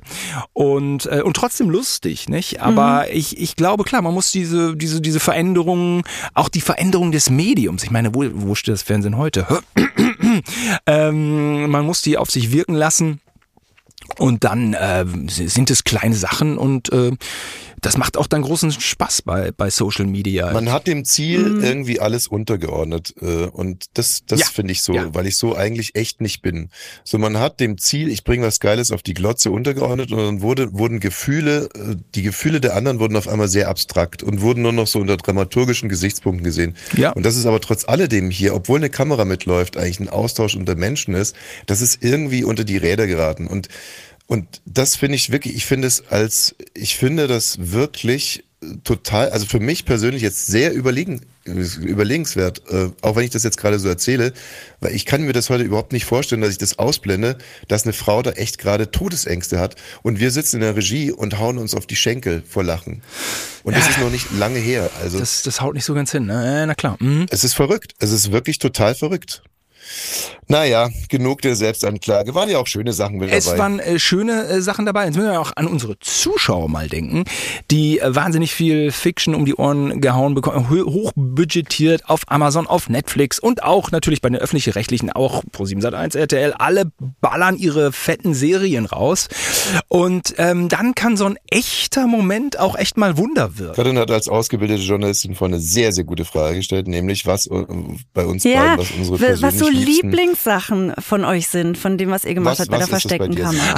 und, 0.54 1.06
äh, 1.06 1.22
und 1.22 1.36
trotzdem 1.36 1.70
lustig, 1.70 2.30
nicht? 2.30 2.62
Aber 2.62 3.06
mhm. 3.08 3.18
ich, 3.18 3.38
ich 3.40 3.56
glaube, 3.56 3.84
klar, 3.84 4.02
man 4.02 4.14
muss 4.14 4.32
diese, 4.32 4.76
diese, 4.76 5.02
diese 5.02 5.20
Veränderungen, 5.20 6.04
auch 6.34 6.50
die 6.50 6.62
Veränderung 6.62 7.12
des 7.12 7.30
Mediums, 7.30 7.84
ich 7.84 7.92
meine, 7.92 8.14
wo, 8.14 8.26
wo 8.34 8.56
steht 8.56 8.74
das 8.74 8.84
Fernsehen 8.84 9.18
heute? 9.18 9.48
ähm, 10.86 11.70
man 11.70 11.86
muss 11.86 12.02
die 12.02 12.18
auf 12.18 12.30
sich 12.30 12.52
wirken 12.52 12.76
lassen. 12.76 13.22
Und 14.18 14.44
dann 14.44 14.74
äh, 14.74 15.06
sind 15.28 15.72
es 15.72 15.84
kleine 15.84 16.16
Sachen 16.16 16.58
und 16.58 16.92
äh, 16.92 17.12
das 17.82 17.98
macht 17.98 18.16
auch 18.16 18.28
dann 18.28 18.44
großen 18.44 18.72
Spaß 18.72 19.24
bei, 19.24 19.52
bei 19.52 19.72
Social 19.72 20.06
Media. 20.06 20.54
Man 20.54 20.72
hat 20.72 20.86
dem 20.86 21.04
Ziel 21.04 21.40
mhm. 21.40 21.64
irgendwie 21.64 22.00
alles 22.00 22.28
untergeordnet. 22.28 23.16
Äh, 23.20 23.46
und 23.48 23.86
das, 23.96 24.24
das 24.28 24.40
ja. 24.40 24.46
finde 24.46 24.72
ich 24.74 24.84
so, 24.84 24.94
ja. 24.94 25.14
weil 25.16 25.26
ich 25.26 25.36
so 25.36 25.56
eigentlich 25.56 25.96
echt 25.96 26.22
nicht 26.22 26.44
bin. 26.44 26.70
So, 27.04 27.18
man 27.18 27.40
hat 27.40 27.60
dem 27.60 27.80
Ziel, 27.80 28.10
ich 28.10 28.24
bringe 28.24 28.46
was 28.46 28.60
Geiles 28.60 28.92
auf 28.92 29.02
die 29.02 29.16
Glotze 29.16 29.50
untergeordnet 29.50 30.12
und 30.12 30.20
dann 30.20 30.42
wurde, 30.42 30.74
wurden 30.74 31.00
Gefühle, 31.00 31.70
äh, 31.74 31.96
die 32.14 32.22
Gefühle 32.22 32.62
der 32.62 32.76
anderen 32.76 33.00
wurden 33.00 33.16
auf 33.16 33.28
einmal 33.28 33.48
sehr 33.48 33.68
abstrakt 33.68 34.22
und 34.22 34.42
wurden 34.42 34.62
nur 34.62 34.74
noch 34.74 34.88
so 34.88 35.00
unter 35.00 35.18
dramaturgischen 35.18 35.90
Gesichtspunkten 35.90 36.44
gesehen. 36.44 36.76
Ja. 36.96 37.12
Und 37.12 37.26
das 37.26 37.36
ist 37.36 37.48
aber 37.48 37.62
trotz 37.62 37.88
alledem 37.88 38.30
hier, 38.30 38.54
obwohl 38.54 38.78
eine 38.78 38.92
Kamera 38.92 39.26
mitläuft, 39.26 39.76
eigentlich 39.76 40.00
ein 40.00 40.10
Austausch 40.10 40.56
unter 40.56 40.76
Menschen 40.76 41.16
ist, 41.16 41.36
das 41.66 41.82
ist 41.82 42.04
irgendwie 42.04 42.44
unter 42.44 42.64
die 42.64 42.78
Räder 42.78 43.08
geraten. 43.08 43.48
Und 43.48 43.70
und 44.32 44.62
das 44.64 44.96
finde 44.96 45.18
ich 45.18 45.34
wirklich, 45.34 45.58
ich 45.58 45.66
finde 45.66 45.90
es 45.90 46.08
als, 46.08 46.56
ich 46.74 46.96
finde 46.96 47.28
das 47.28 47.74
wirklich 47.74 48.46
total, 48.86 49.30
also 49.32 49.46
für 49.46 49.60
mich 49.60 49.84
persönlich 49.84 50.22
jetzt 50.22 50.48
sehr 50.48 50.74
überlegen, 50.74 51.20
überlegenswert, 51.44 52.62
äh, 52.70 52.92
auch 53.02 53.18
wenn 53.18 53.26
ich 53.26 53.32
das 53.32 53.44
jetzt 53.44 53.58
gerade 53.58 53.78
so 53.78 53.90
erzähle, 53.90 54.32
weil 54.80 54.96
ich 54.96 55.06
kann 55.06 55.24
mir 55.24 55.34
das 55.34 55.50
heute 55.50 55.66
überhaupt 55.66 55.92
nicht 55.92 56.06
vorstellen, 56.06 56.40
dass 56.40 56.52
ich 56.52 56.58
das 56.58 56.80
ausblende, 56.80 57.40
dass 57.68 57.84
eine 57.84 57.92
Frau 57.92 58.22
da 58.22 58.32
echt 58.32 58.58
gerade 58.58 58.90
Todesängste 58.90 59.60
hat 59.60 59.76
und 60.02 60.22
wir 60.22 60.32
sitzen 60.32 60.56
in 60.56 60.62
der 60.62 60.78
Regie 60.78 61.12
und 61.12 61.38
hauen 61.38 61.58
uns 61.58 61.76
auf 61.76 61.86
die 61.86 61.98
Schenkel 61.98 62.42
vor 62.48 62.64
Lachen. 62.64 63.02
Und 63.64 63.74
ja, 63.74 63.80
das 63.80 63.90
ist 63.90 64.00
noch 64.00 64.12
nicht 64.12 64.32
lange 64.32 64.60
her. 64.60 64.90
Also 65.04 65.20
das, 65.20 65.44
das 65.44 65.60
haut 65.60 65.74
nicht 65.74 65.84
so 65.84 65.94
ganz 65.94 66.14
hin, 66.14 66.28
ne? 66.28 66.64
Na 66.68 66.74
klar. 66.74 66.96
Mhm. 67.02 67.26
Es 67.32 67.44
ist 67.44 67.54
verrückt. 67.54 67.96
Es 68.00 68.14
ist 68.14 68.32
wirklich 68.32 68.60
total 68.60 68.96
verrückt. 68.96 69.44
Naja, 70.48 70.90
genug 71.08 71.42
der 71.42 71.56
Selbstanklage. 71.56 72.36
Waren 72.36 72.50
ja 72.50 72.58
auch 72.58 72.68
schöne 72.68 72.92
Sachen 72.94 73.18
mit 73.18 73.32
Es 73.32 73.46
dabei. 73.46 73.58
waren 73.58 73.80
äh, 73.80 74.00
schöne 74.00 74.44
äh, 74.48 74.62
Sachen 74.62 74.86
dabei. 74.86 75.06
Jetzt 75.06 75.16
müssen 75.16 75.30
wir 75.32 75.40
auch 75.40 75.54
an 75.56 75.66
unsere 75.68 75.98
Zuschauer 76.00 76.68
mal 76.68 76.90
denken, 76.90 77.24
die 77.72 78.00
äh, 78.00 78.14
wahnsinnig 78.16 78.54
viel 78.54 78.92
Fiction 78.92 79.34
um 79.34 79.46
die 79.46 79.56
Ohren 79.56 80.02
gehauen 80.02 80.34
bekommen, 80.36 80.70
ho- 80.70 80.86
hochbudgetiert 80.92 82.10
auf 82.10 82.22
Amazon, 82.28 82.68
auf 82.68 82.90
Netflix 82.90 83.40
und 83.40 83.64
auch 83.64 83.92
natürlich 83.92 84.22
bei 84.22 84.30
den 84.30 84.38
öffentlich-rechtlichen, 84.40 85.12
auch 85.12 85.44
Pro7 85.54 85.82
Sat1, 85.82 86.18
RTL. 86.18 86.54
Alle 86.54 86.92
ballern 87.22 87.58
ihre 87.58 87.92
fetten 87.94 88.34
Serien 88.34 88.86
raus. 88.86 89.30
Und 89.88 90.34
ähm, 90.38 90.68
dann 90.68 90.96
kann 90.96 91.16
so 91.18 91.26
ein 91.26 91.38
echter 91.50 92.08
Moment 92.08 92.60
auch 92.60 92.76
echt 92.76 92.98
mal 92.98 93.18
Wunder 93.18 93.58
wirken. 93.58 93.76
Katrin 93.76 93.98
hat 93.98 94.12
als 94.12 94.28
ausgebildete 94.28 94.82
Journalistin 94.82 95.36
vorhin 95.36 95.56
eine 95.56 95.64
sehr, 95.64 95.92
sehr 95.94 96.04
gute 96.04 96.26
Frage 96.26 96.58
gestellt, 96.58 96.88
nämlich 96.88 97.26
was 97.26 97.48
äh, 97.48 97.64
bei 98.14 98.26
uns 98.26 98.44
Ja, 98.44 98.76
beiden, 98.76 98.80
was 98.80 98.92
unsere 98.92 99.20
w- 99.20 99.42
was 99.42 99.58
so 99.60 99.70
liebsten- 99.86 100.10
Lieblingssachen 100.12 100.94
von 101.00 101.26
euch 101.26 101.48
sind, 101.48 101.78
von 101.78 101.98
dem, 101.98 102.10
was 102.12 102.26
ihr 102.26 102.34
gemacht 102.34 102.54
Was- 102.54 102.60
habt 102.62 102.72
bei 102.72 102.78
der 102.78 102.86
bei 102.86 102.90
versteckten? 102.90 103.36
Kamera. 103.36 103.74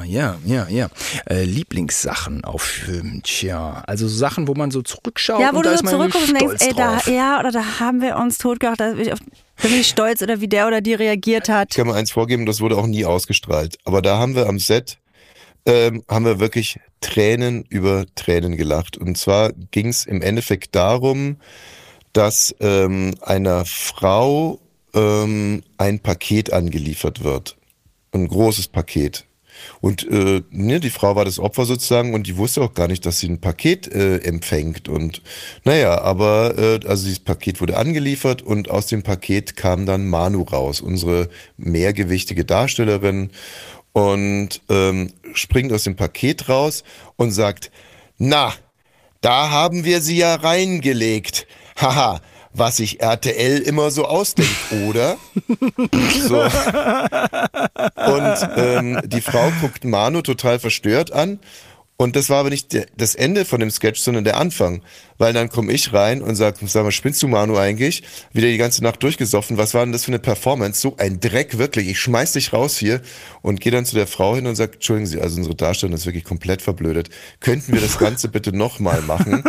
Ah, 0.00 0.04
ja, 0.04 0.36
ja, 0.44 0.66
ja. 0.68 0.88
Äh, 1.28 1.44
Lieblingssachen 1.44 2.44
auf 2.44 2.62
Film, 2.62 3.22
tja. 3.22 3.82
Also 3.86 4.08
so 4.08 4.16
Sachen, 4.16 4.48
wo 4.48 4.54
man 4.54 4.70
so 4.70 4.82
zurückschaut 4.82 5.40
Ja, 5.40 5.52
wo 5.52 5.58
und 5.58 5.66
du 5.66 5.70
da 5.70 5.78
so 5.78 5.86
zurückguckst 5.86 6.28
und 6.30 6.40
denkst, 6.40 6.64
ey, 6.66 6.74
da, 6.74 6.98
ja, 7.10 7.38
oder 7.40 7.50
da 7.52 7.80
haben 7.80 8.00
wir 8.00 8.16
uns 8.16 8.38
totgelacht, 8.38 8.80
da 8.80 8.90
bin 8.92 9.00
ich, 9.00 9.12
auf, 9.12 9.18
da 9.62 9.68
bin 9.68 9.78
ich 9.80 9.88
stolz 9.88 10.22
oder 10.22 10.40
wie 10.40 10.48
der 10.48 10.66
oder 10.66 10.80
die 10.80 10.94
reagiert 10.94 11.48
hat. 11.48 11.68
Ich 11.70 11.76
kann 11.76 11.86
mal 11.86 11.94
eins 11.96 12.10
vorgeben, 12.10 12.46
das 12.46 12.60
wurde 12.60 12.76
auch 12.76 12.86
nie 12.86 13.04
ausgestrahlt. 13.04 13.78
Aber 13.84 14.02
da 14.02 14.18
haben 14.18 14.34
wir 14.34 14.46
am 14.48 14.58
Set, 14.58 14.98
ähm, 15.66 16.02
haben 16.08 16.24
wir 16.24 16.40
wirklich 16.40 16.78
Tränen 17.00 17.64
über 17.68 18.06
Tränen 18.14 18.56
gelacht. 18.56 18.96
Und 18.96 19.18
zwar 19.18 19.52
ging 19.70 19.88
es 19.88 20.06
im 20.06 20.22
Endeffekt 20.22 20.74
darum, 20.74 21.36
dass 22.12 22.54
ähm, 22.60 23.14
einer 23.20 23.64
Frau 23.66 24.58
ähm, 24.94 25.62
ein 25.76 26.00
Paket 26.00 26.52
angeliefert 26.52 27.22
wird. 27.24 27.56
Ein 28.12 28.28
großes 28.28 28.68
Paket. 28.68 29.24
Und 29.80 30.08
äh, 30.08 30.42
ne, 30.50 30.80
die 30.80 30.90
Frau 30.90 31.16
war 31.16 31.24
das 31.24 31.38
Opfer 31.38 31.64
sozusagen 31.64 32.14
und 32.14 32.26
die 32.26 32.36
wusste 32.36 32.62
auch 32.62 32.74
gar 32.74 32.86
nicht, 32.86 33.04
dass 33.04 33.18
sie 33.18 33.28
ein 33.28 33.40
Paket 33.40 33.92
äh, 33.92 34.18
empfängt. 34.18 34.88
Und 34.88 35.22
naja, 35.64 36.00
aber 36.00 36.56
äh, 36.56 36.80
also 36.86 37.04
dieses 37.04 37.20
Paket 37.20 37.60
wurde 37.60 37.76
angeliefert 37.76 38.40
und 38.42 38.70
aus 38.70 38.86
dem 38.86 39.02
Paket 39.02 39.56
kam 39.56 39.84
dann 39.84 40.08
Manu 40.08 40.42
raus, 40.42 40.80
unsere 40.80 41.28
mehrgewichtige 41.56 42.44
Darstellerin, 42.44 43.30
und 43.92 44.60
ähm, 44.68 45.12
springt 45.32 45.72
aus 45.72 45.82
dem 45.84 45.96
Paket 45.96 46.48
raus 46.48 46.84
und 47.16 47.32
sagt, 47.32 47.72
na, 48.16 48.52
da 49.20 49.50
haben 49.50 49.84
wir 49.84 50.00
sie 50.00 50.18
ja 50.18 50.36
reingelegt. 50.36 51.46
Haha, 51.76 52.20
was 52.52 52.78
sich 52.78 53.00
RTL 53.00 53.58
immer 53.58 53.90
so 53.90 54.04
ausdenkt, 54.04 54.72
oder? 54.86 55.16
So. 56.26 56.42
Und 56.42 56.50
ähm, 58.56 59.00
die 59.04 59.20
Frau 59.20 59.52
guckt 59.60 59.84
Manu 59.84 60.22
total 60.22 60.58
verstört 60.58 61.12
an. 61.12 61.38
Und 62.00 62.14
das 62.14 62.30
war 62.30 62.38
aber 62.38 62.50
nicht 62.50 62.78
das 62.96 63.16
Ende 63.16 63.44
von 63.44 63.58
dem 63.58 63.72
Sketch, 63.72 64.00
sondern 64.00 64.22
der 64.22 64.36
Anfang. 64.36 64.82
Weil 65.20 65.32
dann 65.32 65.48
komme 65.48 65.72
ich 65.72 65.92
rein 65.92 66.22
und 66.22 66.36
sag, 66.36 66.58
sag 66.64 66.84
mal, 66.84 66.92
spinnst 66.92 67.20
du 67.24 67.26
Manu 67.26 67.58
eigentlich? 67.58 68.04
Wieder 68.32 68.46
die 68.46 68.56
ganze 68.56 68.84
Nacht 68.84 69.02
durchgesoffen. 69.02 69.58
Was 69.58 69.74
war 69.74 69.84
denn 69.84 69.90
das 69.90 70.04
für 70.04 70.12
eine 70.12 70.20
Performance? 70.20 70.80
So 70.80 70.96
ein 70.96 71.18
Dreck, 71.18 71.58
wirklich. 71.58 71.88
Ich 71.88 71.98
schmeiß 71.98 72.34
dich 72.34 72.52
raus 72.52 72.78
hier 72.78 73.00
und 73.42 73.60
gehe 73.60 73.72
dann 73.72 73.84
zu 73.84 73.96
der 73.96 74.06
Frau 74.06 74.36
hin 74.36 74.46
und 74.46 74.54
sag, 74.54 74.74
Entschuldigen 74.74 75.08
Sie, 75.08 75.20
also 75.20 75.38
unsere 75.38 75.56
Darstellung 75.56 75.92
ist 75.96 76.06
wirklich 76.06 76.22
komplett 76.22 76.62
verblödet. 76.62 77.10
Könnten 77.40 77.72
wir 77.72 77.80
das 77.80 77.98
Ganze 77.98 78.28
bitte 78.28 78.56
nochmal 78.56 79.02
machen? 79.02 79.42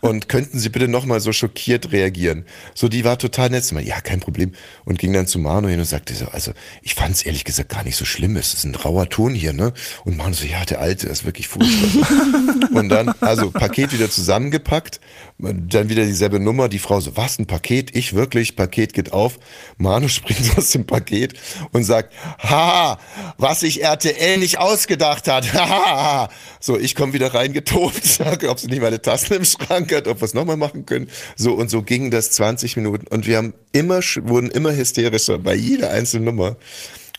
Und 0.00 0.30
könnten 0.30 0.58
Sie 0.58 0.70
bitte 0.70 0.88
nochmal 0.88 1.20
so 1.20 1.34
schockiert 1.34 1.92
reagieren? 1.92 2.46
So, 2.74 2.88
die 2.88 3.04
war 3.04 3.18
total 3.18 3.50
nett. 3.50 3.70
Ja, 3.84 4.00
kein 4.00 4.20
Problem. 4.20 4.52
Und 4.86 4.98
ging 4.98 5.12
dann 5.12 5.26
zu 5.26 5.38
Manu 5.38 5.68
hin 5.68 5.80
und 5.80 5.84
sagte 5.84 6.14
so, 6.14 6.28
also 6.28 6.52
ich 6.80 6.94
fand 6.94 7.14
es 7.14 7.22
ehrlich 7.24 7.44
gesagt 7.44 7.68
gar 7.68 7.84
nicht 7.84 7.96
so 7.96 8.06
schlimm. 8.06 8.36
Es 8.36 8.54
ist 8.54 8.64
ein 8.64 8.74
rauer 8.74 9.10
Ton 9.10 9.34
hier, 9.34 9.52
ne? 9.52 9.74
Und 10.06 10.16
Manu 10.16 10.32
so, 10.32 10.46
ja, 10.46 10.64
der 10.64 10.80
Alte 10.80 11.06
ist 11.08 11.26
wirklich 11.26 11.46
furchtbar. 11.46 11.89
und 12.74 12.88
dann, 12.88 13.14
also 13.20 13.50
Paket 13.50 13.92
wieder 13.92 14.10
zusammengepackt, 14.10 15.00
dann 15.38 15.88
wieder 15.88 16.04
dieselbe 16.04 16.38
Nummer, 16.38 16.68
die 16.68 16.78
Frau 16.78 17.00
so, 17.00 17.16
was, 17.16 17.38
ein 17.38 17.46
Paket? 17.46 17.96
Ich 17.96 18.14
wirklich, 18.14 18.56
Paket 18.56 18.92
geht 18.92 19.12
auf. 19.12 19.38
Manu 19.78 20.08
springt 20.08 20.56
aus 20.56 20.70
dem 20.70 20.86
Paket 20.86 21.34
und 21.72 21.84
sagt, 21.84 22.12
ha, 22.38 22.98
was 23.38 23.60
sich 23.60 23.82
RTL 23.82 24.38
nicht 24.38 24.58
ausgedacht 24.58 25.28
hat. 25.28 25.52
Ha, 25.54 26.28
so, 26.60 26.78
ich 26.78 26.94
komme 26.94 27.12
wieder 27.12 27.32
reingetobt, 27.32 28.04
sage, 28.04 28.50
ob 28.50 28.58
sie 28.58 28.68
nicht 28.68 28.82
meine 28.82 29.00
Tassen 29.00 29.34
im 29.34 29.44
Schrank 29.44 29.92
hat, 29.94 30.08
ob 30.08 30.20
wir 30.20 30.24
es 30.24 30.34
nochmal 30.34 30.56
machen 30.56 30.86
können. 30.86 31.08
So, 31.36 31.54
und 31.54 31.70
so 31.70 31.82
ging 31.82 32.10
das 32.10 32.30
20 32.32 32.76
Minuten. 32.76 33.06
Und 33.08 33.26
wir 33.26 33.36
haben 33.36 33.54
immer, 33.72 34.00
wurden 34.22 34.50
immer 34.50 34.74
hysterischer 34.74 35.38
bei 35.38 35.54
jeder 35.54 35.90
einzelnen 35.90 36.26
Nummer. 36.26 36.56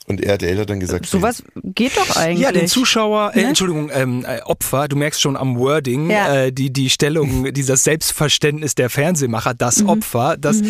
Und 0.07 0.19
RTL 0.23 0.57
hat 0.59 0.69
dann 0.69 0.79
gesagt, 0.79 1.05
Sowas 1.05 1.43
geht 1.63 1.95
doch 1.95 2.15
eigentlich. 2.17 2.39
Ja, 2.41 2.51
den 2.51 2.67
Zuschauer, 2.67 3.31
äh, 3.35 3.41
Ne? 3.41 3.47
Entschuldigung, 3.49 3.89
ähm, 3.93 4.25
äh, 4.27 4.41
Opfer, 4.41 4.87
du 4.87 4.95
merkst 4.95 5.21
schon 5.21 5.37
am 5.37 5.57
Wording, 5.57 6.09
Ja. 6.09 6.35
äh, 6.45 6.51
die, 6.51 6.73
die 6.73 6.89
Stellung, 6.89 7.53
dieses 7.53 7.83
Selbstverständnis 7.83 8.75
der 8.75 8.89
Fernsehmacher, 8.89 9.53
das 9.53 9.83
Mhm. 9.83 9.89
Opfer, 9.89 10.37
das, 10.37 10.61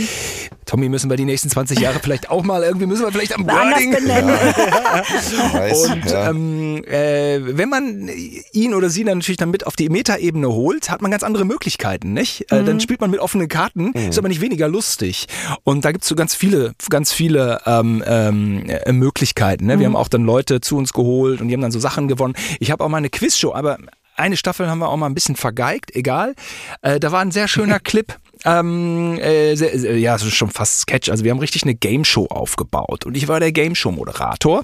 Tommy, 0.66 0.90
müssen 0.90 1.10
wir 1.10 1.18
die 1.18 1.26
nächsten 1.26 1.50
20 1.50 1.80
Jahre 1.80 2.00
vielleicht 2.02 2.30
auch 2.30 2.44
mal, 2.44 2.64
irgendwie 2.64 2.86
müssen 2.86 3.04
wir 3.04 3.12
vielleicht 3.12 3.34
am 3.36 3.46
Wording. 3.46 3.94
weiß, 5.54 5.90
Und 5.90 6.06
ja. 6.06 6.30
ähm, 6.30 6.84
äh, 6.86 7.40
wenn 7.58 7.70
man 7.70 8.10
ihn 8.52 8.74
oder 8.74 8.90
sie 8.90 9.04
dann 9.04 9.20
natürlich 9.20 9.38
dann 9.38 9.52
mit 9.52 9.68
auf 9.68 9.76
die 9.76 9.90
Metaebene 9.90 10.50
holt, 10.50 10.90
hat 10.90 11.02
man 11.02 11.12
ganz 11.12 11.24
andere 11.24 11.46
Möglichkeiten, 11.46 12.14
nicht? 12.14 12.52
Äh, 12.52 12.64
dann 12.64 12.80
spielt 12.80 13.02
man 13.02 13.12
mit 13.12 13.20
offenen 13.20 13.48
Karten, 13.48 13.94
ist 13.94 14.18
aber 14.18 14.28
nicht 14.28 14.42
weniger 14.42 14.68
lustig. 14.68 15.28
Und 15.64 15.86
da 15.86 15.92
gibt's 15.92 16.08
so 16.08 16.16
ganz 16.16 16.36
viele, 16.36 16.74
ganz 16.90 17.12
viele 17.12 17.62
ähm, 17.66 18.04
ähm, 18.06 18.70
äh, 18.70 18.92
Möglichkeiten. 18.92 19.66
Ne? 19.66 19.80
Wir 19.80 19.86
haben 19.88 19.96
auch 19.96 20.08
dann 20.08 20.24
Leute 20.24 20.62
zu 20.62 20.78
uns 20.78 20.94
geholt 20.94 21.42
und 21.42 21.48
die 21.48 21.54
haben 21.54 21.62
dann 21.62 21.72
so 21.72 21.80
Sachen 21.80 22.08
gewonnen. 22.08 22.36
Ich 22.60 22.72
habe 22.72 22.84
auch 22.84 22.90
mal 22.90 22.98
eine 22.98 23.10
Quizshow, 23.10 23.54
aber 23.54 23.78
eine 24.16 24.38
Staffel 24.38 24.70
haben 24.70 24.80
wir 24.80 24.90
auch 24.90 24.98
mal 24.98 25.08
ein 25.08 25.14
bisschen 25.14 25.36
vergeigt, 25.36 25.96
egal. 25.96 26.36
Äh, 26.82 27.00
da 27.00 27.12
war 27.12 27.22
ein 27.22 27.32
sehr 27.32 27.48
schöner 27.48 27.80
Clip. 27.84 28.18
Ähm, 28.46 29.20
äh, 29.22 29.54
ja, 29.54 30.16
es 30.16 30.24
ist 30.24 30.36
schon 30.36 30.50
fast 30.50 30.82
Sketch. 30.82 31.10
Also 31.10 31.24
wir 31.24 31.32
haben 31.32 31.40
richtig 31.40 31.64
eine 31.64 31.76
Game 31.76 32.06
Show 32.06 32.26
aufgebaut 32.28 33.06
und 33.06 33.16
ich 33.16 33.28
war 33.28 33.40
der 33.40 33.52
Game 33.52 33.76
Show 33.76 33.92
Moderator 33.92 34.64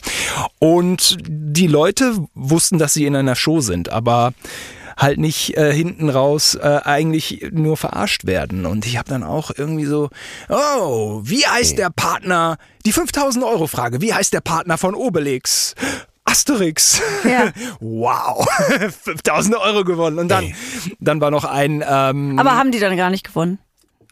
und 0.59 1.17
die 1.27 1.67
Leute 1.67 2.17
wussten, 2.33 2.79
dass 2.79 2.93
sie 2.93 3.05
in 3.05 3.15
einer 3.15 3.35
Show 3.35 3.61
sind, 3.61 3.89
aber 3.89 4.33
halt 4.97 5.19
nicht 5.19 5.55
äh, 5.55 5.71
hinten 5.73 6.09
raus 6.09 6.55
äh, 6.55 6.79
eigentlich 6.83 7.49
nur 7.51 7.77
verarscht 7.77 8.25
werden. 8.25 8.65
Und 8.65 8.85
ich 8.85 8.97
habe 8.97 9.07
dann 9.07 9.23
auch 9.23 9.51
irgendwie 9.55 9.85
so, 9.85 10.09
oh, 10.49 11.21
wie 11.23 11.45
heißt 11.45 11.77
der 11.77 11.91
Partner? 11.91 12.57
Die 12.85 12.91
5000 12.91 13.45
Euro 13.45 13.67
Frage. 13.67 14.01
Wie 14.01 14.13
heißt 14.13 14.33
der 14.33 14.41
Partner 14.41 14.77
von 14.77 14.95
Obelix? 14.95 15.75
Asterix. 16.25 17.01
Ja. 17.23 17.51
wow. 17.79 18.45
5000 19.03 19.55
Euro 19.57 19.83
gewonnen. 19.83 20.17
Und 20.19 20.29
dann, 20.29 20.53
dann 20.99 21.21
war 21.21 21.31
noch 21.31 21.45
ein, 21.45 21.83
ähm, 21.87 22.39
Aber 22.39 22.55
haben 22.55 22.71
die 22.71 22.79
dann 22.79 22.97
gar 22.97 23.09
nicht 23.09 23.25
gewonnen? 23.25 23.59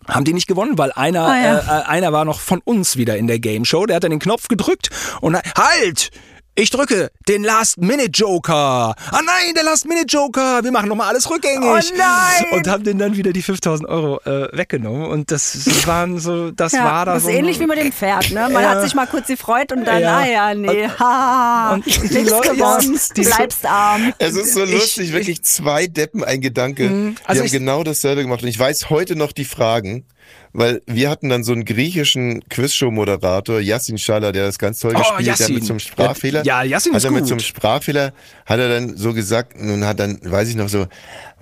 Haben 0.07 0.25
die 0.25 0.33
nicht 0.33 0.47
gewonnen, 0.47 0.77
weil 0.77 0.91
einer, 0.91 1.25
Ah, 1.25 1.37
ja. 1.37 1.57
äh, 1.57 1.81
äh, 1.81 1.83
einer 1.85 2.13
war 2.13 2.25
noch 2.25 2.39
von 2.39 2.61
uns 2.63 2.97
wieder 2.97 3.17
in 3.17 3.27
der 3.27 3.39
Game 3.39 3.65
Show. 3.65 3.85
Der 3.85 3.95
hat 3.97 4.03
dann 4.03 4.11
den 4.11 4.19
Knopf 4.19 4.47
gedrückt 4.47 4.89
und 5.21 5.35
halt! 5.57 6.11
Ich 6.57 6.69
drücke 6.69 7.11
den 7.27 7.43
Last-Minute-Joker. 7.43 8.95
Ah 9.11 9.19
nein, 9.25 9.53
der 9.55 9.63
Last-Minute-Joker. 9.65 10.63
Wir 10.63 10.71
machen 10.71 10.87
nochmal 10.87 11.09
alles 11.09 11.29
rückgängig. 11.29 11.59
Oh 11.69 11.77
nein! 11.97 12.45
Und 12.53 12.67
haben 12.69 12.85
den 12.85 12.97
dann 12.97 13.17
wieder 13.17 13.33
die 13.33 13.41
5000 13.41 13.89
Euro 13.89 14.21
äh, 14.21 14.47
weggenommen. 14.57 15.05
Und 15.07 15.31
das 15.31 15.85
waren 15.85 16.17
so, 16.17 16.51
das 16.51 16.71
war 16.71 17.03
da 17.05 17.15
das 17.15 17.23
so. 17.23 17.29
ist 17.29 17.35
ähnlich 17.35 17.59
wie 17.59 17.67
mit 17.67 17.77
dem 17.77 17.91
Pferd, 17.91 18.31
ne? 18.31 18.47
Man 18.49 18.63
Ja. 18.63 18.69
hat 18.69 18.83
sich 18.83 18.95
mal 18.95 19.05
kurz 19.05 19.27
gefreut 19.27 19.73
und 19.73 19.83
dann, 19.83 20.01
Ja. 20.01 20.17
ah 20.19 20.25
ja, 20.25 20.53
nee, 20.55 20.87
ha, 20.87 21.73
und 21.73 21.85
die 21.85 21.89
nichts 21.99 22.29
Leute- 22.29 22.55
gewonnen, 22.55 22.93
ja, 22.93 23.13
die- 23.17 23.21
bleibst 23.23 23.65
arm. 23.65 24.13
Es 24.17 24.35
ist 24.35 24.53
so 24.53 24.63
Ich- 24.63 24.71
lustig, 24.71 25.11
wirklich 25.11 25.43
zwei 25.43 25.87
Deppen, 25.87 26.23
ein 26.23 26.39
Gedanke. 26.39 27.15
Also 27.25 27.41
die 27.41 27.47
ich- 27.47 27.53
haben 27.53 27.59
genau 27.59 27.83
dasselbe 27.83 28.21
gemacht. 28.21 28.43
Und 28.43 28.47
ich 28.47 28.57
weiß 28.57 28.89
heute 28.89 29.17
noch 29.17 29.33
die 29.33 29.43
Fragen, 29.45 30.05
weil 30.53 30.81
wir 30.87 31.09
hatten 31.09 31.29
dann 31.29 31.43
so 31.43 31.51
einen 31.51 31.65
griechischen 31.65 32.47
Quizshow-Moderator, 32.49 33.59
Yassin 33.59 33.97
Schala, 33.97 34.31
der 34.31 34.45
das 34.45 34.57
ganz 34.57 34.79
toll 34.79 34.93
Oh, 34.95 34.99
gespielt 34.99 35.39
hat, 35.39 35.49
mit 35.49 35.63
so 35.65 35.73
einem 35.73 35.79
Sprachfehler. 35.79 36.45
Ja, 36.45 36.63
Yassin 36.63 36.93
hat 36.93 36.97
ist 36.99 37.03
er 37.05 37.11
mit 37.11 37.21
gut. 37.21 37.27
so 37.29 37.33
einem 37.35 37.39
Sprachfehler, 37.41 38.13
hat 38.45 38.59
er 38.59 38.69
dann 38.69 38.95
so 38.95 39.13
gesagt 39.13 39.55
und 39.59 39.83
hat 39.85 39.99
dann, 39.99 40.19
weiß 40.23 40.49
ich 40.49 40.55
noch 40.55 40.69
so, 40.69 40.87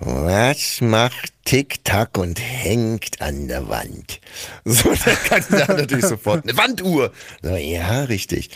was 0.00 0.80
macht 0.80 1.32
Tick-Tack 1.44 2.18
und 2.18 2.40
hängt 2.40 3.20
an 3.20 3.48
der 3.48 3.68
Wand? 3.68 4.20
So, 4.64 4.92
der 4.92 5.14
Kandidat 5.16 5.68
natürlich 5.68 6.06
sofort, 6.06 6.42
eine 6.44 6.56
Wanduhr. 6.56 7.12
So, 7.42 7.54
ja, 7.56 8.02
richtig. 8.04 8.50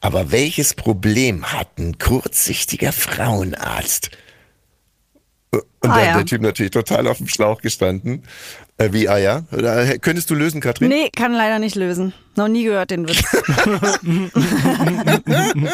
Aber 0.00 0.32
welches 0.32 0.74
Problem 0.74 1.52
hat 1.52 1.78
ein 1.78 1.98
kurzsichtiger 1.98 2.92
Frauenarzt? 2.92 4.10
Und 5.52 5.90
Ah, 5.90 5.96
dann 5.96 6.04
ja. 6.06 6.16
der 6.16 6.26
Typ 6.26 6.42
natürlich 6.42 6.70
total 6.70 7.06
auf 7.08 7.18
dem 7.18 7.28
Schlauch 7.28 7.60
gestanden. 7.60 8.22
Äh, 8.78 8.92
wie, 8.92 9.08
ah 9.08 9.18
ja? 9.18 9.42
Oder, 9.52 9.86
äh, 9.86 9.98
könntest 9.98 10.30
du 10.30 10.34
lösen, 10.34 10.60
Katrin? 10.60 10.88
Nee, 10.88 11.10
kann 11.14 11.32
leider 11.32 11.58
nicht 11.58 11.76
lösen. 11.76 12.12
Noch 12.36 12.48
nie 12.48 12.64
gehört 12.64 12.90
den 12.90 13.08
Witz. 13.08 13.22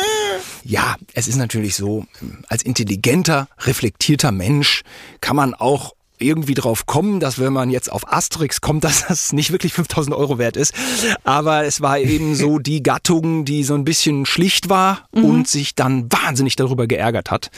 Ja, 0.65 0.97
es 1.15 1.29
ist 1.29 1.37
natürlich 1.37 1.77
so, 1.77 2.05
als 2.49 2.63
intelligenter, 2.63 3.49
reflektierter 3.61 4.33
Mensch 4.33 4.83
kann 5.23 5.35
man 5.35 5.55
auch 5.55 5.95
irgendwie 6.21 6.55
drauf 6.55 6.87
kommen, 6.87 7.21
dass 7.21 7.39
wenn 7.39 7.53
man 7.53 7.71
jetzt 7.71 7.91
auf 7.91 8.13
Asterix 8.13 8.61
kommt, 8.61 8.85
dass 8.89 9.07
das 9.07 9.33
nicht 9.33 9.53
wirklich 9.53 9.73
5000 9.73 10.15
Euro 10.15 10.39
wert 10.39 10.57
ist. 10.57 10.75
Aber 11.25 11.65
es 11.65 11.81
war 11.81 11.99
eben 11.99 12.35
so 12.35 12.59
die 12.59 12.83
Gattung, 12.83 13.45
die 13.45 13.65
so 13.65 13.75
ein 13.75 13.85
bisschen 13.85 14.27
schlicht 14.27 14.69
war 14.69 15.09
mhm. 15.13 15.25
und 15.25 15.49
sich 15.49 15.75
dann 15.75 16.11
wahnsinnig 16.11 16.57
darüber 16.57 16.87
geärgert 16.87 17.31
hat. 17.31 17.51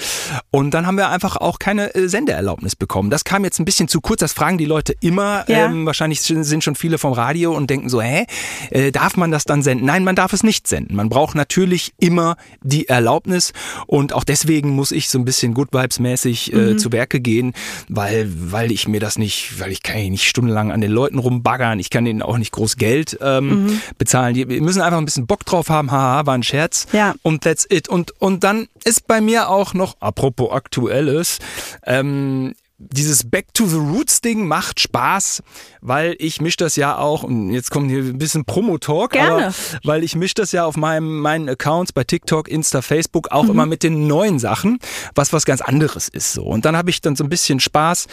Und 0.51 0.73
dann 0.73 0.87
haben 0.87 0.97
wir 0.97 1.09
einfach 1.09 1.37
auch 1.37 1.59
keine 1.59 1.95
äh, 1.95 2.09
Sendeerlaubnis 2.09 2.77
bekommen. 2.77 3.11
Das 3.11 3.25
kam 3.25 3.45
jetzt 3.45 3.59
ein 3.59 3.65
bisschen 3.65 3.89
zu 3.89 4.01
kurz. 4.01 4.21
Das 4.21 4.33
fragen 4.33 4.59
die 4.59 4.65
Leute 4.65 4.95
immer. 5.01 5.45
Ja. 5.49 5.67
Ähm, 5.67 5.87
wahrscheinlich 5.87 6.21
sind 6.23 6.65
schon 6.65 6.75
viele 6.75 6.99
vom 6.99 7.13
Radio 7.13 7.55
und 7.57 7.71
denken 7.71 7.89
so, 7.89 8.01
hä, 8.01 8.27
äh, 8.71 8.93
darf 8.93 9.17
man 9.17 9.31
das 9.31 9.45
dann 9.45 9.63
senden? 9.63 9.87
Nein, 9.87 10.05
man 10.05 10.17
darf 10.17 10.33
es 10.33 10.43
nicht 10.43 10.67
senden. 10.69 10.97
Man 10.97 11.09
braucht 11.09 11.35
natürlich 11.35 11.93
immer 11.99 12.37
die 12.63 12.89
Erlaubnis 12.89 13.53
und 13.87 14.13
auch 14.13 14.25
deswegen 14.25 14.71
muss 14.71 14.93
ich 14.93 15.09
so 15.09 15.19
ein 15.19 15.25
bisschen 15.25 15.55
Good 15.55 15.73
Vibes 15.73 15.99
mäßig 15.99 16.53
äh, 16.53 16.57
mhm. 16.57 16.79
zu 16.79 16.93
Werke 16.93 17.21
gehen, 17.21 17.53
weil 17.89 18.29
weil 18.53 18.73
ich 18.73 18.89
mir 18.89 19.01
das 19.01 19.19
nicht, 19.19 19.61
weil 19.61 19.73
ich 19.73 19.83
kann 19.83 19.97
nicht 19.97 20.29
stundenlang 20.29 20.73
an 20.73 20.81
den 20.81 20.91
Leuten 20.91 21.19
rumbaggern, 21.19 21.79
ich 21.79 21.91
kann 21.91 22.05
denen 22.05 22.23
auch 22.23 22.39
nicht 22.39 22.53
groß 22.53 22.77
Geld 22.77 23.19
ähm, 23.21 23.65
mhm. 23.65 23.81
bezahlen. 23.99 24.35
Die 24.35 24.45
müssen 24.45 24.83
einfach 24.83 24.99
ein 24.99 25.05
bisschen 25.05 25.27
Bock 25.27 25.45
drauf 25.45 25.69
haben, 25.69 25.91
haha, 25.91 26.27
war 26.27 26.35
ein 26.35 26.43
Scherz. 26.43 26.87
Ja. 26.93 27.15
Und 27.23 27.43
that's 27.45 27.67
it. 27.69 27.89
Und, 27.89 28.13
und 28.21 28.45
dann 28.45 28.69
ist 28.85 29.07
bei 29.07 29.21
mir 29.21 29.49
auch 29.49 29.75
noch, 29.75 29.97
apropos 30.01 30.53
Aktuelles, 30.53 31.39
ähm, 31.85 32.55
dieses 32.81 33.29
Back 33.29 33.53
to 33.53 33.67
the 33.67 33.77
Roots 33.77 34.23
Ding 34.23 34.47
macht 34.49 34.81
Spaß, 34.81 35.43
weil 35.83 36.17
ich 36.19 36.41
mische 36.41 36.57
das 36.57 36.77
ja 36.77 36.97
auch, 36.97 37.23
und 37.23 37.51
jetzt 37.51 37.71
kommt 37.71 37.91
hier 37.91 38.01
ein 38.01 38.19
bisschen 38.19 38.47
Promo-Talk, 38.47 39.17
aber 39.17 39.53
weil 39.85 40.03
ich 40.03 40.17
mische 40.17 40.35
das 40.35 40.53
ja 40.53 40.65
auf 40.65 40.77
meinem, 40.77 41.21
meinen 41.21 41.49
Accounts 41.49 41.93
bei 41.93 42.05
TikTok, 42.05 42.49
Insta, 42.49 42.81
Facebook 42.81 43.31
auch 43.31 43.45
mhm. 43.45 43.51
immer 43.51 43.67
mit 43.67 43.83
den 43.83 44.07
neuen 44.07 44.39
Sachen, 44.39 44.79
was 45.15 45.33
was 45.33 45.45
ganz 45.45 45.61
anderes 45.61 46.09
ist 46.09 46.33
so. 46.33 46.43
Und 46.43 46.65
dann 46.65 46.77
habe 46.77 46.91
ich 46.91 47.01
dann 47.03 47.17
so 47.17 47.25
ein 47.25 47.29
bisschen 47.29 47.61
Spaß. 47.61 48.07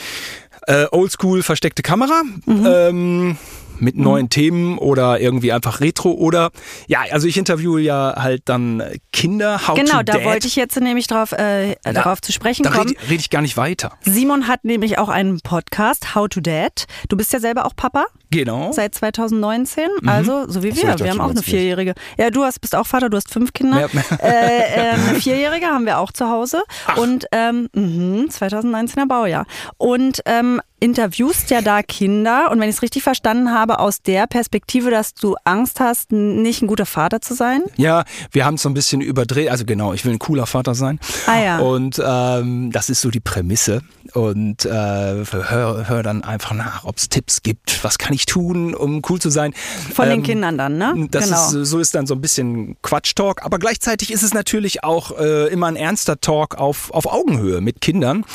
Äh, 0.67 0.87
Oldschool 0.91 1.43
versteckte 1.43 1.81
Kamera. 1.81 2.23
Mhm. 2.45 2.65
Ähm, 2.65 3.37
mit 3.79 3.95
mhm. 3.95 4.03
neuen 4.03 4.29
Themen 4.29 4.77
oder 4.77 5.19
irgendwie 5.19 5.51
einfach 5.51 5.81
Retro 5.81 6.11
oder 6.11 6.51
ja, 6.87 7.01
also 7.11 7.27
ich 7.27 7.37
interviewe 7.37 7.81
ja 7.81 8.15
halt 8.17 8.43
dann 8.45 8.83
Kinder, 9.11 9.67
How 9.67 9.75
Genau, 9.75 10.03
da 10.03 10.23
wollte 10.23 10.47
ich 10.47 10.55
jetzt 10.55 10.79
nämlich 10.79 11.07
drauf, 11.07 11.31
äh, 11.31 11.75
da, 11.83 11.93
darauf 11.93 12.21
zu 12.21 12.31
sprechen 12.31 12.63
da 12.63 12.71
kommen. 12.71 12.93
Da 12.93 13.01
rede 13.01 13.11
red 13.11 13.19
ich 13.21 13.29
gar 13.29 13.41
nicht 13.41 13.57
weiter. 13.57 13.93
Simon 14.01 14.47
hat 14.47 14.63
nämlich 14.63 14.97
auch 14.97 15.09
einen 15.09 15.39
Podcast, 15.41 16.15
How 16.15 16.27
to 16.27 16.41
Dad. 16.41 16.85
Du 17.09 17.17
bist 17.17 17.33
ja 17.33 17.39
selber 17.39 17.65
auch 17.65 17.75
Papa. 17.75 18.05
Genau. 18.29 18.71
Seit 18.71 18.93
2019, 18.95 19.89
mhm. 20.01 20.09
also 20.09 20.49
so 20.49 20.63
wie 20.63 20.75
wir. 20.75 20.99
Wir 20.99 21.11
haben 21.11 21.21
auch 21.21 21.29
eine 21.29 21.43
Vierjährige. 21.43 21.93
Ja, 22.17 22.29
du 22.29 22.43
hast, 22.43 22.59
bist 22.59 22.75
auch 22.75 22.85
Vater, 22.87 23.09
du 23.09 23.17
hast 23.17 23.31
fünf 23.31 23.53
Kinder. 23.53 23.81
Ja. 23.81 23.87
Äh, 24.27 24.29
äh, 24.29 24.89
eine 24.91 25.19
Vierjährige 25.19 25.67
haben 25.67 25.85
wir 25.85 25.99
auch 25.99 26.11
zu 26.11 26.29
Hause. 26.29 26.63
Ach. 26.87 26.97
Und 26.97 27.25
ähm, 27.31 27.69
mh, 27.73 28.31
2019er 28.31 29.07
Baujahr. 29.07 29.45
Und 29.77 30.21
ähm, 30.25 30.61
interviewst 30.79 31.49
ja 31.49 31.61
da 31.61 31.81
Kinder 31.81 32.51
und 32.51 32.59
wenn 32.59 32.69
ich 32.69 32.75
es 32.75 32.81
richtig 32.81 33.01
verstanden 33.01 33.51
habe, 33.51 33.79
aus 33.79 34.01
der 34.01 34.27
Perspektive, 34.27 34.91
dass 34.91 35.13
du 35.15 35.35
Angst 35.43 35.79
hast, 35.79 36.11
nicht 36.11 36.61
ein 36.61 36.67
guter 36.67 36.85
Vater 36.85 37.19
zu 37.19 37.33
sein? 37.33 37.63
Ja, 37.77 38.03
wir 38.31 38.45
haben 38.45 38.55
es 38.55 38.61
so 38.61 38.69
ein 38.69 38.75
bisschen 38.75 39.01
überdreht. 39.01 39.49
Also 39.49 39.65
genau, 39.65 39.93
ich 39.93 40.05
will 40.05 40.13
ein 40.13 40.19
cooler 40.19 40.45
Vater 40.45 40.75
sein. 40.75 40.99
Ah 41.25 41.39
ja. 41.39 41.59
Und 41.59 42.01
ähm, 42.05 42.71
das 42.71 42.89
ist 42.89 43.01
so 43.01 43.09
die 43.09 43.19
Prämisse. 43.19 43.81
Und 44.13 44.65
äh, 44.65 44.69
hör, 44.69 45.89
hör 45.89 46.03
dann 46.03 46.23
einfach 46.23 46.53
nach, 46.53 46.85
ob 46.85 46.97
es 46.97 47.09
Tipps 47.09 47.41
gibt. 47.41 47.83
Was 47.83 47.97
kann 47.97 48.13
ich 48.13 48.16
tun, 48.25 48.73
um 48.73 49.01
cool 49.09 49.19
zu 49.19 49.29
sein? 49.29 49.53
Von 49.93 50.05
ähm, 50.05 50.11
den 50.11 50.23
Kindern 50.23 50.57
dann, 50.57 50.77
ne? 50.77 51.07
Das 51.11 51.25
genau. 51.25 51.61
ist, 51.61 51.69
so 51.69 51.79
ist 51.79 51.95
dann 51.95 52.07
so 52.07 52.15
ein 52.15 52.21
bisschen 52.21 52.75
Quatsch-Talk. 52.81 53.43
Aber 53.45 53.59
gleichzeitig 53.59 54.11
ist 54.11 54.23
es 54.23 54.33
natürlich 54.33 54.83
auch 54.83 55.17
äh, 55.17 55.47
immer 55.47 55.67
ein 55.67 55.75
ernster 55.75 56.19
Talk 56.19 56.55
auf, 56.55 56.91
auf 56.91 57.05
Augenhöhe 57.05 57.61
mit 57.61 57.81
Kindern, 57.81 58.25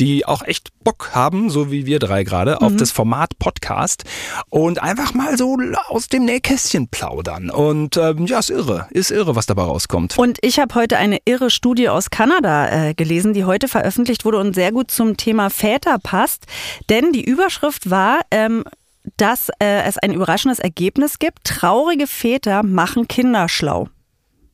die 0.00 0.26
auch 0.26 0.42
echt 0.42 0.68
Bock 0.84 1.10
haben, 1.14 1.50
so 1.50 1.70
wie 1.70 1.86
wir 1.86 1.98
drei 1.98 2.24
gerade, 2.24 2.58
mhm. 2.60 2.66
auf 2.66 2.76
das 2.76 2.90
Format 2.90 3.38
Podcast 3.38 4.04
und 4.50 4.82
einfach 4.82 5.14
mal 5.14 5.36
so 5.36 5.58
aus 5.88 6.08
dem 6.08 6.24
Nähkästchen 6.26 6.88
plaudern. 6.88 7.50
Und 7.50 7.96
ähm, 7.96 8.26
ja, 8.26 8.38
ist 8.38 8.50
irre, 8.50 8.86
ist 8.90 9.10
irre, 9.10 9.34
was 9.34 9.46
dabei 9.46 9.62
rauskommt. 9.62 10.16
Und 10.18 10.38
ich 10.42 10.58
habe 10.58 10.74
heute 10.74 10.98
eine 10.98 11.18
irre 11.24 11.50
Studie 11.50 11.88
aus 11.88 12.10
Kanada 12.10 12.88
äh, 12.88 12.94
gelesen, 12.94 13.32
die 13.32 13.44
heute 13.44 13.66
veröffentlicht 13.68 14.24
wurde 14.24 14.38
und 14.38 14.54
sehr 14.54 14.72
gut 14.72 14.90
zum 14.90 15.16
Thema 15.16 15.50
Väter 15.50 15.98
passt. 15.98 16.44
Denn 16.90 17.12
die 17.12 17.24
Überschrift 17.24 17.90
war, 17.90 18.20
ähm, 18.30 18.64
dass 19.16 19.50
äh, 19.58 19.82
es 19.82 19.98
ein 19.98 20.12
überraschendes 20.12 20.58
Ergebnis 20.58 21.18
gibt. 21.18 21.44
Traurige 21.44 22.06
Väter 22.06 22.62
machen 22.62 23.08
Kinder 23.08 23.48
schlau. 23.48 23.88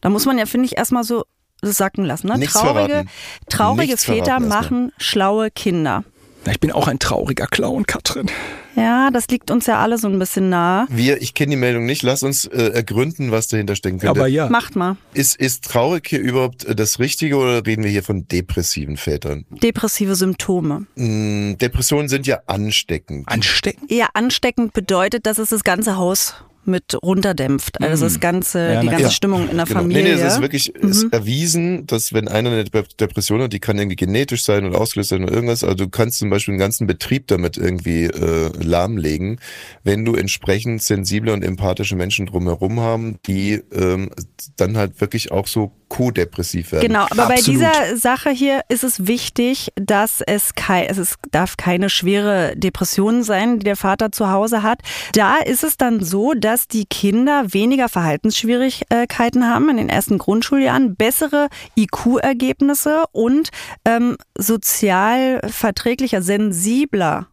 Da 0.01 0.09
muss 0.09 0.27
man 0.27 0.39
ja, 0.39 0.47
finde 0.47 0.67
ich, 0.67 0.77
erstmal 0.77 1.05
so 1.05 1.25
sacken 1.63 2.05
lassen. 2.05 2.29
Ne? 2.29 2.41
Traurige, 2.47 3.05
traurige 3.49 3.97
Väter 3.97 4.41
machen 4.41 4.93
schlaue 4.99 5.51
Kinder. 5.51 6.05
Ich 6.49 6.61
bin 6.61 6.73
auch 6.73 6.89
ein 6.89 6.99
trauriger 6.99 7.47
Clown, 7.47 7.87
Katrin. 7.87 8.31
Ja, 8.77 9.11
das 9.11 9.29
liegt 9.29 9.51
uns 9.51 9.67
ja 9.67 9.81
alle 9.81 9.99
so 9.99 10.09
ein 10.09 10.19
bisschen 10.19 10.49
nah. 10.49 10.87
Wir, 10.89 11.21
ich 11.21 11.35
kenne 11.35 11.51
die 11.51 11.57
Meldung 11.57 11.85
nicht, 11.85 12.03
lass 12.03 12.23
uns 12.23 12.47
äh, 12.47 12.69
ergründen, 12.69 13.31
was 13.31 13.49
dahinter 13.49 13.77
stecken 13.77 13.99
könnte. 13.99 14.19
Aber 14.19 14.29
ja. 14.29 14.49
Macht 14.49 14.77
mal. 14.77 14.97
Ist, 15.13 15.37
ist 15.37 15.65
traurig 15.65 16.07
hier 16.09 16.21
überhaupt 16.21 16.65
äh, 16.65 16.75
das 16.75 16.99
Richtige 16.99 17.37
oder 17.37 17.67
reden 17.67 17.83
wir 17.85 17.91
hier 17.91 18.03
von 18.03 18.27
depressiven 18.27 18.97
Vätern? 18.97 19.45
Depressive 19.51 20.15
Symptome. 20.15 20.87
Mm, 20.95 21.59
Depressionen 21.59 22.09
sind 22.09 22.27
ja 22.27 22.41
ansteckend. 22.47 23.29
Ansteckend? 23.29 23.91
Ja, 23.91 24.09
ansteckend 24.15 24.73
bedeutet, 24.73 25.27
dass 25.27 25.39
es 25.39 25.51
das 25.51 25.65
ganze 25.65 25.97
Haus 25.97 26.35
mit 26.65 26.97
runterdämpft. 27.03 27.81
Also 27.81 28.05
das 28.05 28.15
mhm. 28.15 28.21
ganze, 28.21 28.73
ja, 28.75 28.81
die 28.81 28.89
ganze 28.89 29.05
ja. 29.05 29.11
Stimmung 29.11 29.49
in 29.49 29.57
der 29.57 29.67
genau. 29.67 29.81
Familie. 29.81 30.03
Nee, 30.03 30.15
nee, 30.15 30.21
es 30.21 30.35
ist 30.35 30.41
wirklich 30.41 30.73
mhm. 30.81 30.89
ist 30.89 31.13
erwiesen, 31.13 31.87
dass 31.87 32.13
wenn 32.13 32.29
einer 32.29 32.51
eine 32.51 32.65
Depression 32.65 33.43
hat, 33.43 33.53
die 33.53 33.61
kann 33.61 33.79
irgendwie 33.79 33.97
genetisch 33.97 34.45
sein 34.45 34.65
oder 34.67 34.81
ausgelöst 34.81 35.11
sein 35.11 35.25
oder 35.25 35.33
irgendwas, 35.33 35.65
also 35.65 35.77
du 35.77 35.89
kannst 35.89 36.19
zum 36.19 36.31
Beispiel 36.31 36.53
einen 36.53 36.61
ganzen 36.61 36.87
Betrieb 36.87 37.27
damit 37.29 37.57
irgendwie 37.57 38.05
äh, 38.05 38.51
lahmlegen, 38.63 39.41
wenn 39.85 40.05
du 40.05 40.15
entsprechend 40.15 40.83
sensible 40.83 41.33
und 41.33 41.43
empathische 41.43 41.97
Menschen 41.97 42.27
drumherum 42.27 42.81
haben, 42.81 43.17
die 43.27 43.63
ähm, 43.73 44.11
dann 44.57 44.77
halt 44.77 45.01
wirklich 45.01 45.33
auch 45.33 45.47
so 45.47 45.73
co-depressiv 45.91 46.73
werden. 46.73 46.87
Genau, 46.87 47.03
aber 47.11 47.27
Absolut. 47.27 47.29
bei 47.29 47.43
dieser 47.43 47.97
Sache 47.97 48.31
hier 48.31 48.63
ist 48.69 48.85
es 48.85 49.07
wichtig, 49.07 49.73
dass 49.75 50.23
es 50.23 50.55
kein, 50.55 50.87
es 50.87 50.97
ist, 50.97 51.17
darf 51.33 51.59
keine 51.59 51.91
schwere 51.91 52.57
Depression 52.57 53.23
sein, 53.23 53.59
die 53.59 53.65
der 53.65 53.77
Vater 53.77 54.11
zu 54.11 54.31
Hause 54.31 54.63
hat. 54.63 54.81
Da 55.13 55.37
ist 55.39 55.65
es 55.65 55.77
dann 55.77 56.03
so, 56.03 56.33
dass 56.33 56.69
die 56.69 56.87
Kinder 56.87 57.53
weniger 57.53 57.89
Verhaltensschwierigkeiten 57.89 59.47
haben 59.47 59.69
in 59.69 59.77
den 59.77 59.89
ersten 59.91 60.17
Grundschuljahren, 60.17 60.95
bessere 60.95 61.49
IQ-Ergebnisse 61.77 63.05
und 63.13 63.51
ähm, 63.85 64.17
sozial 64.39 65.41
verträglicher, 65.51 66.23
sensibler 66.23 67.27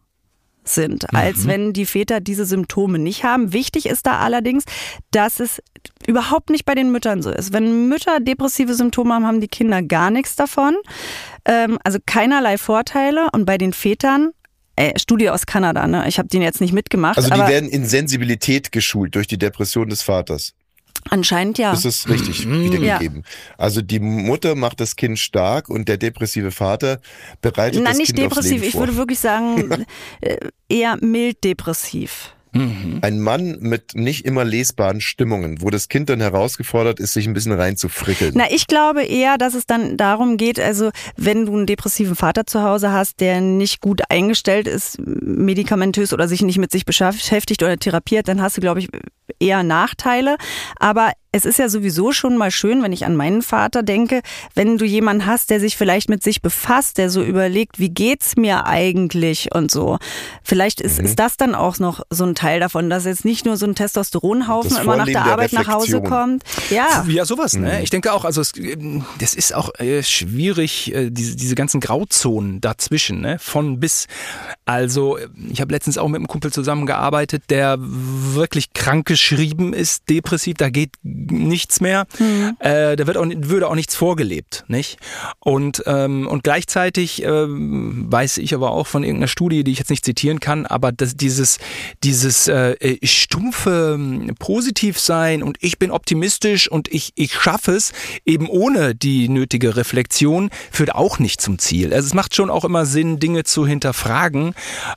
sind, 0.70 1.14
als 1.14 1.44
mhm. 1.44 1.48
wenn 1.48 1.74
die 1.74 1.86
Väter 1.86 2.20
diese 2.20 2.46
Symptome 2.46 3.00
nicht 3.00 3.24
haben. 3.24 3.54
Wichtig 3.54 3.86
ist 3.86 4.06
da 4.06 4.20
allerdings, 4.20 4.64
dass 5.12 5.40
es 5.40 5.62
überhaupt 6.06 6.50
nicht 6.50 6.66
bei 6.66 6.76
den 6.76 6.92
Müttern 6.92 7.22
so 7.22 7.32
ist. 7.32 7.54
Wenn 7.54 7.88
Mütter 7.88 8.20
depressive 8.20 8.74
Symptome 8.74 9.14
haben, 9.14 9.26
haben 9.26 9.42
die 9.42 9.48
Kinder 9.48 9.82
gar 9.82 10.12
nichts 10.12 10.36
davon. 10.36 10.76
Ähm, 11.46 11.78
also 11.84 12.00
keinerlei 12.06 12.58
Vorteile. 12.58 13.28
Und 13.34 13.46
bei 13.46 13.58
den 13.58 13.74
Vätern 13.74 14.32
äh, 14.76 14.98
Studie 14.98 15.30
aus 15.30 15.46
Kanada, 15.46 15.88
ne? 15.88 16.06
Ich 16.08 16.20
habe 16.20 16.30
den 16.30 16.42
jetzt 16.42 16.62
nicht 16.62 16.74
mitgemacht. 16.74 17.18
Also 17.18 17.30
die 17.30 17.40
werden 17.40 17.70
in 17.70 17.86
Sensibilität 17.86 18.72
geschult 18.72 19.16
durch 19.16 19.28
die 19.28 19.38
Depression 19.38 19.90
des 19.90 20.04
Vaters. 20.04 20.54
Anscheinend 21.10 21.58
ja. 21.58 21.72
Das 21.72 21.86
ist 21.86 22.10
richtig 22.10 22.46
mhm. 22.46 22.64
wiedergegeben. 22.64 23.24
Ja. 23.24 23.56
Also 23.58 23.82
die 23.82 24.00
Mutter 24.00 24.56
macht 24.56 24.80
das 24.80 24.96
Kind 24.96 25.20
stark 25.20 25.70
und 25.70 25.88
der 25.88 25.98
depressive 25.98 26.52
Vater 26.52 27.00
bereitet 27.42 27.84
Nein, 27.84 27.98
das 27.98 28.08
Kind 28.08 28.18
Nein, 28.18 28.26
nicht 28.26 28.32
depressiv. 28.32 28.64
Ich 28.64 28.76
würde 28.76 28.96
wirklich 28.96 29.20
sagen, 29.20 29.86
äh, 30.22 30.38
eher 30.70 30.98
mild 31.02 31.44
depressiv. 31.44 32.34
Mhm. 32.58 33.00
Ein 33.02 33.20
Mann 33.20 33.58
mit 33.60 33.96
nicht 33.96 34.26
immer 34.26 34.44
lesbaren 34.44 35.02
Stimmungen, 35.02 35.62
wo 35.62 35.70
das 35.70 35.90
Kind 35.90 36.10
dann 36.10 36.20
herausgefordert 36.20 37.00
ist, 37.00 37.14
sich 37.14 37.28
ein 37.28 37.34
bisschen 37.34 37.54
reinzufrickeln. 37.54 38.34
Na, 38.36 38.46
ich 38.50 38.68
glaube 38.68 39.04
eher, 39.04 39.38
dass 39.38 39.54
es 39.54 39.66
dann 39.66 39.98
darum 39.98 40.38
geht, 40.38 40.60
also 40.60 40.92
wenn 41.16 41.46
du 41.46 41.56
einen 41.56 41.66
depressiven 41.66 42.16
Vater 42.16 42.46
zu 42.46 42.64
Hause 42.64 42.92
hast, 42.92 43.20
der 43.20 43.42
nicht 43.42 43.82
gut 43.82 44.02
eingestellt 44.10 44.68
ist, 44.68 45.00
medikamentös 45.00 46.14
oder 46.14 46.28
sich 46.28 46.42
nicht 46.42 46.58
mit 46.58 46.72
sich 46.72 46.86
beschäftigt 46.86 47.64
oder 47.64 47.78
therapiert, 47.78 48.28
dann 48.28 48.42
hast 48.42 48.58
du, 48.58 48.62
glaube 48.62 48.80
ich, 48.80 48.90
eher 49.40 49.64
Nachteile. 49.64 50.38
Aber 50.80 51.12
es 51.32 51.46
ist 51.46 51.60
ja 51.60 51.70
sowieso 51.70 52.14
schon 52.14 52.38
mal 52.38 52.52
schön, 52.52 52.82
wenn 52.82 52.94
ich 52.94 53.06
an 53.06 53.16
meinen 53.16 53.42
Vater 53.42 53.84
denke, 53.84 54.22
wenn 54.56 54.78
du 54.78 54.86
jemanden 54.86 55.26
hast, 55.26 55.50
der 55.50 55.60
sich 55.60 55.76
vielleicht 55.76 56.10
mit 56.10 56.24
sich 56.24 56.42
befasst, 56.42 56.98
der 56.98 57.10
so 57.10 57.22
überlegt, 57.22 57.80
wie 57.80 57.90
geht's 57.90 58.38
mir 58.38 58.66
eigentlich 58.66 59.50
und 59.54 59.70
so. 59.70 59.98
Vielleicht 60.42 60.80
ist, 60.80 61.00
mhm. 61.00 61.06
ist 61.06 61.20
das 61.20 61.38
dann 61.38 61.54
auch 61.54 61.80
noch 61.80 62.02
so 62.10 62.26
ein 62.26 62.34
Teil 62.34 62.60
davon, 62.60 62.90
dass 62.90 63.06
jetzt 63.06 63.26
nicht 63.26 63.46
nur 63.46 63.58
so 63.58 63.66
ein 63.66 63.76
Testosteronhaufen 63.76 64.78
immer 64.78 64.96
nach 64.96 65.06
der, 65.06 65.24
der 65.24 65.26
Arbeit 65.26 65.54
nach 65.54 65.68
Hause 65.68 66.02
kommt. 66.02 66.44
Ja, 66.70 67.06
ja 67.08 67.26
sowas. 67.26 67.54
Ne? 67.54 67.74
Mhm. 67.74 67.84
Ich 67.84 67.90
denke 67.90 68.14
auch, 68.14 68.24
also 68.24 68.42
es, 68.42 68.54
das 69.20 69.34
ist 69.34 69.54
auch 69.54 69.78
äh, 69.80 70.04
schwierig, 70.04 70.94
äh, 70.94 71.10
diese, 71.10 71.36
diese 71.36 71.56
ganzen 71.56 71.82
Grauzonen 71.82 72.62
dazwischen, 72.62 73.22
ne? 73.22 73.38
von 73.40 73.80
bis. 73.80 74.08
Also 74.66 75.18
ich 75.50 75.62
habe 75.62 75.74
letztens 75.74 75.98
auch 75.98 76.08
mit 76.08 76.18
einem 76.18 76.28
Kumpel 76.28 76.52
zusammengearbeitet, 76.52 77.44
der 77.50 77.78
wirklich 77.80 78.74
krank 78.74 79.06
geschrieben 79.06 79.74
ist, 79.74 80.10
depressiv. 80.10 80.56
Da 80.58 80.70
geht 80.70 80.92
nichts 81.30 81.82
mehr. 81.82 82.06
Mhm. 82.20 82.56
Äh, 82.60 82.96
da 82.96 83.08
wird 83.08 83.18
auch, 83.18 83.26
würde 83.28 83.68
auch 83.68 83.76
nichts 83.76 83.96
vorgelebt, 83.96 84.64
nicht? 84.68 84.98
Und, 85.40 85.84
ähm, 85.86 86.28
und 86.28 86.44
gleichzeitig 86.44 87.24
ähm, 87.24 88.06
weiß 88.10 88.38
ich 88.38 88.54
aber 88.54 88.72
auch 88.72 88.88
von 88.88 89.04
irgendeiner 89.04 89.28
Studie, 89.28 89.64
die 89.64 89.72
ich 89.72 89.80
jetzt 89.80 89.90
nicht 89.90 90.06
zitieren 90.06 90.40
kann, 90.40 90.66
aber 90.66 90.92
das, 90.92 91.16
dieses, 91.16 91.60
dieses 92.04 92.48
äh, 92.48 92.98
stumpfe 93.04 93.96
ähm, 93.96 94.36
Positivsein 94.40 95.44
und 95.44 95.58
ich 95.62 95.80
bin 95.80 95.92
optimistisch 95.92 96.70
und 96.70 96.88
ich, 96.88 97.14
ich 97.16 97.34
schaffe 97.34 97.74
es, 97.74 97.92
eben 98.26 98.48
ohne 98.48 98.96
die 98.96 99.30
nötige 99.30 99.76
Reflexion, 99.76 100.50
führt 100.72 100.94
auch 100.96 101.20
nicht 101.20 101.42
zum 101.42 101.60
Ziel. 101.60 101.94
Also 101.94 102.08
es 102.08 102.14
macht 102.14 102.36
schon 102.36 102.50
auch 102.50 102.66
immer 102.66 102.86
Sinn, 102.86 103.20
Dinge 103.20 103.44
zu 103.44 103.66
hinterfragen. 103.66 104.54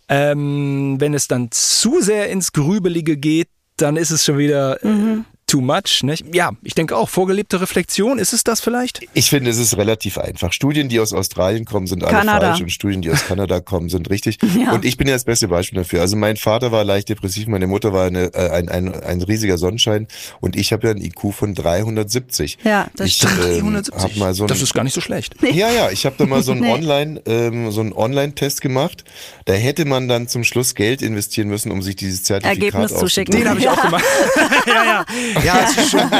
Ähm, 0.08 0.96
wenn 0.98 1.14
es 1.14 1.28
dann 1.28 1.50
zu 1.50 2.00
sehr 2.00 2.28
ins 2.30 2.52
Grübelige 2.52 3.16
geht, 3.16 3.48
dann 3.76 3.96
ist 3.96 4.10
es 4.10 4.24
schon 4.24 4.38
wieder 4.38 4.78
mhm 4.82 5.24
too 5.51 5.61
much. 5.61 6.03
Nicht? 6.03 6.24
Ja, 6.34 6.53
ich 6.62 6.74
denke 6.74 6.96
auch, 6.96 7.09
vorgelebte 7.09 7.61
Reflexion, 7.61 8.18
ist 8.18 8.32
es 8.32 8.44
das 8.44 8.61
vielleicht? 8.61 9.01
Ich 9.14 9.30
finde, 9.30 9.51
es 9.51 9.59
ist 9.59 9.76
relativ 9.76 10.16
einfach. 10.18 10.53
Studien, 10.53 10.88
die 10.88 11.01
aus 11.01 11.12
Australien 11.12 11.64
kommen, 11.64 11.86
sind 11.86 12.05
alle 12.05 12.16
Kanada. 12.16 12.48
falsch 12.48 12.62
und 12.62 12.70
Studien, 12.70 13.03
die 13.03 13.11
aus 13.11 13.26
Kanada 13.26 13.61
kommen, 13.61 13.88
sind 13.88 14.09
richtig. 14.11 14.38
Ja. 14.61 14.72
Und 14.72 14.84
ich 14.84 14.98
bin 14.98 15.07
ja 15.07 15.14
das 15.14 15.24
beste 15.24 15.48
Beispiel 15.48 15.78
dafür. 15.78 16.03
Also 16.03 16.16
mein 16.16 16.36
Vater 16.36 16.70
war 16.70 16.84
leicht 16.84 17.09
depressiv, 17.09 17.46
meine 17.46 17.66
Mutter 17.66 17.94
war 17.94 18.07
eine, 18.07 18.34
äh, 18.34 18.51
ein, 18.51 18.68
ein, 18.68 18.92
ein 18.92 19.22
riesiger 19.22 19.57
Sonnenschein 19.57 20.07
und 20.40 20.55
ich 20.55 20.72
habe 20.72 20.88
ja 20.88 20.90
einen 20.90 21.03
IQ 21.03 21.32
von 21.32 21.55
370. 21.55 22.59
Ja, 22.62 22.88
das 22.94 23.07
ich, 23.07 23.14
stimmt. 23.14 23.38
Ähm, 23.42 23.61
370. 23.72 24.16
Mal 24.16 24.34
so 24.34 24.44
ein, 24.44 24.48
das 24.48 24.61
ist 24.61 24.74
gar 24.74 24.84
nicht 24.84 24.92
so 24.92 25.01
schlecht. 25.01 25.36
Nee. 25.40 25.51
Ja, 25.61 25.70
ja, 25.70 25.90
ich 25.90 26.07
habe 26.07 26.16
da 26.16 26.26
mal 26.26 26.42
so 26.42 26.53
einen 26.53 26.62
nee. 26.62 26.72
Online, 26.72 27.22
ähm, 27.26 27.70
so 27.70 27.80
einen 27.80 27.92
Online-Test 27.92 28.61
gemacht. 28.61 29.05
Da 29.44 29.53
hätte 29.53 29.84
man 29.84 30.09
dann 30.09 30.28
zum 30.28 30.44
Schluss 30.44 30.74
Geld 30.74 31.03
investieren 31.03 31.48
müssen, 31.48 31.70
um 31.70 31.82
sich 31.82 31.96
dieses 31.96 32.22
Zertifikat 32.22 32.74
Ergebnis 32.74 32.98
zu 32.98 33.09
schicken. 33.09 33.32
Den 33.32 33.48
habe 33.48 33.59
ich 33.59 33.64
ja. 33.64 33.72
auch 33.72 33.82
gemacht. 33.82 34.05
ja, 34.66 34.84
ja. 34.84 35.05
Ja, 35.45 35.61
es 35.64 35.76
ist 35.76 35.91
schon 35.91 36.01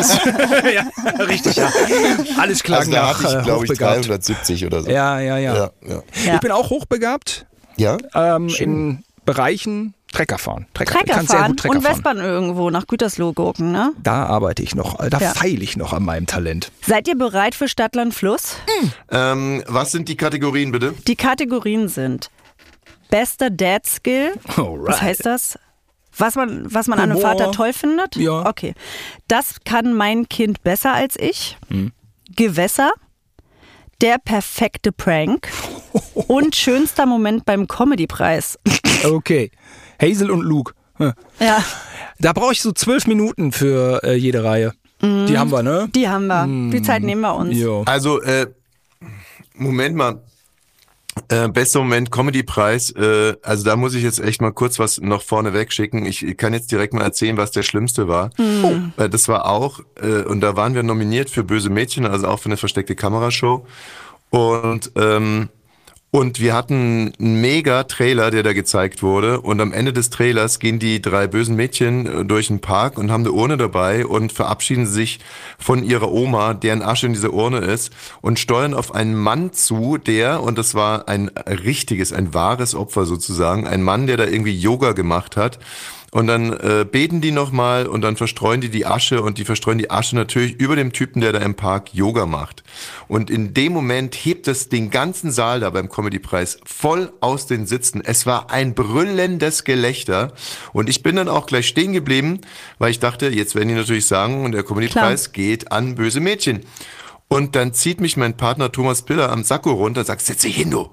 ja, 0.75 1.25
richtig, 1.25 1.57
ja. 1.57 1.71
Alles 2.39 2.63
klar. 2.63 2.81
Also 2.81 2.91
da 2.91 3.03
nach, 3.03 3.23
hatte 3.23 3.39
ich, 3.39 3.45
glaube 3.45 3.65
ich, 3.67 3.73
370 3.79 4.67
oder 4.67 4.83
so. 4.83 4.91
Ja, 4.91 5.21
ja, 5.21 5.39
ja, 5.39 5.55
ja, 5.55 5.71
ja. 5.87 6.35
Ich 6.35 6.41
bin 6.41 6.51
auch 6.51 6.71
hochbegabt. 6.71 7.47
Ja. 7.77 7.97
Ähm, 8.15 8.49
in 8.49 9.05
Bereichen 9.25 9.95
Trecker 10.13 10.39
fahren. 10.39 10.67
Trecker, 10.75 10.99
Trecker 10.99 11.23
fahren 11.23 11.57
Trecker 11.57 11.77
und 11.77 11.85
Westbahn 11.85 12.19
irgendwo 12.19 12.71
nach 12.71 12.87
Gütersloh 12.87 13.33
gucken, 13.33 13.71
ne? 13.71 13.93
Da 14.03 14.25
arbeite 14.25 14.63
ich 14.63 14.75
noch, 14.75 14.97
da 15.09 15.19
ja. 15.19 15.31
feile 15.31 15.63
ich 15.63 15.77
noch 15.77 15.93
an 15.93 16.03
meinem 16.05 16.27
Talent. 16.27 16.73
Seid 16.85 17.07
ihr 17.07 17.17
bereit 17.17 17.55
für 17.55 17.69
Stadtland 17.69 18.13
Fluss? 18.13 18.57
Mhm. 18.83 18.93
Ähm, 19.11 19.65
was 19.69 19.93
sind 19.93 20.09
die 20.09 20.17
Kategorien 20.17 20.73
bitte? 20.73 20.95
Die 21.07 21.15
Kategorien 21.15 21.89
sind 21.89 22.31
bester 23.09 23.51
Dad 23.51 23.87
Skill. 23.87 24.33
Alright. 24.57 24.89
Was 24.89 25.03
heißt 25.03 25.27
das? 25.27 25.59
Was 26.21 26.35
man, 26.37 26.73
was 26.73 26.87
man 26.87 26.99
an 26.99 27.11
einem 27.11 27.21
Vater 27.21 27.51
toll 27.51 27.73
findet? 27.73 28.17
Ja. 28.17 28.47
Okay. 28.47 28.75
Das 29.29 29.57
kann 29.65 29.95
mein 29.95 30.29
Kind 30.29 30.63
besser 30.63 30.93
als 30.93 31.17
ich. 31.19 31.57
Hm. 31.69 31.93
Gewässer. 32.37 32.93
Der 34.01 34.19
perfekte 34.19 34.93
Prank. 34.93 35.49
und 36.15 36.55
schönster 36.55 37.07
Moment 37.07 37.45
beim 37.45 37.67
Comedy-Preis. 37.67 38.59
Okay. 39.03 39.51
Hazel 39.99 40.31
und 40.31 40.43
Luke. 40.43 40.75
Ja. 41.39 41.65
Da 42.19 42.35
brauche 42.35 42.53
ich 42.53 42.61
so 42.61 42.71
zwölf 42.73 43.07
Minuten 43.07 43.51
für 43.51 44.03
äh, 44.05 44.15
jede 44.15 44.45
Reihe. 44.45 44.75
Mhm. 45.01 45.27
Die 45.27 45.39
haben 45.39 45.51
wir, 45.51 45.63
ne? 45.63 45.89
Die 45.95 46.07
haben 46.07 46.27
wir. 46.27 46.47
Mhm. 46.47 46.71
Die 46.71 46.83
Zeit 46.83 47.03
nehmen 47.03 47.23
wir 47.23 47.35
uns. 47.35 47.57
Jo. 47.57 47.85
Also, 47.87 48.21
äh, 48.21 48.47
Moment 49.55 49.97
mal. 49.97 50.23
Äh, 51.29 51.49
bester 51.49 51.81
Moment 51.81 52.11
Comedy-Preis. 52.11 52.91
Äh, 52.93 53.37
also 53.43 53.65
da 53.65 53.77
muss 53.77 53.95
ich 53.95 54.03
jetzt 54.03 54.21
echt 54.21 54.41
mal 54.41 54.53
kurz 54.53 54.79
was 54.79 55.01
noch 55.01 55.23
vorne 55.23 55.53
wegschicken. 55.53 56.07
Ich 56.07 56.37
kann 56.37 56.53
jetzt 56.53 56.71
direkt 56.73 56.95
mal 56.95 57.03
erzählen, 57.03 57.37
was 57.37 57.51
der 57.51 57.63
Schlimmste 57.63 58.09
war. 58.09 58.31
Mhm. 58.39 58.93
Äh, 58.97 59.09
das 59.09 59.29
war 59.29 59.47
auch, 59.47 59.81
äh, 60.01 60.23
und 60.23 60.41
da 60.41 60.57
waren 60.57 60.75
wir 60.75 60.83
nominiert 60.83 61.31
für 61.31 61.45
Böse 61.45 61.71
Mädchen, 61.71 62.07
also 62.07 62.29
auch 62.29 62.39
für 62.39 62.47
eine 62.47 62.57
versteckte 62.57 62.95
Kamerashow. 62.95 63.67
Und 64.31 64.93
ähm, 64.97 65.49
und 66.13 66.41
wir 66.41 66.55
hatten 66.55 67.13
einen 67.21 67.41
mega 67.41 67.85
Trailer, 67.85 68.33
der 68.33 68.43
da 68.43 68.53
gezeigt 68.53 69.03
wurde. 69.03 69.41
Und 69.41 69.61
am 69.61 69.73
Ende 69.73 69.93
des 69.93 70.11
Trailers 70.11 70.59
gehen 70.59 70.81
die 70.81 71.01
drei 71.01 71.29
bösen 71.29 71.55
Mädchen 71.55 72.07
äh, 72.07 72.25
durch 72.25 72.49
den 72.49 72.61
Park 72.61 72.99
und 72.99 73.13
haben 73.13 73.23
eine 73.23 73.33
Urne 73.33 73.57
dabei 73.57 74.05
und 74.05 74.33
verabschieden 74.33 74.87
sich 74.87 75.21
von 75.59 75.85
ihrer 75.85 76.11
Oma, 76.11 76.55
deren 76.55 76.83
Asche 76.83 77.07
in 77.07 77.13
dieser 77.13 77.33
Urne 77.33 77.59
ist, 77.59 77.93
und 78.23 78.41
steuern 78.41 78.75
auf 78.75 78.93
einen 78.93 79.15
Mann 79.15 79.53
zu, 79.53 79.99
der, 79.99 80.43
und 80.43 80.59
das 80.59 80.75
war 80.75 81.09
ein 81.09 81.29
richtiges, 81.47 82.13
ein 82.13 82.35
wahres 82.35 82.75
Opfer 82.75 83.07
sozusagen, 83.07 83.69
ein 83.69 83.83
Mann, 83.83 84.09
der 84.09 84.17
da 84.17 84.25
irgendwie 84.25 84.59
Yoga 84.59 84.93
gemacht 84.93 85.37
hat 85.37 85.61
und 86.11 86.27
dann 86.27 86.53
äh, 86.53 86.85
beten 86.91 87.21
die 87.21 87.31
nochmal 87.31 87.87
und 87.87 88.03
dann 88.03 88.17
verstreuen 88.17 88.61
die 88.61 88.69
die 88.69 88.85
Asche 88.85 89.23
und 89.23 89.39
die 89.39 89.45
verstreuen 89.45 89.79
die 89.79 89.91
Asche 89.91 90.17
natürlich 90.17 90.55
über 90.55 90.75
dem 90.75 90.93
Typen, 90.93 91.21
der 91.21 91.33
da 91.33 91.39
im 91.39 91.55
Park 91.55 91.95
Yoga 91.95 92.27
macht. 92.27 92.65
Und 93.07 93.31
in 93.31 93.55
dem 93.55 93.73
Moment 93.73 94.15
hebt 94.15 94.49
es 94.49 94.69
den 94.69 94.91
ganzen 94.91 95.31
Saal 95.31 95.61
da 95.61 95.71
beim 95.71 95.89
Comedypreis 95.89 96.59
voll 96.65 97.13
aus 97.21 97.47
den 97.47 97.67
Sitzen. 97.67 98.03
Es 98.05 98.27
war 98.27 98.51
ein 98.51 98.75
brüllendes 98.75 99.65
Gelächter 99.65 100.33
und 100.73 100.89
ich 100.89 101.03
bin 101.03 101.17
dann 101.17 101.29
auch 101.29 101.47
gleich 101.47 101.69
stehen 101.69 101.93
geblieben, 101.93 102.41
weil 102.79 102.91
ich 102.91 102.99
dachte, 102.99 103.29
jetzt 103.29 103.55
werden 103.55 103.69
die 103.69 103.75
natürlich 103.75 104.07
sagen, 104.07 104.45
und 104.45 104.53
der 104.53 104.65
Comedypreis 104.65 105.33
geht 105.33 105.71
an 105.71 105.95
böse 105.95 106.21
Mädchen. 106.21 106.61
Und 107.29 107.55
dann 107.55 107.73
zieht 107.73 108.01
mich 108.01 108.17
mein 108.17 108.37
Partner 108.37 108.73
Thomas 108.73 109.03
Piller 109.03 109.31
am 109.31 109.45
Sakko 109.45 109.71
runter 109.71 110.01
und 110.01 110.07
sagt, 110.07 110.23
setz 110.23 110.43
dich 110.43 110.57
hin, 110.57 110.73
du. 110.73 110.91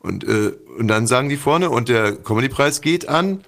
Und, 0.00 0.24
äh, 0.24 0.52
und 0.78 0.88
dann 0.88 1.06
sagen 1.06 1.28
die 1.28 1.36
vorne, 1.36 1.70
und 1.70 1.88
der 1.88 2.16
Comedypreis 2.16 2.80
geht 2.80 3.08
an 3.08 3.44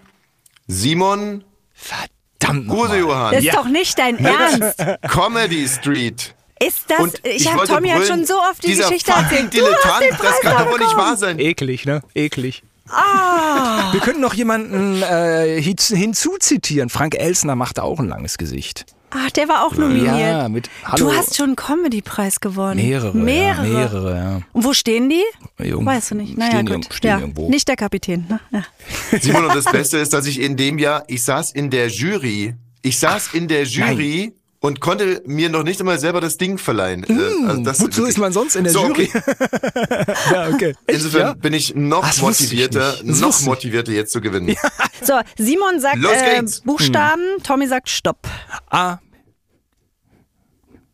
Simon 0.69 1.45
Verdammt 1.73 2.69
Guse 2.69 2.99
Johann. 2.99 3.33
Das 3.33 3.41
ist 3.41 3.47
ja. 3.47 3.55
doch 3.55 3.67
nicht 3.67 3.99
dein 3.99 4.19
Ernst. 4.19 4.85
Comedy 5.09 5.67
Street. 5.67 6.35
Ist 6.61 6.85
das, 6.89 7.01
und 7.01 7.15
ich, 7.25 7.43
ich 7.43 7.53
habe 7.53 7.67
Tommy 7.67 7.89
ja 7.89 8.05
schon 8.05 8.25
so 8.25 8.35
oft 8.35 8.65
die 8.65 8.75
Geschichte 8.75 9.13
erzählt. 9.13 9.53
Dilettant, 9.53 10.19
das 10.21 10.41
kann 10.41 10.65
doch 10.65 10.73
wohl 10.73 10.79
nicht 10.79 10.97
wahr 10.97 11.17
sein. 11.17 11.39
Eklig, 11.39 11.87
ne? 11.87 12.03
Eklig. 12.15 12.63
Ah. 12.91 13.93
Wir 13.93 14.01
können 14.01 14.21
noch 14.21 14.35
jemanden 14.35 15.03
äh, 15.03 15.61
hinzuzitieren. 15.63 16.89
Frank 16.89 17.15
Elsner 17.15 17.55
macht 17.55 17.79
auch 17.79 18.01
ein 18.01 18.09
langes 18.09 18.39
Gesicht. 18.39 18.87
Ach, 19.11 19.31
der 19.31 19.49
war 19.49 19.67
auch 19.67 19.75
nominiert. 19.75 20.19
Ja, 20.19 20.49
mit 20.49 20.69
Hallo. 20.85 21.07
Du 21.09 21.17
hast 21.17 21.37
schon 21.37 21.47
einen 21.47 21.57
Comedy-Preis 21.57 22.41
gewonnen. 22.41 22.77
Mehrere. 22.77 23.17
Mehrere. 23.17 23.67
Ja, 23.67 23.73
mehrere, 23.79 24.17
ja. 24.17 24.41
Und 24.53 24.65
wo 24.65 24.73
stehen 24.75 25.09
die? 25.09 25.23
Irgendwo. 25.59 25.91
Weißt 25.91 26.11
du 26.11 26.15
nicht. 26.17 26.37
Naja, 26.37 26.51
stehen 26.51 26.67
gut. 26.67 26.89
Stehen 26.93 27.11
ja. 27.11 27.19
irgendwo. 27.21 27.49
Nicht 27.49 27.69
der 27.69 27.77
Kapitän. 27.77 28.27
Ne? 28.29 28.41
Ja. 28.51 28.65
Simon, 29.19 29.47
und 29.47 29.55
das 29.55 29.65
Beste 29.65 29.99
ist, 29.99 30.13
dass 30.13 30.27
ich 30.27 30.41
in 30.41 30.57
dem 30.57 30.79
Jahr, 30.79 31.05
ich 31.09 31.23
saß 31.23 31.53
in 31.53 31.71
der 31.71 31.89
Jury. 31.89 32.55
Ich 32.83 32.99
saß 32.99 33.35
in 33.35 33.49
der 33.49 33.65
Jury. 33.65 34.35
Und 34.61 34.81
konnte 34.81 35.23
mir 35.25 35.49
noch 35.49 35.63
nicht 35.63 35.79
einmal 35.79 36.01
selber 36.01 36.21
das 36.21 36.37
Ding 36.37 36.59
verleihen. 36.59 37.05
Mmh, 37.07 37.49
also 37.49 37.63
das 37.63 37.81
wozu 37.81 38.05
ist 38.07 38.19
man 38.19 38.33
sonst 38.33 38.57
in 38.57 38.65
der 38.65 38.73
so, 38.73 38.87
Jury? 38.87 39.09
Okay. 39.09 40.05
ja, 40.33 40.49
okay. 40.49 40.75
Insofern 40.89 41.21
ja? 41.21 41.35
bin 41.35 41.55
ich 41.55 41.77
noch 41.77 42.03
Ach, 42.03 42.21
motivierter, 42.21 42.97
ich 42.97 43.21
noch 43.21 43.41
motivierter 43.43 43.93
jetzt 43.93 44.13
zu 44.13 44.21
gewinnen. 44.21 44.49
Ja. 44.49 44.57
So, 45.01 45.15
Simon 45.37 45.79
sagt 45.79 45.99
äh, 46.05 46.43
Buchstaben, 46.65 47.23
hm. 47.37 47.43
Tommy 47.45 47.69
sagt 47.69 47.89
Stopp. 47.89 48.27
A. 48.69 48.99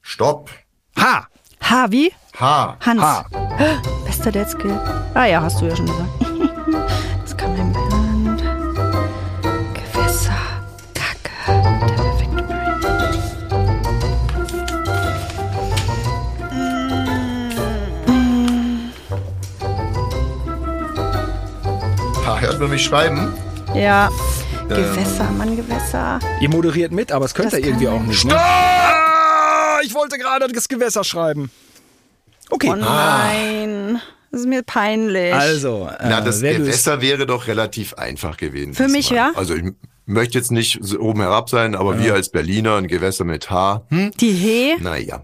Stopp. 0.02 0.50
H. 0.98 1.26
H 1.62 1.86
wie? 1.90 2.12
H. 2.38 2.76
Hans. 2.80 3.00
H. 3.00 3.26
Bester 4.04 4.30
Dead 4.30 4.48
Skill. 4.48 4.78
Ah 5.14 5.24
ja, 5.24 5.40
hast 5.40 5.62
du 5.62 5.66
ja 5.66 5.74
schon 5.74 5.86
gesagt. 5.86 6.23
Hört 22.47 22.61
man 22.61 22.70
mich 22.70 22.84
schreiben? 22.84 23.32
Ja. 23.74 24.11
Ähm. 24.62 24.68
Gewässer, 24.68 25.30
Mann, 25.32 25.57
Gewässer. 25.57 26.18
Ihr 26.40 26.49
moderiert 26.49 26.92
mit, 26.92 27.12
aber 27.12 27.24
es 27.24 27.34
könnt 27.34 27.53
ihr 27.53 27.59
irgendwie 27.59 27.88
auch 27.88 28.01
nicht. 28.01 28.20
Stopp! 28.20 28.32
Ne? 28.32 28.40
ich 29.84 29.95
wollte 29.95 30.18
gerade 30.18 30.49
das 30.49 30.68
Gewässer 30.68 31.05
schreiben. 31.05 31.51
Okay. 32.51 32.70
Oh 32.72 32.76
nein. 32.76 34.01
Das 34.30 34.40
ist 34.40 34.49
mir 34.49 34.62
peinlich. 34.62 35.32
Also, 35.32 35.88
äh, 35.88 36.07
Na, 36.09 36.20
das 36.20 36.40
Gewässer 36.40 37.01
wäre 37.01 37.26
doch 37.26 37.47
relativ 37.47 37.95
einfach 37.95 38.36
gewesen. 38.36 38.74
Für 38.74 38.88
mich, 38.88 39.11
ja? 39.11 39.32
Also, 39.36 39.55
ich 39.55 39.64
möchte 40.07 40.38
jetzt 40.38 40.51
nicht 40.51 40.80
oben 40.99 41.20
herab 41.20 41.49
sein, 41.49 41.74
aber 41.74 41.95
ja. 41.97 42.03
wir 42.03 42.14
als 42.14 42.30
Berliner 42.30 42.76
ein 42.76 42.88
Gewässer 42.88 43.24
mit 43.24 43.51
H. 43.51 43.82
Hm? 43.90 44.11
Die 44.18 44.32
He? 44.32 44.74
Naja. 44.80 45.22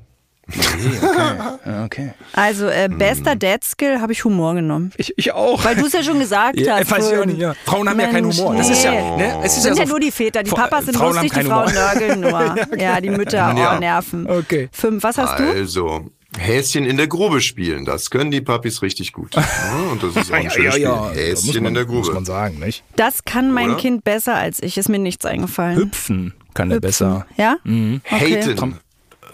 Okay. 0.51 1.84
okay. 1.84 2.11
Also 2.32 2.66
äh, 2.66 2.88
bester 2.88 3.36
Dad 3.36 3.64
Skill 3.64 4.01
habe 4.01 4.12
ich 4.12 4.24
Humor 4.24 4.55
genommen. 4.55 4.92
Ich, 4.96 5.12
ich 5.16 5.32
auch. 5.32 5.64
Weil 5.64 5.76
du 5.76 5.86
es 5.86 5.92
ja 5.92 6.03
schon 6.03 6.18
gesagt 6.18 6.59
ja, 6.59 6.76
hast. 6.76 6.90
Weiß 6.90 7.11
ich 7.11 7.18
auch 7.18 7.24
nicht, 7.24 7.38
ja. 7.38 7.55
Frauen 7.64 7.88
haben 7.88 7.96
Mensch, 7.96 8.09
ja 8.09 8.14
keinen 8.14 8.32
Humor. 8.32 8.57
Das 8.57 8.70
ist 8.70 8.84
ja, 8.84 9.16
ne? 9.16 9.40
es 9.42 9.57
ist 9.57 9.62
sind 9.62 9.76
ja, 9.76 9.84
ja 9.84 9.88
nur 9.88 10.01
die 10.01 10.11
Väter. 10.11 10.42
Die 10.42 10.51
Papas 10.51 10.86
sind 10.86 10.96
Frauen 10.96 11.14
lustig, 11.14 11.32
die 11.32 11.44
Frauen 11.44 11.68
Humor. 11.68 11.72
nörgeln 11.72 12.20
nur. 12.20 12.30
ja, 12.76 12.82
ja, 12.94 13.01
die 13.01 13.11
Mütter 13.11 13.38
ja. 13.38 13.76
oh, 13.76 13.80
nerven. 13.80 14.28
Okay. 14.28 14.68
Fünf. 14.72 15.03
Was 15.03 15.18
hast 15.18 15.38
du? 15.38 15.44
Also. 15.44 16.11
Häschen 16.38 16.84
in 16.84 16.96
der 16.96 17.09
Grube 17.09 17.40
spielen, 17.40 17.84
das 17.84 18.09
können 18.09 18.30
die 18.30 18.40
Papis 18.40 18.82
richtig 18.82 19.12
gut. 19.12 19.34
Ja, 19.34 19.90
und 19.90 20.01
das 20.01 20.14
ist 20.14 20.30
auch 20.30 20.36
ein 20.36 20.48
schönes 20.48 20.78
ja, 20.78 21.09
Spiel. 21.11 21.22
Häschen 21.22 21.55
man, 21.55 21.66
in 21.66 21.74
der 21.74 21.84
Grube. 21.86 22.07
Muss 22.07 22.12
man 22.12 22.24
sagen, 22.24 22.61
nicht? 22.61 22.84
Das 22.94 23.24
kann 23.24 23.51
mein 23.51 23.70
Oder? 23.70 23.78
Kind 23.78 24.05
besser 24.05 24.36
als 24.36 24.62
ich, 24.62 24.78
ist 24.78 24.88
mir 24.88 25.01
nichts 25.01 25.24
eingefallen. 25.26 25.76
Hüpfen 25.76 26.34
kann 26.55 26.70
er 26.70 26.80
besser. 26.80 27.26
Ja? 27.36 27.57
Mhm. 27.64 28.01
Okay. 28.11 28.42
Haten. 28.42 28.78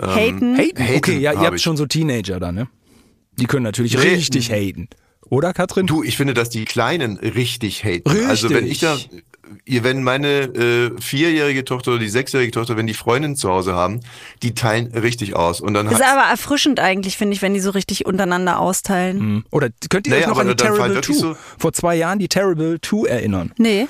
Ähm, 0.01 0.09
haten? 0.09 0.59
Haten? 0.59 0.97
Okay, 0.97 1.18
ja, 1.18 1.32
ihr 1.32 1.40
habt 1.40 1.57
ich. 1.57 1.62
schon 1.62 1.76
so 1.76 1.86
Teenager 1.86 2.40
da, 2.40 2.53
ne? 2.53 2.68
Die 3.38 3.47
können 3.47 3.64
natürlich 3.64 3.94
nee, 3.94 4.14
richtig 4.14 4.51
haten. 4.51 4.88
Oder, 5.28 5.53
Katrin? 5.53 5.86
Du, 5.86 6.03
ich 6.03 6.16
finde, 6.16 6.34
dass 6.34 6.51
die 6.51 6.64
Kleinen 6.64 7.16
richtig 7.16 7.84
haten. 7.84 8.09
Richtig. 8.09 8.28
Also 8.28 8.51
wenn 8.51 8.66
ich 8.66 8.78
da, 8.78 8.97
wenn 9.66 10.03
meine 10.03 10.42
äh, 10.42 10.90
vierjährige 11.01 11.64
Tochter 11.64 11.92
oder 11.92 12.01
die 12.01 12.09
sechsjährige 12.09 12.53
Tochter, 12.53 12.76
wenn 12.76 12.86
die 12.86 12.94
Freundinnen 12.94 13.34
zu 13.34 13.51
Hause 13.51 13.74
haben, 13.74 14.01
die 14.42 14.55
teilen 14.55 14.92
richtig 14.92 15.34
aus. 15.34 15.61
Und 15.61 15.74
dann 15.74 15.88
ist 15.88 16.03
aber 16.03 16.30
erfrischend 16.30 16.78
eigentlich, 16.78 17.16
finde 17.16 17.34
ich, 17.34 17.42
wenn 17.42 17.55
die 17.55 17.61
so 17.61 17.70
richtig 17.70 18.07
untereinander 18.07 18.61
austeilen. 18.61 19.18
Mhm. 19.18 19.44
Oder 19.51 19.70
könnt 19.88 20.07
ihr 20.07 20.12
naja, 20.12 20.26
euch 20.26 20.30
noch 20.32 20.38
an 20.38 20.49
die 20.49 20.57
Terrible 20.57 21.01
2 21.01 21.12
so 21.12 21.36
vor 21.59 21.72
zwei 21.72 21.97
Jahren, 21.97 22.18
die 22.18 22.28
Terrible 22.28 22.80
2 22.80 23.09
erinnern? 23.09 23.53
Nee. 23.59 23.88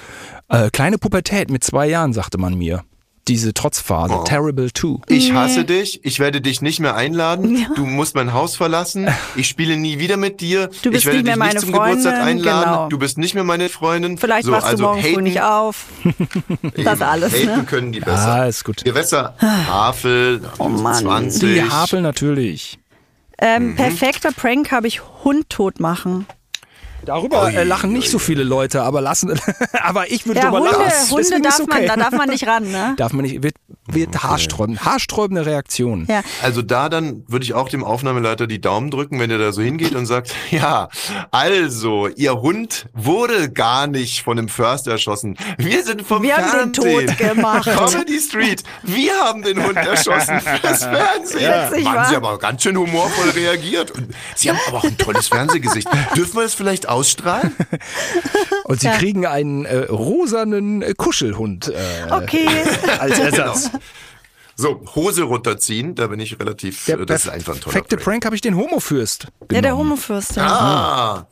Äh, 0.48 0.70
kleine 0.70 0.96
Pubertät 0.96 1.50
mit 1.50 1.62
zwei 1.62 1.86
Jahren, 1.88 2.14
sagte 2.14 2.38
man 2.38 2.56
mir 2.56 2.82
diese 3.28 3.52
Trotzphase. 3.54 4.14
Oh. 4.14 4.24
Terrible 4.24 4.72
2. 4.72 5.00
Ich 5.08 5.32
hasse 5.32 5.64
dich. 5.64 6.04
Ich 6.04 6.20
werde 6.20 6.40
dich 6.40 6.62
nicht 6.62 6.80
mehr 6.80 6.94
einladen. 6.94 7.56
Ja. 7.56 7.68
Du 7.74 7.84
musst 7.84 8.14
mein 8.14 8.32
Haus 8.32 8.56
verlassen. 8.56 9.08
Ich 9.34 9.48
spiele 9.48 9.76
nie 9.76 9.98
wieder 9.98 10.16
mit 10.16 10.40
dir. 10.40 10.70
Du 10.82 10.90
bist 10.90 11.02
ich 11.02 11.06
werde 11.06 11.18
nicht 11.18 11.24
mehr 11.24 11.34
dich 11.34 11.38
meine 11.38 11.54
nicht 11.54 11.60
zum 11.60 11.74
Freundin. 11.74 11.96
Geburtstag 11.98 12.26
einladen. 12.26 12.70
Genau. 12.70 12.88
Du 12.88 12.98
bist 12.98 13.18
nicht 13.18 13.34
mehr 13.34 13.44
meine 13.44 13.68
Freundin. 13.68 14.16
Vielleicht 14.18 14.46
so, 14.46 14.52
wachst 14.52 14.66
also 14.66 14.84
du 14.84 14.88
morgen 14.88 15.02
früh 15.02 15.22
nicht 15.22 15.42
auf. 15.42 15.86
das 16.84 17.02
alles. 17.02 17.34
Haten 17.34 17.46
ne? 17.46 17.64
können 17.64 17.92
die 17.92 18.00
besser. 18.00 18.34
Ah, 18.34 18.46
ist 18.46 18.64
gut. 18.64 18.84
Gewässer, 18.84 19.34
Havel, 19.38 20.40
oh 20.58 20.68
Mann. 20.68 20.94
20. 20.94 21.40
Die 21.40 21.62
Havel 21.62 22.00
natürlich. 22.00 22.78
Ähm, 23.38 23.70
mhm. 23.70 23.76
Perfekter 23.76 24.32
Prank 24.32 24.70
habe 24.72 24.86
ich 24.86 25.02
Hund 25.24 25.50
tot 25.50 25.80
machen. 25.80 26.26
Darüber 27.06 27.44
oi, 27.44 27.54
äh, 27.54 27.62
lachen 27.62 27.92
nicht 27.92 28.08
oi. 28.08 28.10
so 28.10 28.18
viele 28.18 28.42
Leute, 28.42 28.82
aber 28.82 29.00
lassen, 29.00 29.38
aber 29.82 30.10
ich 30.10 30.26
würde 30.26 30.40
ja, 30.40 30.46
drüber 30.46 30.58
Hunde, 30.58 30.72
lachen. 30.72 31.10
Hunde 31.10 31.40
darf 31.40 31.60
okay. 31.60 31.78
man, 31.78 31.86
da 31.86 31.96
darf 31.96 32.12
man 32.12 32.28
nicht 32.28 32.46
ran, 32.46 32.70
ne? 32.70 32.94
Darf 32.96 33.12
man 33.12 33.24
nicht, 33.24 33.42
wird, 33.42 33.54
wird 33.86 34.08
okay. 34.08 34.18
haarsträubend, 34.18 34.84
haarsträubende 34.84 35.46
Reaktion. 35.46 36.06
Ja. 36.08 36.22
Also 36.42 36.62
da 36.62 36.88
dann 36.88 37.24
würde 37.28 37.44
ich 37.44 37.54
auch 37.54 37.68
dem 37.68 37.84
Aufnahmeleiter 37.84 38.46
die 38.46 38.60
Daumen 38.60 38.90
drücken, 38.90 39.20
wenn 39.20 39.30
er 39.30 39.38
da 39.38 39.52
so 39.52 39.62
hingeht 39.62 39.94
und 39.94 40.06
sagt, 40.06 40.34
ja, 40.50 40.88
also, 41.30 42.08
ihr 42.08 42.34
Hund 42.34 42.86
wurde 42.92 43.50
gar 43.50 43.86
nicht 43.86 44.22
von 44.22 44.36
dem 44.36 44.48
Förster 44.48 44.92
erschossen. 44.92 45.36
Wir 45.58 45.84
sind 45.84 46.02
vom 46.02 46.22
wir 46.22 46.34
Fernsehen. 46.34 46.60
haben 46.60 46.72
den 46.72 47.06
tot 47.06 47.18
gemacht. 47.18 47.70
Comedy 47.70 48.18
Street. 48.18 48.62
Wir 48.82 49.14
haben 49.20 49.42
den 49.42 49.64
Hund 49.64 49.76
erschossen 49.76 50.40
fürs 50.40 50.84
Fernsehen. 50.84 51.42
Ja. 51.42 51.70
Witzig, 51.70 51.84
Mann, 51.84 52.08
Sie 52.08 52.16
aber 52.16 52.38
ganz 52.38 52.62
schön 52.62 52.76
humorvoll 52.76 53.30
reagiert. 53.30 53.90
Und 53.92 54.14
Sie 54.34 54.50
haben 54.50 54.58
aber 54.66 54.78
auch 54.78 54.84
ein 54.84 54.98
tolles 54.98 55.28
Fernsehgesicht. 55.28 55.88
Dürfen 56.16 56.36
wir 56.36 56.44
es 56.44 56.54
vielleicht 56.54 56.88
ausstrahlen? 56.96 57.54
Und 58.64 58.80
Sie 58.80 58.86
ja. 58.86 58.96
kriegen 58.96 59.26
einen 59.26 59.64
äh, 59.64 59.76
rosanen 59.84 60.82
äh, 60.82 60.94
Kuschelhund 60.96 61.68
äh, 61.68 62.12
okay. 62.12 62.48
als 62.98 63.18
Ersatz. 63.18 63.70
Genau. 63.70 63.82
So, 64.58 64.80
Hose 64.94 65.24
runterziehen, 65.24 65.94
da 65.94 66.06
bin 66.06 66.18
ich 66.18 66.40
relativ, 66.40 66.86
der 66.86 66.96
das 67.04 67.26
ist 67.26 67.28
einfach 67.28 67.54
ein 67.54 67.60
toller 67.60 67.74
Perfekte 67.74 67.96
Prank, 67.96 68.04
Prank 68.06 68.24
habe 68.24 68.36
ich 68.36 68.40
den 68.40 68.56
Homofürst. 68.56 69.26
Ja, 69.52 69.60
der 69.60 69.76
Homofürst. 69.76 70.36
Ja. 70.36 70.46
Ah. 70.46 71.26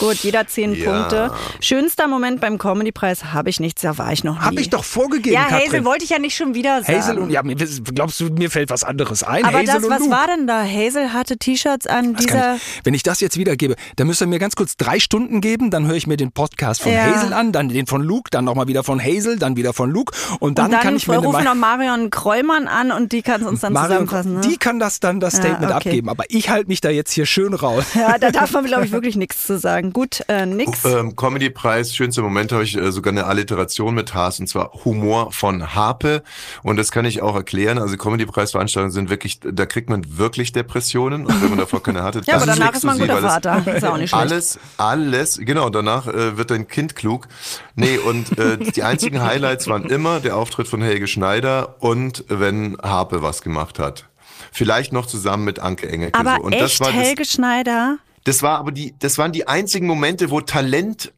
Gut, 0.00 0.16
jeder 0.16 0.48
zehn 0.48 0.74
ja. 0.74 0.90
Punkte. 0.90 1.30
Schönster 1.60 2.08
Moment 2.08 2.40
beim 2.40 2.58
Comedy-Preis 2.58 3.26
habe 3.26 3.48
ich 3.48 3.60
nichts, 3.60 3.82
da 3.82 3.96
war 3.96 4.12
ich 4.12 4.24
noch 4.24 4.40
nie. 4.40 4.44
Habe 4.44 4.60
ich 4.60 4.70
doch 4.70 4.82
vorgegeben, 4.82 5.34
Ja, 5.34 5.44
Katrin. 5.44 5.68
Hazel 5.68 5.84
wollte 5.84 6.02
ich 6.02 6.10
ja 6.10 6.18
nicht 6.18 6.34
schon 6.34 6.56
wieder 6.56 6.82
sagen. 6.82 6.98
Hazel 6.98 7.18
und, 7.20 7.30
ja, 7.30 7.42
glaubst 7.42 8.18
du, 8.18 8.24
mir 8.24 8.50
fällt 8.50 8.70
was 8.70 8.82
anderes 8.82 9.22
ein? 9.22 9.44
Aber 9.44 9.58
Hazel 9.58 9.80
das, 9.80 9.88
was 9.88 10.10
war 10.10 10.26
denn 10.26 10.48
da? 10.48 10.64
Hazel 10.64 11.12
hatte 11.12 11.36
T-Shirts 11.36 11.86
an 11.86 12.14
was 12.14 12.26
dieser... 12.26 12.56
Ich, 12.56 12.62
wenn 12.82 12.94
ich 12.94 13.04
das 13.04 13.20
jetzt 13.20 13.38
wiedergebe, 13.38 13.76
dann 13.94 14.08
müsst 14.08 14.20
ihr 14.20 14.26
mir 14.26 14.40
ganz 14.40 14.56
kurz 14.56 14.76
drei 14.76 14.98
Stunden 14.98 15.40
geben, 15.40 15.70
dann 15.70 15.86
höre 15.86 15.94
ich 15.94 16.08
mir 16.08 16.16
den 16.16 16.32
Podcast 16.32 16.82
von 16.82 16.90
ja. 16.90 17.04
Hazel 17.04 17.32
an, 17.34 17.52
dann 17.52 17.68
den 17.68 17.86
von 17.86 18.02
Luke, 18.02 18.30
dann 18.32 18.44
nochmal 18.44 18.66
wieder 18.66 18.82
von 18.82 19.00
Hazel, 19.00 19.38
dann 19.38 19.56
wieder 19.56 19.72
von 19.72 19.92
Luke 19.92 20.12
und 20.40 20.58
dann, 20.58 20.66
und 20.66 20.72
dann 20.72 20.80
kann 20.80 20.96
ich 20.96 21.06
mir... 21.06 21.18
rufen 21.18 21.44
noch 21.44 21.54
Marion 21.54 22.10
Kräumann 22.10 22.63
an 22.68 22.92
und 22.92 23.12
die 23.12 23.22
kann 23.22 23.42
uns 23.42 23.60
dann 23.60 23.72
Marion, 23.72 24.08
zusammenfassen. 24.08 24.34
Ne? 24.34 24.40
Die 24.42 24.56
kann 24.56 24.78
das 24.78 25.00
dann, 25.00 25.20
das 25.20 25.34
Statement 25.34 25.70
ja, 25.70 25.76
okay. 25.76 25.88
abgeben, 25.88 26.08
aber 26.08 26.24
ich 26.28 26.48
halte 26.48 26.68
mich 26.68 26.80
da 26.80 26.90
jetzt 26.90 27.12
hier 27.12 27.26
schön 27.26 27.54
raus. 27.54 27.84
Ja, 27.94 28.18
da 28.18 28.30
darf 28.30 28.52
man, 28.52 28.64
glaube 28.66 28.84
ich, 28.84 28.92
wirklich 28.92 29.16
nichts 29.16 29.46
zu 29.46 29.58
sagen. 29.58 29.92
Gut, 29.92 30.22
äh, 30.28 30.46
nix. 30.46 30.84
Ähm, 30.84 31.16
Comedy-Preis, 31.16 31.94
schönster 31.94 32.22
Moment 32.22 32.52
habe 32.52 32.64
ich 32.64 32.76
äh, 32.76 32.92
sogar 32.92 33.12
eine 33.12 33.24
Alliteration 33.24 33.94
mit 33.94 34.14
Haas 34.14 34.40
und 34.40 34.48
zwar 34.48 34.72
Humor 34.84 35.32
von 35.32 35.74
Harpe 35.74 36.22
und 36.62 36.76
das 36.76 36.90
kann 36.90 37.04
ich 37.04 37.22
auch 37.22 37.34
erklären. 37.34 37.78
Also 37.78 37.96
Comedy-Preisveranstaltungen 37.96 38.92
sind 38.92 39.10
wirklich, 39.10 39.40
da 39.40 39.66
kriegt 39.66 39.90
man 39.90 40.18
wirklich 40.18 40.52
Depressionen 40.52 41.26
und 41.26 41.42
wenn 41.42 41.50
man 41.50 41.58
davor 41.58 41.82
keine 41.82 42.02
hatte, 42.02 42.22
ja, 42.26 42.36
aber 42.36 42.46
danach 42.46 42.74
ist 42.74 42.84
man 42.84 42.94
ein 42.94 43.00
guter 43.00 43.20
Vater. 43.20 43.62
Ist 43.74 43.84
auch 43.84 43.96
nicht 43.96 44.10
schlecht. 44.10 44.14
Alles, 44.14 44.58
alles, 44.76 45.38
genau, 45.42 45.70
danach 45.70 46.06
äh, 46.06 46.36
wird 46.36 46.50
dein 46.50 46.68
Kind 46.68 46.96
klug. 46.96 47.28
Nee, 47.76 47.98
und 47.98 48.38
äh, 48.38 48.56
die 48.58 48.82
einzigen 48.82 49.22
Highlights 49.22 49.66
waren 49.68 49.84
immer 49.84 50.20
der 50.20 50.36
Auftritt 50.36 50.68
von 50.68 50.80
Helge 50.80 51.06
Schneider 51.06 51.76
und 51.80 52.24
wenn 52.28 52.53
Harpe 52.82 53.22
was 53.22 53.42
gemacht 53.42 53.78
hat. 53.78 54.08
Vielleicht 54.52 54.92
noch 54.92 55.06
zusammen 55.06 55.44
mit 55.44 55.58
Anke 55.58 55.88
Engelke. 55.88 56.18
Aber 56.18 56.36
so. 56.36 56.42
und 56.42 56.52
echt 56.52 56.62
das 56.62 56.80
war 56.80 56.92
Helge 56.92 57.22
das, 57.22 57.32
Schneider? 57.32 57.98
Das 58.24 58.42
war 58.42 58.58
aber 58.58 58.72
die, 58.72 58.94
das 58.98 59.18
waren 59.18 59.32
die 59.32 59.46
einzigen 59.48 59.86
Momente, 59.86 60.30
wo 60.30 60.40
Talent, 60.40 61.12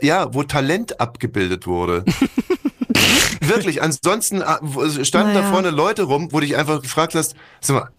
ja, 0.00 0.32
wo 0.32 0.42
Talent 0.42 1.00
abgebildet 1.00 1.66
wurde. 1.66 2.04
Wirklich. 3.40 3.82
Ansonsten 3.82 4.40
äh, 4.40 5.04
standen 5.04 5.34
naja. 5.34 5.42
da 5.42 5.50
vorne 5.50 5.70
Leute 5.70 6.04
rum, 6.04 6.28
wo 6.32 6.40
du 6.40 6.46
dich 6.46 6.56
einfach 6.56 6.82
gefragt 6.82 7.14
hast, 7.14 7.34
sag 7.60 7.76
mal, 7.76 7.90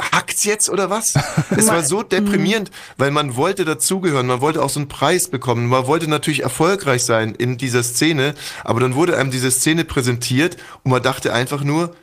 hackt's 0.00 0.44
jetzt 0.44 0.68
oder 0.68 0.90
was? 0.90 1.14
Es 1.56 1.68
war 1.68 1.82
so 1.82 2.02
deprimierend, 2.02 2.70
weil 2.96 3.10
man 3.10 3.36
wollte 3.36 3.64
dazugehören, 3.64 4.26
man 4.26 4.40
wollte 4.40 4.62
auch 4.62 4.70
so 4.70 4.80
einen 4.80 4.88
Preis 4.88 5.28
bekommen, 5.28 5.66
man 5.66 5.86
wollte 5.86 6.08
natürlich 6.08 6.42
erfolgreich 6.42 7.04
sein 7.04 7.34
in 7.34 7.58
dieser 7.58 7.82
Szene, 7.82 8.34
aber 8.64 8.80
dann 8.80 8.94
wurde 8.94 9.16
einem 9.16 9.30
diese 9.30 9.50
Szene 9.50 9.84
präsentiert 9.84 10.56
und 10.82 10.90
man 10.90 11.02
dachte 11.02 11.32
einfach 11.32 11.62
nur, 11.62 11.94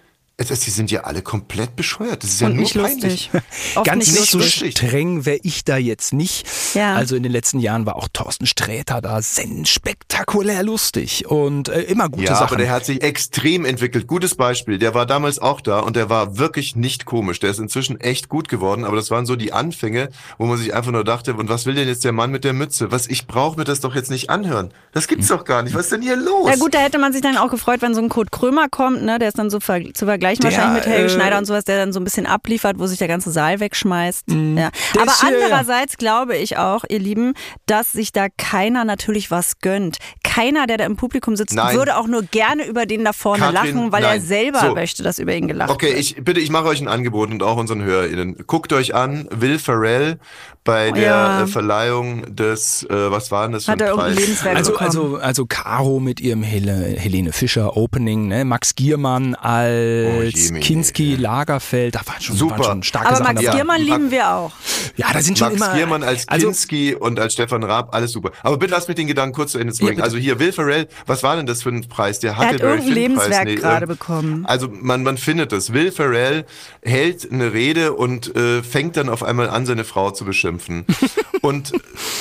die 0.49 0.69
sind 0.69 0.91
ja 0.91 1.01
alle 1.01 1.21
komplett 1.21 1.75
bescheuert. 1.75 2.23
Das 2.23 2.31
ist 2.31 2.41
ja 2.41 2.47
Und 2.47 2.55
nur 2.55 2.63
nicht 2.63 2.75
peinlich. 2.75 3.29
Ganz 3.83 4.07
nicht 4.07 4.19
nicht 4.19 4.31
so 4.31 4.37
lustig. 4.39 4.77
streng 4.77 5.25
wäre 5.25 5.39
ich 5.43 5.63
da 5.63 5.77
jetzt 5.77 6.13
nicht. 6.13 6.47
Ja. 6.73 6.95
Also 6.95 7.15
in 7.15 7.23
den 7.23 7.31
letzten 7.31 7.59
Jahren 7.59 7.85
war 7.85 7.95
auch 7.95 8.07
Thorsten 8.11 8.45
Sträter 8.45 9.01
da 9.01 9.21
spektakulär 9.21 10.63
lustig 10.63 11.25
und 11.27 11.69
äh, 11.69 11.81
immer 11.83 12.09
gute 12.09 12.25
ja, 12.25 12.35
Sachen. 12.35 12.55
aber 12.55 12.57
der 12.57 12.71
hat 12.71 12.85
sich 12.85 13.01
extrem 13.01 13.65
entwickelt. 13.65 14.07
Gutes 14.07 14.35
Beispiel. 14.35 14.77
Der 14.77 14.93
war 14.93 15.05
damals 15.05 15.39
auch 15.39 15.61
da 15.61 15.79
und 15.79 15.95
der 15.95 16.09
war 16.09 16.37
wirklich 16.37 16.75
nicht 16.75 17.05
komisch. 17.05 17.39
Der 17.39 17.49
ist 17.49 17.59
inzwischen 17.59 17.99
echt 17.99 18.29
gut 18.29 18.49
geworden, 18.49 18.85
aber 18.85 18.95
das 18.95 19.11
waren 19.11 19.25
so 19.25 19.35
die 19.35 19.53
Anfänge, 19.53 20.09
wo 20.37 20.45
man 20.45 20.57
sich 20.57 20.73
einfach 20.73 20.91
nur 20.91 21.03
dachte, 21.03 21.33
und 21.33 21.49
was 21.49 21.65
will 21.65 21.75
denn 21.75 21.87
jetzt 21.87 22.03
der 22.03 22.11
Mann 22.11 22.31
mit 22.31 22.43
der 22.43 22.53
Mütze? 22.53 22.91
Was 22.91 23.07
ich 23.07 23.27
brauche 23.27 23.57
mir 23.57 23.63
das 23.65 23.79
doch 23.79 23.95
jetzt 23.95 24.11
nicht 24.11 24.29
anhören. 24.29 24.73
Das 24.93 25.07
gibt's 25.07 25.27
doch 25.27 25.45
gar 25.45 25.63
nicht. 25.63 25.75
Was 25.75 25.85
ist 25.85 25.91
denn 25.91 26.01
hier 26.01 26.15
los? 26.15 26.49
Ja 26.49 26.55
gut, 26.55 26.73
da 26.73 26.79
hätte 26.79 26.97
man 26.97 27.13
sich 27.13 27.21
dann 27.21 27.37
auch 27.37 27.49
gefreut, 27.49 27.81
wenn 27.81 27.93
so 27.93 28.01
ein 28.01 28.09
Kurt 28.09 28.31
Krömer 28.31 28.67
kommt, 28.69 29.03
ne? 29.03 29.19
Der 29.19 29.27
ist 29.29 29.37
dann 29.37 29.49
so 29.49 29.59
ver 29.59 29.93
zu 29.93 30.05
vergleichen 30.05 30.30
der, 30.39 30.51
wahrscheinlich 30.51 30.85
mit 30.85 30.93
Helge 30.93 31.05
äh, 31.05 31.09
Schneider 31.09 31.37
und 31.37 31.45
sowas, 31.45 31.63
der 31.63 31.77
dann 31.77 31.93
so 31.93 31.99
ein 31.99 32.03
bisschen 32.03 32.25
abliefert, 32.25 32.79
wo 32.79 32.87
sich 32.87 32.97
der 32.99 33.07
ganze 33.07 33.31
Saal 33.31 33.59
wegschmeißt. 33.59 34.29
Mhm. 34.29 34.57
Ja. 34.57 34.69
Aber 34.99 35.11
andererseits 35.21 35.97
glaube 35.97 36.37
ich 36.37 36.57
auch, 36.57 36.83
ihr 36.89 36.99
Lieben, 36.99 37.33
dass 37.65 37.91
sich 37.91 38.11
da 38.11 38.27
keiner 38.37 38.85
natürlich 38.85 39.31
was 39.31 39.59
gönnt. 39.59 39.97
Keiner, 40.23 40.67
der 40.67 40.77
da 40.77 40.85
im 40.85 40.95
Publikum 40.95 41.35
sitzt, 41.35 41.55
Nein. 41.55 41.75
würde 41.75 41.97
auch 41.97 42.07
nur 42.07 42.23
gerne 42.23 42.65
über 42.65 42.85
den 42.85 43.03
da 43.03 43.13
vorne 43.13 43.43
Katrin, 43.43 43.75
lachen, 43.75 43.91
weil 43.91 44.01
nein. 44.01 44.19
er 44.19 44.21
selber 44.21 44.59
So. 44.59 44.73
möchte, 44.75 45.03
dass 45.03 45.19
über 45.19 45.33
ihn 45.33 45.47
gelacht 45.47 45.69
Okay, 45.69 45.89
wird. 45.89 45.99
ich 45.99 46.15
bitte, 46.23 46.39
ich 46.39 46.49
mache 46.49 46.65
euch 46.65 46.81
ein 46.81 46.87
Angebot 46.87 47.31
und 47.31 47.43
auch 47.43 47.57
unseren 47.57 47.83
HörerInnen. 47.83 48.37
Guckt 48.47 48.73
euch 48.73 48.95
an, 48.95 49.27
Will 49.31 49.59
Ferrell 49.59 50.19
bei 50.63 50.91
Oh, 50.91 50.93
der 50.95 51.03
ja. 51.03 51.41
äh, 51.43 51.47
Verleihung 51.47 52.35
des, 52.35 52.83
äh, 52.83 53.11
was 53.11 53.31
war 53.31 53.43
denn 53.43 53.53
das 53.53 53.65
für 53.65 53.71
Hat 53.71 53.81
ein 53.81 53.87
er 53.87 53.87
irgendein 53.91 54.13
Preis? 54.13 54.19
Lebenswerk 54.25 54.55
Also, 54.57 54.71
bekommen. 54.73 54.87
also, 54.89 55.17
also 55.17 55.45
Caro 55.47 55.99
mit 55.99 56.19
ihrem 56.19 56.43
Hel 56.43 56.95
Helene 56.99 57.31
Fischer 57.33 57.75
Opening, 57.77 58.27
ne? 58.27 58.45
Max 58.45 58.75
Giermann 58.75 59.35
Oh, 59.35 59.37
als 59.43 60.51
meine. 60.51 60.59
Kinski 60.59 61.15
Lagerfeld, 61.15 61.95
da 61.95 62.01
waren 62.05 62.21
schon, 62.21 62.35
Super. 62.35 62.59
waren 62.59 62.63
schon 62.65 62.83
starke 62.83 63.07
Aber 63.07 63.17
Sachen 63.17 63.33
Max 63.33 63.41
dabei. 63.45 63.55
Giermann 63.57 63.85
Ja. 63.85 63.95
lieben 63.95 64.11
wir 64.11 64.29
auch. 64.35 64.51
Ja, 64.97 65.07
da 65.13 65.21
sind 65.21 65.37
schon 65.39 65.49
Max 65.57 65.61
immer. 65.61 65.73
Giermann 65.75 66.03
als 66.03 66.27
also, 66.27 66.47
Kinski 66.47 66.93
und 66.95 67.19
als 67.19 67.33
Stefan 67.33 67.63
Raab, 67.63 67.95
alles 67.95 68.11
super. 68.11 68.31
Aber 68.43 68.57
bitte 68.57 68.71
lass 68.73 68.87
mich 68.87 68.95
den 68.97 69.07
Gedanken 69.07 69.33
kurz 69.35 69.53
zu 69.53 69.57
Ende 69.57 69.73
Ja, 69.73 69.79
bringen. 69.79 69.95
bitte. 69.95 70.03
also 70.03 70.17
hier, 70.17 70.39
Will 70.39 70.51
Ferrell, 70.51 70.87
was 71.07 71.23
war 71.23 71.35
denn 71.37 71.47
das 71.47 71.63
für 71.63 71.69
ein 71.69 71.87
Preis? 71.87 72.19
Der 72.19 72.31
Er 72.31 72.37
hatte 72.37 72.47
hat 72.55 72.59
irgendein. 72.61 72.93
Lebenswerk 72.93 73.45
Nee, 73.45 73.55
gerade 73.55 73.85
ähm, 73.85 73.89
bekommen. 73.89 74.45
Also 74.45 74.67
man, 74.71 75.01
man 75.03 75.17
findet 75.17 75.53
es. 75.53 75.73
Will 75.73 75.91
Ferrell 75.91 76.45
hält 76.83 77.31
eine 77.31 77.51
Rede 77.53 77.93
und 77.93 78.35
äh, 78.35 78.61
fängt 78.61 78.95
dann 78.97 79.09
auf 79.09 79.23
einmal 79.23 79.49
an, 79.49 79.65
seine 79.65 79.83
Frau 79.85 80.11
zu 80.11 80.23
beschimpfen. 80.25 80.50
und, 81.41 81.71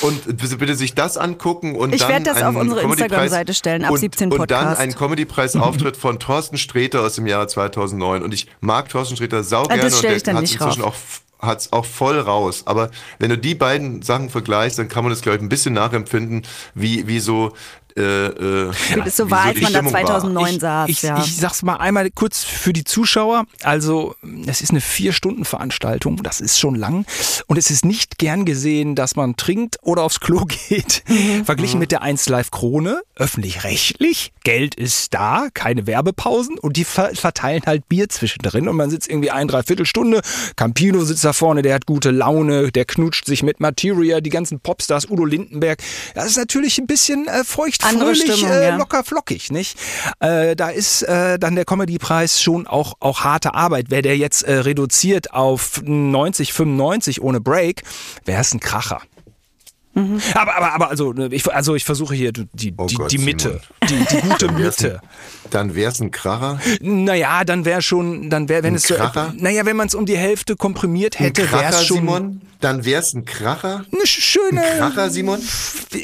und 0.01 0.37
bitte, 0.57 0.75
sich 0.75 0.93
das 0.95 1.17
angucken 1.17 1.75
und 1.75 1.93
Ich 1.93 2.01
dann 2.01 2.09
werde 2.09 2.25
das 2.25 2.37
auf 2.37 2.43
einen 2.55 2.57
unsere 2.57 2.81
Instagram-Seite 2.81 3.53
stellen, 3.53 3.83
ab 3.83 3.91
und, 3.91 3.97
17 3.99 4.31
Und 4.31 4.39
dann 4.51 4.59
Podcast. 4.65 4.81
ein 4.81 4.95
Comedy-Preis-Auftritt 4.95 5.97
von 5.97 6.19
Thorsten 6.19 6.57
Sträter 6.57 7.01
aus 7.01 7.15
dem 7.15 7.27
Jahre 7.27 7.47
2009. 7.47 8.23
Und 8.23 8.33
ich 8.33 8.47
mag 8.59 8.89
Thorsten 8.89 9.15
Sträter 9.15 9.43
sau 9.43 9.63
Ah, 9.63 9.67
gerne 9.67 9.81
das 9.83 9.95
und 9.95 10.03
der 10.03 10.15
ich 10.15 10.23
dann 10.23 10.35
hat 10.35 10.41
nicht 10.43 10.53
inzwischen 10.53 10.81
rauf. 10.81 10.93
auch 10.95 11.30
hat's 11.41 11.73
auch 11.73 11.85
voll 11.85 12.19
raus. 12.19 12.63
Aber 12.65 12.91
wenn 13.19 13.29
du 13.29 13.37
die 13.37 13.55
beiden 13.55 14.01
Sachen 14.01 14.29
vergleichst, 14.29 14.79
dann 14.79 14.87
kann 14.87 15.03
man 15.03 15.11
das, 15.11 15.21
glaube 15.21 15.37
ich, 15.37 15.41
ein 15.41 15.49
bisschen 15.49 15.73
nachempfinden, 15.73 16.43
wie, 16.75 17.07
wie 17.07 17.19
so 17.19 17.53
äh, 17.97 18.67
äh, 18.67 18.71
so 19.09 19.29
war, 19.29 19.45
als 19.45 19.61
man 19.61 19.73
da 19.73 19.85
2009 19.85 20.59
saß. 20.59 20.89
Ich, 20.89 21.01
ja. 21.01 21.19
ich 21.19 21.35
sag's 21.35 21.63
mal 21.63 21.77
einmal 21.77 22.09
kurz 22.11 22.43
für 22.43 22.73
die 22.73 22.83
Zuschauer. 22.83 23.45
Also, 23.63 24.15
es 24.45 24.61
ist 24.61 24.71
eine 24.71 24.81
Vier-Stunden-Veranstaltung. 24.81 26.21
Das 26.23 26.41
ist 26.41 26.59
schon 26.59 26.75
lang. 26.75 27.05
Und 27.47 27.57
es 27.57 27.69
ist 27.69 27.85
nicht 27.85 28.17
gern 28.17 28.45
gesehen, 28.45 28.95
dass 28.95 29.15
man 29.15 29.35
trinkt 29.35 29.77
oder 29.81 30.03
aufs 30.03 30.19
Klo 30.19 30.45
geht. 30.69 31.03
Mhm. 31.07 31.45
Verglichen 31.45 31.79
mit 31.79 31.91
der 31.91 32.01
1 32.01 32.29
Live 32.29 32.51
Krone, 32.51 33.01
öffentlich-rechtlich. 33.15 34.33
Geld 34.43 34.75
ist 34.75 35.13
da, 35.13 35.47
keine 35.53 35.87
Werbepausen. 35.87 36.57
Und 36.57 36.77
die 36.77 36.85
verteilen 36.85 37.63
halt 37.65 37.87
Bier 37.89 38.09
zwischendrin. 38.09 38.67
Und 38.67 38.75
man 38.75 38.89
sitzt 38.89 39.09
irgendwie 39.09 39.31
ein, 39.31 39.47
dreiviertel 39.47 39.85
Stunde. 39.85 40.21
Campino 40.55 41.03
sitzt 41.03 41.25
da 41.25 41.30
vorne, 41.33 41.61
der 41.61 41.75
hat 41.75 41.85
gute 41.85 42.11
Laune. 42.11 42.71
Der 42.71 42.85
knutscht 42.85 43.25
sich 43.25 43.43
mit 43.43 43.59
Materia, 43.59 44.21
die 44.21 44.29
ganzen 44.29 44.59
Popstars, 44.59 45.09
Udo 45.09 45.25
Lindenberg. 45.25 45.79
Das 46.15 46.25
ist 46.25 46.37
natürlich 46.37 46.77
ein 46.77 46.87
bisschen 46.87 47.27
äh, 47.27 47.43
feucht, 47.43 47.83
Andere 47.85 48.15
fröhlich, 48.15 48.37
Stimmung, 48.37 48.51
äh, 48.51 48.75
locker 48.75 49.03
flockig, 49.03 49.51
nicht? 49.51 49.77
Äh, 50.19 50.55
da 50.55 50.69
ist 50.69 51.03
äh, 51.03 51.39
dann 51.39 51.55
der 51.55 51.65
Comedy-Preis 51.65 52.41
schon 52.41 52.67
auch, 52.67 52.93
auch 52.99 53.21
harte 53.21 53.53
Arbeit. 53.53 53.91
Wäre 53.91 54.01
der 54.01 54.17
jetzt 54.17 54.43
äh, 54.43 54.53
reduziert 54.53 55.33
auf 55.33 55.81
90, 55.83 56.53
95 56.53 57.21
ohne 57.21 57.41
Break, 57.41 57.83
wäre 58.25 58.41
es 58.41 58.53
ein 58.53 58.59
Kracher. 58.59 59.01
Mhm. 59.93 60.21
Aber, 60.33 60.55
aber, 60.55 60.73
aber 60.73 60.89
also 60.89 61.13
ich, 61.13 61.51
also 61.53 61.75
ich 61.75 61.83
versuche 61.83 62.15
hier 62.15 62.31
die, 62.31 62.47
die, 62.53 62.73
oh 62.77 62.87
Gott, 62.93 63.11
die 63.11 63.17
Mitte, 63.17 63.61
die, 63.89 63.95
die, 63.95 64.21
gute 64.21 64.47
dann 64.47 64.55
Mitte. 64.55 65.01
dann 65.49 65.75
wäre 65.75 65.91
es 65.91 65.99
ein 65.99 66.11
Kracher? 66.11 66.59
Naja, 66.81 67.43
dann 67.43 67.65
wäre 67.65 67.81
schon, 67.81 68.29
dann 68.29 68.47
wäre, 68.47 68.63
wenn 68.63 68.73
ein 68.73 68.77
es 68.77 68.83
Kracher? 68.83 69.33
so, 69.35 69.43
naja, 69.43 69.65
wenn 69.65 69.75
man 69.75 69.87
es 69.87 69.95
um 69.95 70.05
die 70.05 70.17
Hälfte 70.17 70.55
komprimiert 70.55 71.19
hätte, 71.19 71.51
wäre 71.51 71.65
es 71.71 71.85
schon. 71.85 71.97
Simon? 71.97 72.41
Dann 72.61 72.85
wäre 72.85 73.01
es 73.01 73.13
ein 73.13 73.25
Kracher? 73.25 73.85
Eine 73.91 74.05
schöne. 74.05 74.61
Ein 74.61 74.77
Kracher, 74.77 75.09
Simon? 75.09 75.41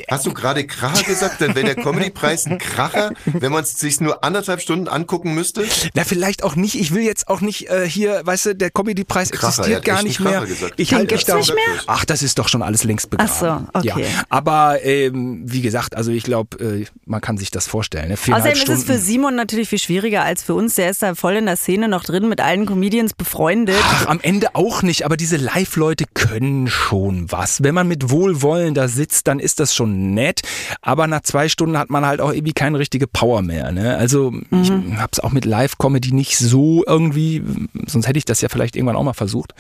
Hast 0.10 0.26
du 0.26 0.34
gerade 0.34 0.66
Kracher 0.66 1.04
gesagt? 1.04 1.40
Dann 1.40 1.54
wäre 1.54 1.68
der 1.68 1.76
Comedy-Preis 1.76 2.48
ein 2.48 2.58
Kracher, 2.58 3.12
wenn 3.26 3.52
man 3.52 3.64
es 3.64 3.78
sich 3.78 4.02
nur 4.02 4.24
anderthalb 4.24 4.60
Stunden 4.62 4.88
angucken 4.88 5.36
müsste? 5.36 5.64
Na, 5.94 6.04
vielleicht 6.04 6.44
auch 6.44 6.56
nicht. 6.56 6.74
Ich 6.74 6.96
will 6.96 7.04
jetzt 7.04 7.28
auch 7.28 7.42
nicht 7.42 7.70
äh, 7.70 7.88
hier, 7.88 8.22
weißt 8.26 8.48
du, 8.48 8.56
der 8.56 8.72
Comedy-Preis 8.72 9.30
existiert 9.30 9.86
gar 9.86 10.02
nicht 10.02 10.20
mehr. 10.20 10.46
Gesagt. 10.48 10.74
Ich 10.78 10.96
halte 10.96 11.14
echt 11.14 11.30
da. 11.30 11.40
Ach, 11.86 12.06
das 12.06 12.24
ist 12.24 12.40
doch 12.40 12.50
schon 12.50 12.64
alles 12.64 12.84
längst 12.84 13.12
begraben. 13.12 13.32
Ach 13.32 13.40
so. 13.74 13.77
Okay. 13.78 14.04
Ja. 14.04 14.24
Aber 14.30 14.84
ähm, 14.84 15.44
wie 15.46 15.62
gesagt, 15.62 15.96
also 15.96 16.12
ich 16.12 16.24
glaube, 16.24 16.58
äh, 16.64 16.86
man 17.06 17.22
kann 17.22 17.38
sich 17.38 17.52
das 17.52 17.68
vorstellen. 17.68 18.10
Ne? 18.10 18.16
Außerdem 18.16 18.56
Stunden. 18.56 18.72
ist 18.72 18.80
es 18.80 18.84
für 18.84 18.98
Simon 18.98 19.36
natürlich 19.36 19.70
viel 19.70 19.80
schwieriger 19.80 20.24
als 20.24 20.44
für 20.44 20.54
uns. 20.54 20.76
Der 20.76 20.90
ist 20.90 21.02
da 21.02 21.16
voll 21.16 21.36
in 21.36 21.46
der 21.46 21.58
Szene 21.58 21.88
noch 21.88 22.04
drin, 22.04 22.30
mit 22.30 22.42
allen 22.42 22.66
Comedians 22.66 23.14
befreundet. 23.14 23.78
Ach, 23.82 24.08
am 24.08 24.20
Ende 24.22 24.56
auch 24.56 24.82
nicht, 24.82 25.06
aber 25.06 25.18
diese 25.18 25.38
Live-Leute 25.38 26.06
können 26.14 26.68
schon 26.68 27.32
was. 27.32 27.64
Wenn 27.64 27.76
man 27.76 27.88
mit 27.88 28.10
Wohlwollen 28.10 28.74
da 28.74 28.88
sitzt, 28.88 29.28
dann 29.28 29.40
ist 29.40 29.60
das 29.60 29.76
schon 29.76 30.14
nett. 30.14 30.42
Aber 30.82 31.08
nach 31.08 31.22
zwei 31.22 31.50
Stunden 31.50 31.78
hat 31.78 31.90
man 31.90 32.06
halt 32.06 32.22
auch 32.22 32.32
irgendwie 32.32 32.54
keine 32.54 32.80
richtige 32.80 33.08
Power 33.08 33.42
mehr. 33.42 33.72
Ne? 33.72 33.98
Also 33.98 34.32
mhm. 34.32 34.46
ich 34.62 34.72
habe 34.72 35.10
es 35.12 35.20
auch 35.20 35.32
mit 35.32 35.46
Live-Comedy 35.46 36.14
nicht 36.14 36.38
so 36.38 36.84
irgendwie, 36.86 37.44
sonst 37.86 38.08
hätte 38.08 38.18
ich 38.18 38.26
das 38.26 38.42
ja 38.42 38.50
vielleicht 38.50 38.76
irgendwann 38.76 38.96
auch 38.96 39.04
mal 39.04 39.14
versucht. 39.14 39.54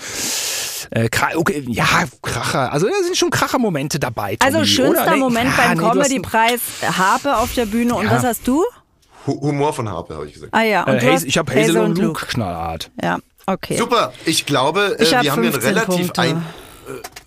Äh, 0.91 1.09
okay, 1.35 1.63
ja, 1.67 1.85
Kracher. 2.21 2.71
Also 2.71 2.87
da 2.87 2.93
sind 3.03 3.17
schon 3.17 3.29
Kracher-Momente 3.29 3.99
dabei. 3.99 4.35
Tommy, 4.35 4.55
also 4.55 4.65
schönster 4.65 5.11
nee, 5.11 5.17
Moment 5.17 5.51
ja, 5.57 5.63
beim 5.63 5.77
nee, 5.77 5.83
Comedy-Preis 5.83 6.61
Harpe 6.97 7.37
auf 7.37 7.53
der 7.53 7.65
Bühne. 7.65 7.95
Und 7.95 8.05
ja. 8.05 8.11
was 8.11 8.23
hast 8.23 8.47
du? 8.47 8.63
Humor 9.25 9.73
von 9.73 9.89
Harpe, 9.89 10.15
habe 10.15 10.27
ich 10.27 10.33
gesagt. 10.33 10.53
Ah 10.53 10.63
ja. 10.63 10.83
Und 10.83 11.03
äh, 11.03 11.19
ich 11.25 11.37
habe 11.37 11.51
Hazel, 11.51 11.69
Hazel, 11.69 11.77
und 11.81 11.97
Luke, 11.97 12.25
knallhart. 12.27 12.91
Ja, 13.01 13.17
okay. 13.45 13.77
Super. 13.77 14.13
Ich 14.25 14.45
glaube, 14.45 14.95
äh, 14.97 15.03
ich 15.03 15.11
wir 15.11 15.31
haben 15.31 15.43
hier 15.43 15.53
ein 15.53 15.59
relativ 15.59 16.11
ein, 16.17 16.45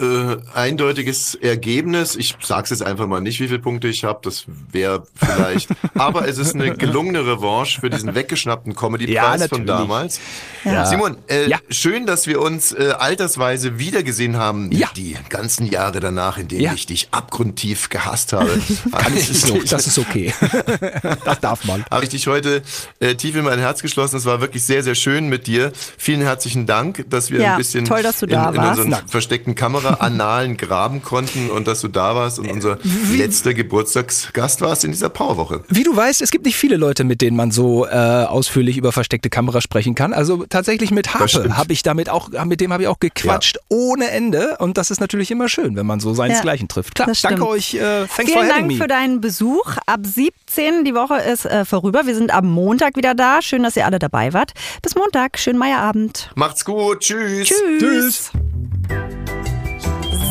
äh, 0.01 0.39
eindeutiges 0.55 1.35
Ergebnis. 1.35 2.17
Ich 2.17 2.37
sage 2.43 2.65
es 2.65 2.71
jetzt 2.71 2.83
einfach 2.83 3.07
mal 3.07 3.21
nicht, 3.21 3.41
wie 3.41 3.49
viele 3.49 3.59
Punkte 3.59 3.89
ich 3.89 4.05
habe. 4.05 4.21
Das 4.23 4.45
wäre 4.71 5.07
vielleicht. 5.15 5.69
aber 5.95 6.27
es 6.27 6.39
ist 6.39 6.55
eine 6.55 6.77
gelungene 6.77 7.27
Revanche 7.27 7.81
für 7.81 7.91
diesen 7.91 8.15
weggeschnappten 8.15 8.75
Comedy-Preis 8.75 9.41
ja, 9.43 9.49
von 9.49 9.67
damals. 9.67 10.21
Ja. 10.65 10.87
Simon, 10.87 11.17
äh, 11.29 11.49
ja. 11.49 11.59
schön, 11.71 12.07
dass 12.07 12.27
wir 12.27 12.41
uns 12.41 12.73
äh, 12.73 12.95
altersweise 12.99 13.79
wiedergesehen 13.79 14.37
haben. 14.37 14.73
Ja. 14.73 14.89
Die 14.97 15.17
ganzen 15.29 15.67
Jahre 15.67 16.01
danach, 16.01 16.39
in 16.39 16.49
denen 16.49 16.75
ich 16.75 16.87
dich 16.87 17.09
abgrundtief 17.11 17.89
gehasst 17.89 18.33
habe. 18.33 18.51
das, 18.93 19.29
ist, 19.29 19.73
das 19.73 19.87
ist 19.87 19.99
okay. 19.99 20.33
das 21.25 21.41
darf 21.41 21.65
man. 21.65 21.85
Habe 21.91 22.05
ich 22.05 22.11
dich 22.11 22.27
heute 22.27 22.63
äh, 23.01 23.15
tief 23.15 23.37
in 23.37 23.45
mein 23.45 23.59
Herz 23.59 23.83
geschlossen. 23.83 24.17
Es 24.17 24.25
war 24.25 24.41
wirklich 24.41 24.65
sehr, 24.65 24.83
sehr 24.83 24.95
schön 24.95 25.29
mit 25.29 25.47
dir. 25.47 25.73
Vielen 25.99 26.23
herzlichen 26.23 26.67
Dank, 26.67 27.05
dass 27.11 27.31
wir 27.31 27.51
ein 27.53 27.59
bisschen 27.59 27.85
toll, 27.85 28.03
dass 28.03 28.21
du 28.21 28.27
da 28.27 28.51
in, 28.51 28.55
in 28.57 28.61
unseren 28.63 29.09
versteckten 29.09 29.55
Kamera 29.91 30.05
Annalen 30.05 30.57
graben 30.57 31.03
konnten 31.03 31.51
und 31.51 31.67
dass 31.67 31.81
du 31.81 31.89
da 31.89 32.15
warst 32.15 32.39
und 32.39 32.51
unser 32.51 32.79
Wie, 32.83 33.17
letzter 33.17 33.55
Geburtstagsgast 33.55 34.61
warst 34.61 34.85
in 34.85 34.93
dieser 34.93 35.09
Powerwoche. 35.09 35.63
Wie 35.69 35.83
du 35.83 35.95
weißt, 35.95 36.23
es 36.23 36.31
gibt 36.31 36.45
nicht 36.45 36.57
viele 36.57 36.77
Leute, 36.77 37.05
mit 37.05 37.21
denen 37.21 37.37
man 37.37 37.51
so 37.51 37.87
äh, 37.87 37.91
ausführlich 37.91 38.77
über 38.77 38.93
versteckte 38.93 39.31
Kamera 39.31 39.61
sprechen 39.61 39.95
kann. 39.95 40.13
Also 40.13 40.45
tatsächlich 40.49 40.91
mit 40.91 41.15
Harpe 41.15 41.57
habe 41.57 41.73
ich 41.73 41.83
damit 41.83 42.09
auch, 42.09 42.31
mit 42.45 42.61
dem 42.61 42.73
habe 42.73 42.85
ich 42.85 42.89
auch 42.89 43.01
gequatscht 43.01 43.57
ja. 43.57 43.63
ohne 43.69 44.11
Ende 44.11 44.57
und 44.59 44.79
das 44.79 44.91
ist 44.91 45.01
natürlich 45.01 45.31
immer 45.31 45.49
schön, 45.49 45.77
wenn 45.77 45.87
man 45.87 46.01
so 46.01 46.15
seinesgleichen 46.15 46.67
ja, 46.69 46.75
trifft. 46.75 46.95
Klar, 46.95 47.13
danke 47.23 47.47
euch. 47.47 47.75
Äh, 47.75 48.07
thanks 48.07 48.33
Vielen 48.33 48.49
Dank 48.49 48.67
me. 48.67 48.75
für 48.75 48.89
deinen 48.89 49.21
Besuch. 49.21 49.77
Ab 49.87 50.01
17, 50.03 50.85
die 50.85 50.95
Woche 50.95 51.17
ist 51.17 51.47
äh, 51.47 51.65
vorüber. 51.65 52.07
Wir 52.07 52.15
sind 52.15 52.33
am 52.33 52.51
Montag 52.51 52.97
wieder 52.97 53.15
da. 53.15 53.43
Schön, 53.43 53.63
dass 53.63 53.77
ihr 53.77 53.87
alle 53.87 53.99
dabei 53.99 54.33
wart. 54.33 54.53
Bis 54.83 54.95
Montag. 54.95 55.39
Schönen 55.39 55.59
Meierabend. 55.59 56.31
Macht's 56.35 56.65
gut. 56.65 57.01
Tschüss. 57.01 57.49
Tschüss. 57.49 57.81
Tschüss. 57.81 58.33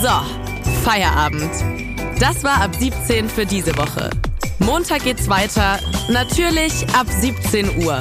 So, 0.01 0.07
Feierabend. 0.85 1.51
Das 2.21 2.41
war 2.45 2.61
ab 2.61 2.73
17 2.73 3.27
für 3.27 3.45
diese 3.45 3.75
Woche. 3.77 4.09
Montag 4.59 5.03
geht's 5.03 5.27
weiter, 5.27 5.77
natürlich 6.07 6.87
ab 6.97 7.05
17 7.09 7.83
Uhr. 7.83 7.99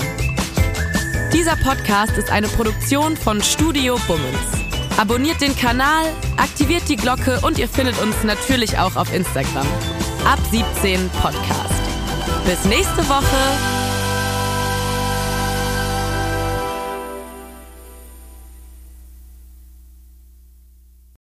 Dieser 1.32 1.56
Podcast 1.56 2.16
ist 2.16 2.30
eine 2.30 2.46
Produktion 2.46 3.16
von 3.16 3.42
Studio 3.42 3.98
Bummens. 4.06 4.38
Abonniert 4.96 5.40
den 5.40 5.56
Kanal, 5.56 6.04
aktiviert 6.36 6.88
die 6.88 6.96
Glocke 6.96 7.40
und 7.42 7.58
ihr 7.58 7.68
findet 7.68 8.00
uns 8.00 8.14
natürlich 8.22 8.78
auch 8.78 8.94
auf 8.94 9.12
Instagram. 9.12 9.66
Ab 10.24 10.38
17 10.52 11.10
Podcast. 11.20 11.82
Bis 12.44 12.64
nächste 12.64 13.08
Woche. 13.08 13.87